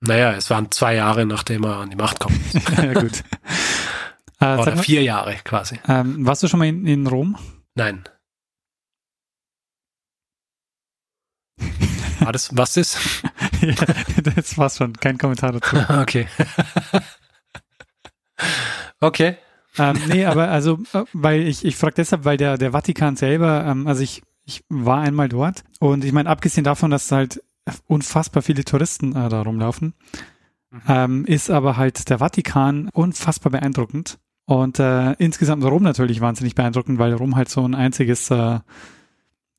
Naja, 0.00 0.32
es 0.32 0.50
waren 0.50 0.70
zwei 0.70 0.96
Jahre, 0.96 1.24
nachdem 1.24 1.64
er 1.64 1.76
an 1.78 1.90
die 1.90 1.96
Macht 1.96 2.20
kommt. 2.20 2.38
ja, 2.76 2.92
gut. 2.92 3.24
Äh, 4.40 4.56
Oder 4.58 4.74
mal, 4.74 4.82
vier 4.82 5.02
Jahre 5.02 5.36
quasi. 5.44 5.80
ähm, 5.88 6.26
warst 6.26 6.42
du 6.42 6.48
schon 6.48 6.58
mal 6.58 6.68
in, 6.68 6.86
in 6.86 7.06
Rom? 7.06 7.38
Nein. 7.74 8.04
War 12.20 12.32
das, 12.32 12.56
was 12.56 12.76
ist? 12.76 12.98
ja, 13.60 13.74
das 14.34 14.56
war's 14.58 14.76
schon. 14.76 14.92
Kein 14.94 15.18
Kommentar 15.18 15.52
dazu. 15.52 15.76
Okay. 15.88 16.26
okay. 19.00 19.36
Ähm, 19.78 19.96
nee, 20.08 20.24
aber 20.24 20.48
also, 20.48 20.78
äh, 20.92 21.04
weil 21.12 21.42
ich, 21.42 21.64
ich 21.64 21.76
frage 21.76 21.94
deshalb, 21.96 22.24
weil 22.24 22.36
der, 22.36 22.58
der 22.58 22.72
Vatikan 22.72 23.16
selber, 23.16 23.64
ähm, 23.66 23.86
also 23.86 24.02
ich, 24.02 24.22
ich 24.44 24.64
war 24.68 25.00
einmal 25.00 25.28
dort 25.28 25.64
und 25.80 26.04
ich 26.04 26.12
meine, 26.12 26.28
abgesehen 26.28 26.64
davon, 26.64 26.90
dass 26.90 27.10
halt 27.10 27.42
unfassbar 27.86 28.42
viele 28.42 28.64
Touristen 28.64 29.16
äh, 29.16 29.28
da 29.28 29.42
rumlaufen, 29.42 29.94
ähm, 30.88 31.24
ist 31.24 31.50
aber 31.50 31.76
halt 31.76 32.08
der 32.10 32.18
Vatikan 32.18 32.88
unfassbar 32.92 33.52
beeindruckend. 33.52 34.18
Und 34.46 34.78
äh, 34.78 35.12
insgesamt 35.12 35.64
Rom 35.64 35.82
natürlich 35.82 36.20
wahnsinnig 36.20 36.54
beeindruckend, 36.54 36.98
weil 36.98 37.14
Rom 37.14 37.34
halt 37.34 37.48
so 37.48 37.66
ein 37.66 37.74
einziges, 37.74 38.30
äh, 38.30 38.60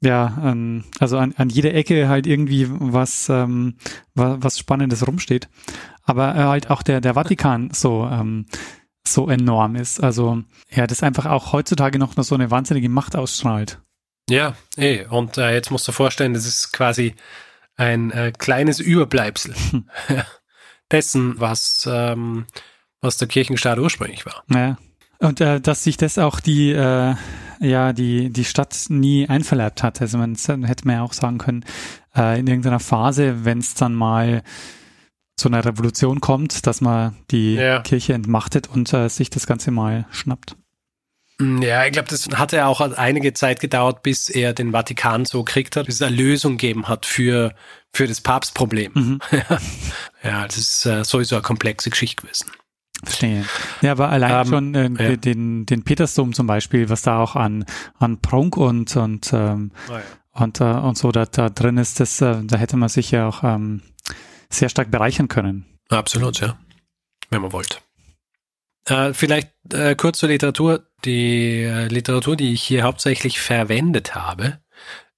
ja, 0.02 0.38
ähm, 0.44 0.84
also 1.00 1.18
an, 1.18 1.34
an 1.38 1.50
jeder 1.50 1.74
Ecke 1.74 2.08
halt 2.08 2.28
irgendwie 2.28 2.68
was, 2.70 3.28
ähm, 3.30 3.76
was, 4.14 4.38
was 4.42 4.60
Spannendes 4.60 5.08
rumsteht. 5.08 5.50
Aber 6.04 6.36
äh, 6.36 6.44
halt 6.44 6.70
auch 6.70 6.84
der, 6.84 7.02
der 7.02 7.16
Vatikan 7.16 7.72
so, 7.74 8.08
ähm, 8.12 8.46
so 9.08 9.30
enorm 9.30 9.76
ist. 9.76 10.02
Also 10.04 10.44
ja, 10.70 10.88
das 10.88 11.04
einfach 11.04 11.26
auch 11.26 11.54
heutzutage 11.54 12.00
noch 12.00 12.14
so 12.18 12.36
eine 12.36 12.52
wahnsinnige 12.52 12.90
Macht 12.90 13.16
ausstrahlt. 13.16 13.80
Ja, 14.30 14.56
eh. 14.78 15.06
Und 15.06 15.38
äh, 15.38 15.54
jetzt 15.54 15.72
musst 15.72 15.88
du 15.88 15.92
vorstellen, 15.92 16.34
das 16.34 16.46
ist 16.46 16.74
quasi 16.74 17.16
ein 17.76 18.12
äh, 18.12 18.32
kleines 18.38 18.80
Überbleibsel 18.80 19.54
dessen, 20.92 21.40
was, 21.40 21.88
ähm, 21.92 22.46
was 23.02 23.18
der 23.18 23.28
Kirchenstaat 23.28 23.80
ursprünglich 23.80 24.26
war. 24.26 24.44
Ja. 24.50 24.78
Und 25.20 25.42
äh, 25.42 25.62
dass 25.62 25.84
sich 25.84 25.98
das 25.98 26.18
auch 26.18 26.40
die, 26.40 26.72
äh, 26.72 27.16
ja, 27.60 27.94
die, 27.94 28.32
die 28.32 28.46
Stadt 28.46 28.76
nie 28.90 29.30
einverleibt 29.30 29.82
hat. 29.82 30.02
Also 30.02 30.18
man 30.18 30.36
hätte 30.36 30.88
man 30.88 30.96
ja 30.96 31.04
auch 31.04 31.14
sagen 31.14 31.38
können, 31.38 31.64
äh, 32.16 32.40
in 32.40 32.48
irgendeiner 32.48 32.82
Phase, 32.82 33.46
wenn 33.46 33.60
es 33.60 33.76
dann 33.76 33.94
mal 33.94 34.44
zu 35.36 35.50
einer 35.50 35.64
Revolution 35.66 36.22
kommt, 36.22 36.66
dass 36.66 36.82
man 36.82 37.16
die 37.32 37.56
Ja. 37.56 37.82
Kirche 37.82 38.14
entmachtet 38.14 38.70
und 38.70 38.92
äh, 38.94 39.10
sich 39.10 39.30
das 39.30 39.48
Ganze 39.48 39.72
mal 39.72 40.06
schnappt. 40.12 40.56
Mm, 41.40 41.62
Ja, 41.62 41.86
ich 41.86 41.92
glaube, 41.92 42.08
das 42.10 42.28
hat 42.36 42.54
ja 42.54 42.68
auch 42.68 42.80
einige 42.80 43.34
Zeit 43.34 43.60
gedauert, 43.60 44.02
bis 44.04 44.30
er 44.30 44.54
den 44.54 44.72
Vatikan 44.72 45.26
so 45.26 45.44
gekriegt 45.44 45.76
hat, 45.76 45.88
bis 45.88 45.96
es 45.96 46.02
eine 46.02 46.16
Lösung 46.16 46.54
gegeben 46.54 46.88
hat 46.88 47.06
für, 47.06 47.54
für 47.94 48.08
das 48.08 48.22
Papstproblem. 48.22 48.92
Mhm. 48.94 49.20
Ja, 50.24 50.46
das 50.48 50.58
ist 50.58 50.86
äh, 50.86 51.04
sowieso 51.04 51.36
eine 51.36 51.44
komplexe 51.44 51.90
Geschichte 51.92 52.24
gewesen. 52.24 52.50
Verstehe. 53.04 53.46
Ja, 53.82 53.92
aber 53.92 54.10
allein 54.10 54.48
Ähm, 54.48 54.48
schon 54.48 54.74
äh, 54.98 55.10
ja. 55.12 55.16
den, 55.18 55.66
den 55.68 55.84
Petersdom 55.84 56.34
zum 56.34 56.48
Beispiel, 56.48 56.90
was 56.90 57.02
da 57.04 57.20
auch 57.20 57.36
an, 57.36 57.66
an 58.00 58.22
Prunk 58.22 58.58
und, 58.58 58.96
und, 58.96 59.32
ähm, 59.34 59.72
und, 60.32 60.62
äh, 60.62 60.64
und 60.64 60.98
so 60.98 61.12
da, 61.12 61.26
da 61.26 61.50
drin 61.50 61.78
ist, 61.78 62.00
das, 62.00 62.22
äh, 62.22 62.38
da 62.44 62.58
hätte 62.58 62.78
man 62.78 62.90
sich 62.90 63.12
ja 63.12 63.28
auch 63.28 63.44
ähm, 63.44 63.82
sehr 64.58 64.70
stark 64.70 64.92
bereichern 64.92 65.28
können. 65.28 65.66
Absolut, 65.90 66.40
ja. 66.40 66.58
Wenn 67.30 67.42
man 67.42 67.52
wollte. 67.52 67.78
Äh, 68.88 69.14
vielleicht 69.14 69.52
äh, 69.74 69.96
kurz 69.96 70.20
zur 70.20 70.30
Literatur. 70.30 70.88
Die 71.06 71.62
äh, 71.64 71.88
Literatur, 71.88 72.36
die 72.36 72.54
ich 72.54 72.64
hier 72.64 72.84
hauptsächlich 72.84 73.40
verwendet 73.40 74.16
habe, 74.16 74.60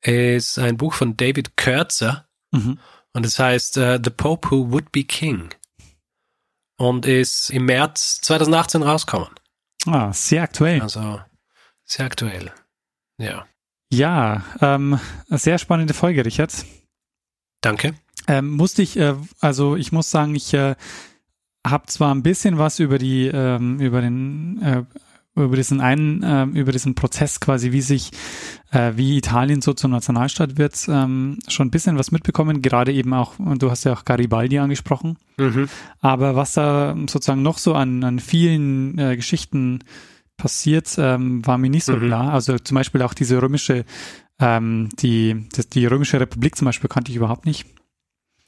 ist 0.01 0.57
ein 0.59 0.77
Buch 0.77 0.93
von 0.93 1.17
David 1.17 1.57
Kurtzer 1.57 2.27
Mhm. 2.51 2.79
und 3.13 3.25
es 3.25 3.37
heißt 3.39 3.75
äh, 3.77 3.99
The 4.01 4.09
Pope 4.09 4.49
Who 4.51 4.71
Would 4.71 4.91
Be 4.93 5.03
King. 5.03 5.49
und 6.77 7.05
ist 7.05 7.49
im 7.49 7.65
März 7.65 8.21
2018 8.21 8.83
rausgekommen. 8.83 9.29
Ah, 9.85 10.13
sehr 10.13 10.43
aktuell. 10.43 10.81
Also 10.81 11.19
sehr 11.83 12.05
aktuell. 12.05 12.51
Ja. 13.17 13.47
Ja, 13.91 14.43
ähm, 14.61 14.99
sehr 15.29 15.57
spannende 15.57 15.93
Folge, 15.93 16.23
Richard. 16.25 16.53
Danke. 17.61 17.95
Ähm, 18.27 18.51
musste 18.51 18.81
ich, 18.81 18.97
äh, 18.97 19.15
also 19.39 19.75
ich 19.75 19.91
muss 19.91 20.11
sagen, 20.11 20.35
ich 20.35 20.53
äh, 20.53 20.75
habe 21.65 21.85
zwar 21.87 22.13
ein 22.13 22.23
bisschen 22.23 22.57
was 22.57 22.79
über 22.79 22.97
die, 22.97 23.27
ähm, 23.33 23.79
über 23.79 24.01
den, 24.01 24.61
äh, 24.61 24.83
über 25.35 25.55
diesen 25.55 25.81
einen, 25.81 26.23
äh, 26.23 26.45
über 26.59 26.71
diesen 26.71 26.95
Prozess 26.95 27.39
quasi, 27.39 27.71
wie 27.71 27.81
sich, 27.81 28.11
äh, 28.71 28.93
wie 28.95 29.17
Italien 29.17 29.61
so 29.61 29.73
zur 29.73 29.89
Nationalstaat 29.91 30.57
wird, 30.57 30.75
ähm, 30.89 31.37
schon 31.47 31.67
ein 31.67 31.71
bisschen 31.71 31.97
was 31.97 32.11
mitbekommen, 32.11 32.61
gerade 32.61 32.91
eben 32.91 33.13
auch, 33.13 33.37
und 33.37 33.61
du 33.61 33.69
hast 33.69 33.83
ja 33.83 33.93
auch 33.93 34.03
Garibaldi 34.03 34.57
angesprochen. 34.57 35.17
Mhm. 35.37 35.69
Aber 35.99 36.35
was 36.35 36.53
da 36.53 36.95
sozusagen 37.07 37.43
noch 37.43 37.59
so 37.59 37.75
an, 37.75 38.03
an 38.03 38.19
vielen 38.19 38.97
äh, 38.97 39.15
Geschichten 39.15 39.79
passiert, 40.37 40.95
ähm, 40.97 41.45
war 41.45 41.57
mir 41.57 41.69
nicht 41.69 41.85
so 41.85 41.95
Mhm. 41.95 42.07
klar. 42.07 42.33
Also 42.33 42.57
zum 42.57 42.75
Beispiel 42.75 43.01
auch 43.03 43.13
diese 43.13 43.41
römische, 43.41 43.85
ähm, 44.39 44.89
die, 44.99 45.47
das, 45.53 45.69
die 45.69 45.85
römische 45.85 46.19
Republik 46.19 46.55
zum 46.55 46.65
Beispiel 46.65 46.89
kannte 46.89 47.11
ich 47.11 47.17
überhaupt 47.17 47.45
nicht. 47.45 47.65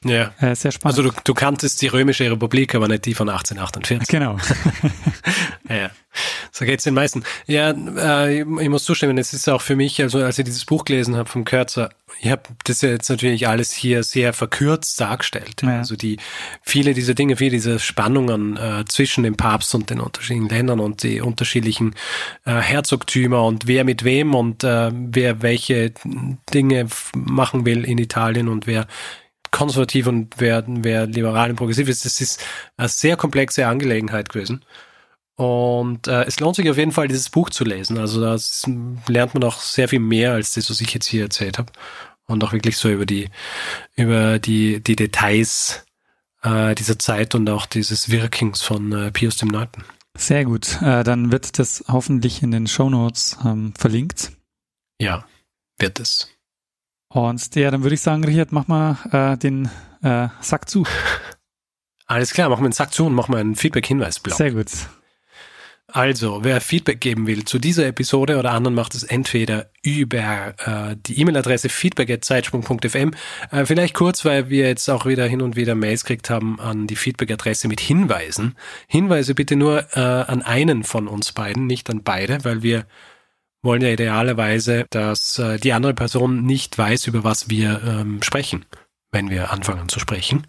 Ja. 0.04 0.32
Äh, 0.40 0.54
sehr 0.54 0.72
spannend. 0.72 0.98
Also 0.98 1.10
du, 1.10 1.16
du 1.24 1.34
kanntest 1.34 1.82
die 1.82 1.88
Römische 1.88 2.30
Republik, 2.30 2.74
aber 2.74 2.88
nicht 2.88 3.04
die 3.04 3.14
von 3.14 3.28
1848. 3.28 4.08
genau. 4.08 4.36
Ja. 5.68 5.90
So 6.50 6.64
geht's 6.64 6.82
den 6.82 6.94
meisten. 6.94 7.22
Ja, 7.46 7.70
äh, 7.70 8.40
ich, 8.40 8.46
ich 8.60 8.68
muss 8.68 8.82
zustimmen, 8.82 9.16
es 9.18 9.32
ist 9.32 9.48
auch 9.48 9.60
für 9.62 9.76
mich, 9.76 10.02
also 10.02 10.18
als 10.18 10.38
ich 10.38 10.44
dieses 10.44 10.64
Buch 10.64 10.84
gelesen 10.84 11.16
habe 11.16 11.28
vom 11.28 11.44
Kürzer, 11.44 11.90
ich 12.20 12.28
habe 12.28 12.42
das 12.64 12.82
ja 12.82 12.90
jetzt 12.90 13.08
natürlich 13.08 13.46
alles 13.46 13.72
hier 13.72 14.02
sehr 14.02 14.32
verkürzt 14.32 15.00
dargestellt. 15.00 15.62
Ja. 15.62 15.78
Also 15.78 15.94
die 15.94 16.18
viele 16.62 16.92
dieser 16.92 17.14
Dinge, 17.14 17.36
viele 17.36 17.52
dieser 17.52 17.78
Spannungen 17.78 18.56
äh, 18.56 18.84
zwischen 18.88 19.22
dem 19.22 19.36
Papst 19.36 19.74
und 19.74 19.90
den 19.90 20.00
unterschiedlichen 20.00 20.48
Ländern 20.48 20.80
und 20.80 21.04
die 21.04 21.20
unterschiedlichen 21.20 21.94
äh, 22.44 22.56
Herzogtümer 22.56 23.44
und 23.44 23.68
wer 23.68 23.84
mit 23.84 24.02
wem 24.02 24.34
und 24.34 24.64
äh, 24.64 24.90
wer 24.92 25.42
welche 25.42 25.92
Dinge 26.52 26.88
machen 27.14 27.64
will 27.64 27.84
in 27.84 27.98
Italien 27.98 28.48
und 28.48 28.66
wer 28.66 28.88
konservativ 29.50 30.06
und 30.06 30.34
wer, 30.38 30.64
wer 30.66 31.06
liberal 31.06 31.50
und 31.50 31.56
progressiv 31.56 31.88
ist. 31.88 32.04
Das 32.04 32.20
ist 32.20 32.44
eine 32.76 32.88
sehr 32.88 33.16
komplexe 33.16 33.66
Angelegenheit 33.66 34.28
gewesen. 34.28 34.64
Und 35.36 36.06
äh, 36.06 36.24
es 36.24 36.38
lohnt 36.38 36.56
sich 36.56 36.68
auf 36.68 36.76
jeden 36.76 36.92
Fall, 36.92 37.08
dieses 37.08 37.30
Buch 37.30 37.48
zu 37.48 37.64
lesen. 37.64 37.96
Also 37.98 38.20
da 38.20 38.36
lernt 39.08 39.34
man 39.34 39.44
auch 39.44 39.58
sehr 39.58 39.88
viel 39.88 40.00
mehr 40.00 40.32
als 40.32 40.52
das, 40.52 40.68
was 40.68 40.80
ich 40.80 40.92
jetzt 40.92 41.06
hier 41.06 41.22
erzählt 41.22 41.58
habe. 41.58 41.72
Und 42.26 42.44
auch 42.44 42.52
wirklich 42.52 42.76
so 42.76 42.90
über 42.90 43.06
die, 43.06 43.28
über 43.96 44.38
die, 44.38 44.82
die 44.82 44.96
Details 44.96 45.84
äh, 46.42 46.74
dieser 46.74 46.98
Zeit 46.98 47.34
und 47.34 47.48
auch 47.48 47.66
dieses 47.66 48.10
Wirkens 48.10 48.62
von 48.62 48.92
äh, 48.92 49.10
Pius 49.10 49.38
dem 49.38 49.48
Neunten. 49.48 49.84
Sehr 50.16 50.44
gut. 50.44 50.80
Äh, 50.82 51.04
dann 51.04 51.32
wird 51.32 51.58
das 51.58 51.84
hoffentlich 51.88 52.42
in 52.42 52.50
den 52.50 52.66
Shownotes 52.66 53.38
ähm, 53.44 53.72
verlinkt. 53.76 54.32
Ja, 55.00 55.24
wird 55.78 55.98
es. 56.00 56.28
Und 57.12 57.54
ja, 57.56 57.70
dann 57.70 57.82
würde 57.82 57.94
ich 57.94 58.02
sagen, 58.02 58.24
Richard, 58.24 58.52
mach 58.52 58.68
mal 58.68 58.96
äh, 59.10 59.36
den 59.36 59.68
äh, 60.02 60.28
Sack 60.40 60.68
zu. 60.68 60.84
Alles 62.06 62.32
klar, 62.32 62.48
machen 62.48 62.62
wir 62.62 62.66
einen 62.66 62.72
Sack 62.72 62.92
zu 62.92 63.06
und 63.06 63.14
machen 63.14 63.34
wir 63.34 63.38
einen 63.38 63.56
Feedback-Hinweis-Block. 63.56 64.36
Sehr 64.36 64.52
gut. 64.52 64.70
Also, 65.92 66.44
wer 66.44 66.60
Feedback 66.60 67.00
geben 67.00 67.26
will 67.26 67.44
zu 67.44 67.58
dieser 67.58 67.86
Episode 67.86 68.38
oder 68.38 68.52
anderen, 68.52 68.74
macht 68.74 68.94
es 68.94 69.02
entweder 69.02 69.70
über 69.82 70.54
äh, 70.58 70.96
die 71.04 71.20
E-Mail-Adresse 71.20 71.68
feedback.zeitsprung.fm. 71.68 73.10
Äh, 73.50 73.66
vielleicht 73.66 73.94
kurz, 73.94 74.24
weil 74.24 74.50
wir 74.50 74.68
jetzt 74.68 74.88
auch 74.88 75.06
wieder 75.06 75.26
hin 75.26 75.42
und 75.42 75.56
wieder 75.56 75.74
Mails 75.74 76.04
gekriegt 76.04 76.30
haben 76.30 76.60
an 76.60 76.86
die 76.86 76.96
Feedback-Adresse 76.96 77.66
mit 77.66 77.80
Hinweisen. 77.80 78.56
Hinweise 78.86 79.34
bitte 79.34 79.56
nur 79.56 79.84
äh, 79.96 80.00
an 80.00 80.42
einen 80.42 80.84
von 80.84 81.08
uns 81.08 81.32
beiden, 81.32 81.66
nicht 81.66 81.90
an 81.90 82.02
beide, 82.04 82.44
weil 82.44 82.62
wir 82.62 82.86
wollen 83.62 83.82
ja 83.82 83.88
idealerweise, 83.88 84.86
dass 84.90 85.38
äh, 85.38 85.58
die 85.58 85.72
andere 85.72 85.94
Person 85.94 86.42
nicht 86.44 86.76
weiß, 86.78 87.06
über 87.06 87.24
was 87.24 87.50
wir 87.50 87.80
ähm, 87.86 88.22
sprechen, 88.22 88.64
wenn 89.12 89.30
wir 89.30 89.50
anfangen 89.50 89.88
zu 89.88 90.00
sprechen. 90.00 90.46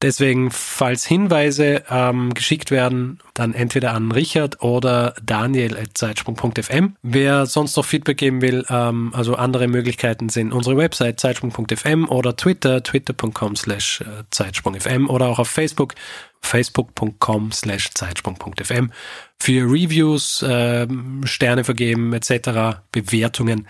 Deswegen, 0.00 0.52
falls 0.52 1.04
Hinweise 1.06 1.82
ähm, 1.90 2.32
geschickt 2.32 2.70
werden, 2.70 3.18
dann 3.34 3.52
entweder 3.52 3.94
an 3.94 4.12
Richard 4.12 4.62
oder 4.62 5.14
Daniel 5.20 5.76
at 5.76 5.98
zeitsprung.fm. 5.98 6.94
Wer 7.02 7.46
sonst 7.46 7.76
noch 7.76 7.84
Feedback 7.84 8.18
geben 8.18 8.40
will, 8.40 8.64
ähm, 8.70 9.12
also 9.12 9.34
andere 9.34 9.66
Möglichkeiten 9.66 10.28
sind 10.28 10.52
unsere 10.52 10.76
Website 10.76 11.18
zeitsprung.fm 11.18 12.08
oder 12.08 12.36
Twitter, 12.36 12.84
twitter.com 12.84 13.56
slash 13.56 14.02
äh, 14.02 14.22
zeitsprung.fm 14.30 15.10
oder 15.10 15.26
auch 15.26 15.40
auf 15.40 15.48
Facebook, 15.48 15.96
facebook.com 16.42 17.50
slash 17.50 17.90
zeitsprung.fm. 17.90 18.92
Für 19.40 19.64
Reviews, 19.64 20.44
ähm, 20.46 21.22
Sterne 21.24 21.64
vergeben 21.64 22.12
etc., 22.12 22.80
Bewertungen 22.92 23.66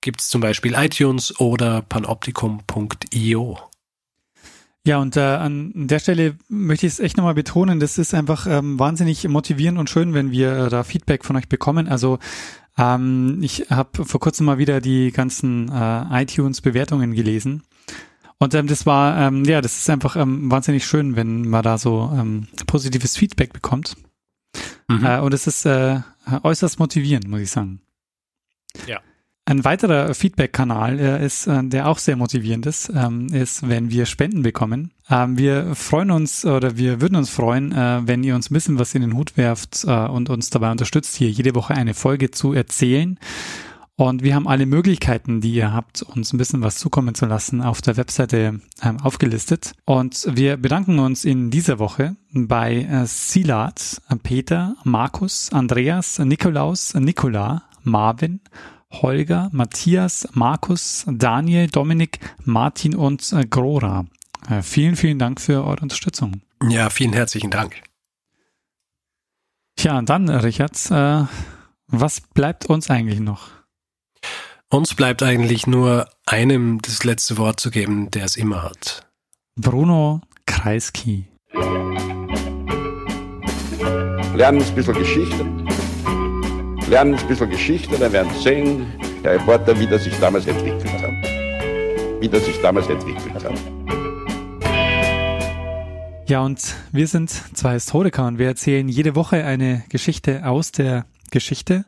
gibt 0.00 0.20
es 0.20 0.28
zum 0.28 0.40
Beispiel 0.40 0.74
iTunes 0.74 1.38
oder 1.40 1.82
panoptikum.io. 1.82 3.58
Ja, 4.86 4.98
und 4.98 5.16
äh, 5.16 5.20
an 5.20 5.72
der 5.74 5.98
Stelle 5.98 6.36
möchte 6.48 6.86
ich 6.86 6.92
es 6.92 7.00
echt 7.00 7.16
nochmal 7.16 7.34
betonen, 7.34 7.80
das 7.80 7.98
ist 7.98 8.14
einfach 8.14 8.46
ähm, 8.46 8.78
wahnsinnig 8.78 9.26
motivierend 9.26 9.80
und 9.80 9.90
schön, 9.90 10.14
wenn 10.14 10.30
wir 10.30 10.56
äh, 10.56 10.68
da 10.68 10.84
Feedback 10.84 11.24
von 11.24 11.34
euch 11.34 11.48
bekommen. 11.48 11.88
Also 11.88 12.20
ähm, 12.78 13.40
ich 13.42 13.66
habe 13.68 14.04
vor 14.04 14.20
kurzem 14.20 14.46
mal 14.46 14.58
wieder 14.58 14.80
die 14.80 15.10
ganzen 15.10 15.68
äh, 15.72 16.22
iTunes-Bewertungen 16.22 17.14
gelesen. 17.14 17.64
Und 18.38 18.54
ähm, 18.54 18.68
das 18.68 18.86
war, 18.86 19.18
ähm, 19.18 19.44
ja, 19.44 19.60
das 19.60 19.76
ist 19.76 19.90
einfach 19.90 20.14
ähm, 20.14 20.50
wahnsinnig 20.52 20.86
schön, 20.86 21.16
wenn 21.16 21.48
man 21.48 21.64
da 21.64 21.78
so 21.78 22.12
ähm, 22.14 22.46
positives 22.68 23.16
Feedback 23.16 23.52
bekommt. 23.52 23.96
Mhm. 24.88 25.04
Äh, 25.04 25.20
und 25.20 25.34
es 25.34 25.46
ist 25.46 25.66
äh, 25.66 26.00
äußerst 26.42 26.78
motivierend, 26.78 27.28
muss 27.28 27.40
ich 27.40 27.50
sagen. 27.50 27.80
Ja. 28.86 29.00
Ein 29.48 29.64
weiterer 29.64 30.12
Feedback-Kanal 30.12 30.98
äh, 30.98 31.24
ist, 31.24 31.46
äh, 31.46 31.62
der 31.62 31.86
auch 31.86 31.98
sehr 31.98 32.16
motivierend 32.16 32.66
ist, 32.66 32.90
ähm, 32.92 33.28
ist, 33.32 33.68
wenn 33.68 33.90
wir 33.90 34.04
Spenden 34.04 34.42
bekommen. 34.42 34.90
Ähm, 35.08 35.38
wir 35.38 35.76
freuen 35.76 36.10
uns 36.10 36.44
oder 36.44 36.76
wir 36.76 37.00
würden 37.00 37.14
uns 37.14 37.30
freuen, 37.30 37.70
äh, 37.70 38.00
wenn 38.04 38.24
ihr 38.24 38.34
uns 38.34 38.50
ein 38.50 38.54
bisschen 38.54 38.80
was 38.80 38.96
in 38.96 39.02
den 39.02 39.14
Hut 39.14 39.36
werft 39.36 39.84
äh, 39.84 40.06
und 40.06 40.30
uns 40.30 40.50
dabei 40.50 40.72
unterstützt, 40.72 41.14
hier 41.14 41.30
jede 41.30 41.54
Woche 41.54 41.74
eine 41.74 41.94
Folge 41.94 42.32
zu 42.32 42.54
erzählen. 42.54 43.20
Und 43.98 44.22
wir 44.22 44.34
haben 44.34 44.46
alle 44.46 44.66
Möglichkeiten, 44.66 45.40
die 45.40 45.54
ihr 45.54 45.72
habt, 45.72 46.02
uns 46.02 46.32
ein 46.32 46.36
bisschen 46.36 46.60
was 46.60 46.76
zukommen 46.76 47.14
zu 47.14 47.24
lassen, 47.24 47.62
auf 47.62 47.80
der 47.80 47.96
Webseite 47.96 48.60
ähm, 48.82 49.00
aufgelistet. 49.00 49.72
Und 49.86 50.28
wir 50.30 50.58
bedanken 50.58 50.98
uns 50.98 51.24
in 51.24 51.50
dieser 51.50 51.78
Woche 51.78 52.14
bei 52.34 52.82
äh, 52.82 53.06
Silat, 53.06 54.02
Peter, 54.22 54.76
Markus, 54.84 55.50
Andreas, 55.50 56.18
Nikolaus, 56.18 56.92
Nikola, 56.92 57.62
Marvin, 57.84 58.40
Holger, 58.92 59.48
Matthias, 59.52 60.28
Markus, 60.32 61.06
Daniel, 61.08 61.68
Dominik, 61.68 62.18
Martin 62.44 62.94
und 62.94 63.32
äh, 63.32 63.46
Grora. 63.46 64.04
Äh, 64.50 64.60
vielen, 64.60 64.96
vielen 64.96 65.18
Dank 65.18 65.40
für 65.40 65.64
eure 65.64 65.80
Unterstützung. 65.80 66.42
Ja, 66.68 66.90
vielen 66.90 67.14
herzlichen 67.14 67.50
Dank. 67.50 67.82
Tja, 69.76 69.96
und 69.96 70.10
dann, 70.10 70.28
Richard, 70.28 70.74
äh, 70.90 71.24
was 71.86 72.20
bleibt 72.20 72.66
uns 72.66 72.90
eigentlich 72.90 73.20
noch? 73.20 73.55
Uns 74.68 74.96
bleibt 74.96 75.22
eigentlich 75.22 75.68
nur 75.68 76.08
einem 76.26 76.82
das 76.82 77.04
letzte 77.04 77.38
Wort 77.38 77.60
zu 77.60 77.70
geben, 77.70 78.10
der 78.10 78.24
es 78.24 78.36
immer 78.36 78.64
hat. 78.64 79.06
Bruno 79.54 80.22
Kreisky. 80.44 81.28
Lernen 84.34 84.60
ein 84.60 84.74
bisschen 84.74 84.94
Geschichte. 84.94 85.46
Lernen 86.90 87.14
ein 87.14 87.28
bisschen 87.28 87.48
Geschichte, 87.48 87.96
dann 87.96 88.12
werden 88.12 88.28
Sie 88.34 88.42
sehen, 88.42 88.92
der 89.22 89.34
Reporter, 89.34 89.78
wie 89.78 89.86
das 89.86 90.02
sich 90.02 90.18
damals 90.18 90.48
entwickelt 90.48 90.92
hat. 91.00 91.12
Wie 92.20 92.28
das 92.28 92.44
sich 92.44 92.60
damals 92.60 92.88
entwickelt 92.88 93.44
hat. 93.44 93.54
Ja, 96.26 96.40
und 96.40 96.74
wir 96.90 97.06
sind 97.06 97.30
zwei 97.30 97.74
Historiker 97.74 98.26
und 98.26 98.40
wir 98.40 98.48
erzählen 98.48 98.88
jede 98.88 99.14
Woche 99.14 99.44
eine 99.44 99.84
Geschichte 99.90 100.44
aus 100.44 100.72
der 100.72 101.06
Geschichte. 101.30 101.84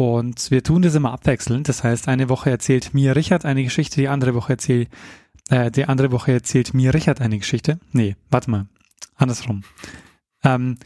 Und 0.00 0.50
wir 0.50 0.64
tun 0.64 0.80
das 0.80 0.94
immer 0.94 1.12
abwechselnd. 1.12 1.68
Das 1.68 1.84
heißt, 1.84 2.08
eine 2.08 2.30
Woche 2.30 2.48
erzählt 2.48 2.94
mir 2.94 3.14
Richard 3.14 3.44
eine 3.44 3.62
Geschichte, 3.62 4.00
die 4.00 4.08
andere 4.08 4.32
Woche 4.34 4.54
erzählt, 4.54 4.88
äh, 5.50 5.70
die 5.70 5.84
andere 5.84 6.10
Woche 6.10 6.32
erzählt 6.32 6.72
mir 6.72 6.94
Richard 6.94 7.20
eine 7.20 7.36
Geschichte. 7.36 7.78
Nee, 7.92 8.16
warte 8.30 8.50
mal. 8.50 8.66
Andersrum. 9.16 9.62
Ähm, 10.42 10.78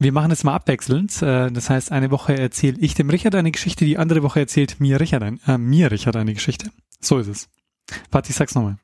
wir 0.00 0.10
machen 0.10 0.32
es 0.32 0.42
mal 0.42 0.56
abwechselnd. 0.56 1.22
Äh, 1.22 1.52
das 1.52 1.70
heißt, 1.70 1.92
eine 1.92 2.10
Woche 2.10 2.36
erzähle 2.36 2.76
ich 2.80 2.94
dem 2.94 3.08
Richard 3.08 3.36
eine 3.36 3.52
Geschichte, 3.52 3.84
die 3.84 3.98
andere 3.98 4.24
Woche 4.24 4.40
erzählt 4.40 4.80
mir 4.80 4.98
Richard, 4.98 5.22
ein, 5.22 5.38
äh, 5.46 5.58
mir 5.58 5.92
Richard 5.92 6.16
eine 6.16 6.34
Geschichte. 6.34 6.72
So 6.98 7.18
ist 7.18 7.28
es. 7.28 7.48
Warte, 8.10 8.30
ich 8.30 8.36
sag's 8.36 8.56
nochmal. 8.56 8.78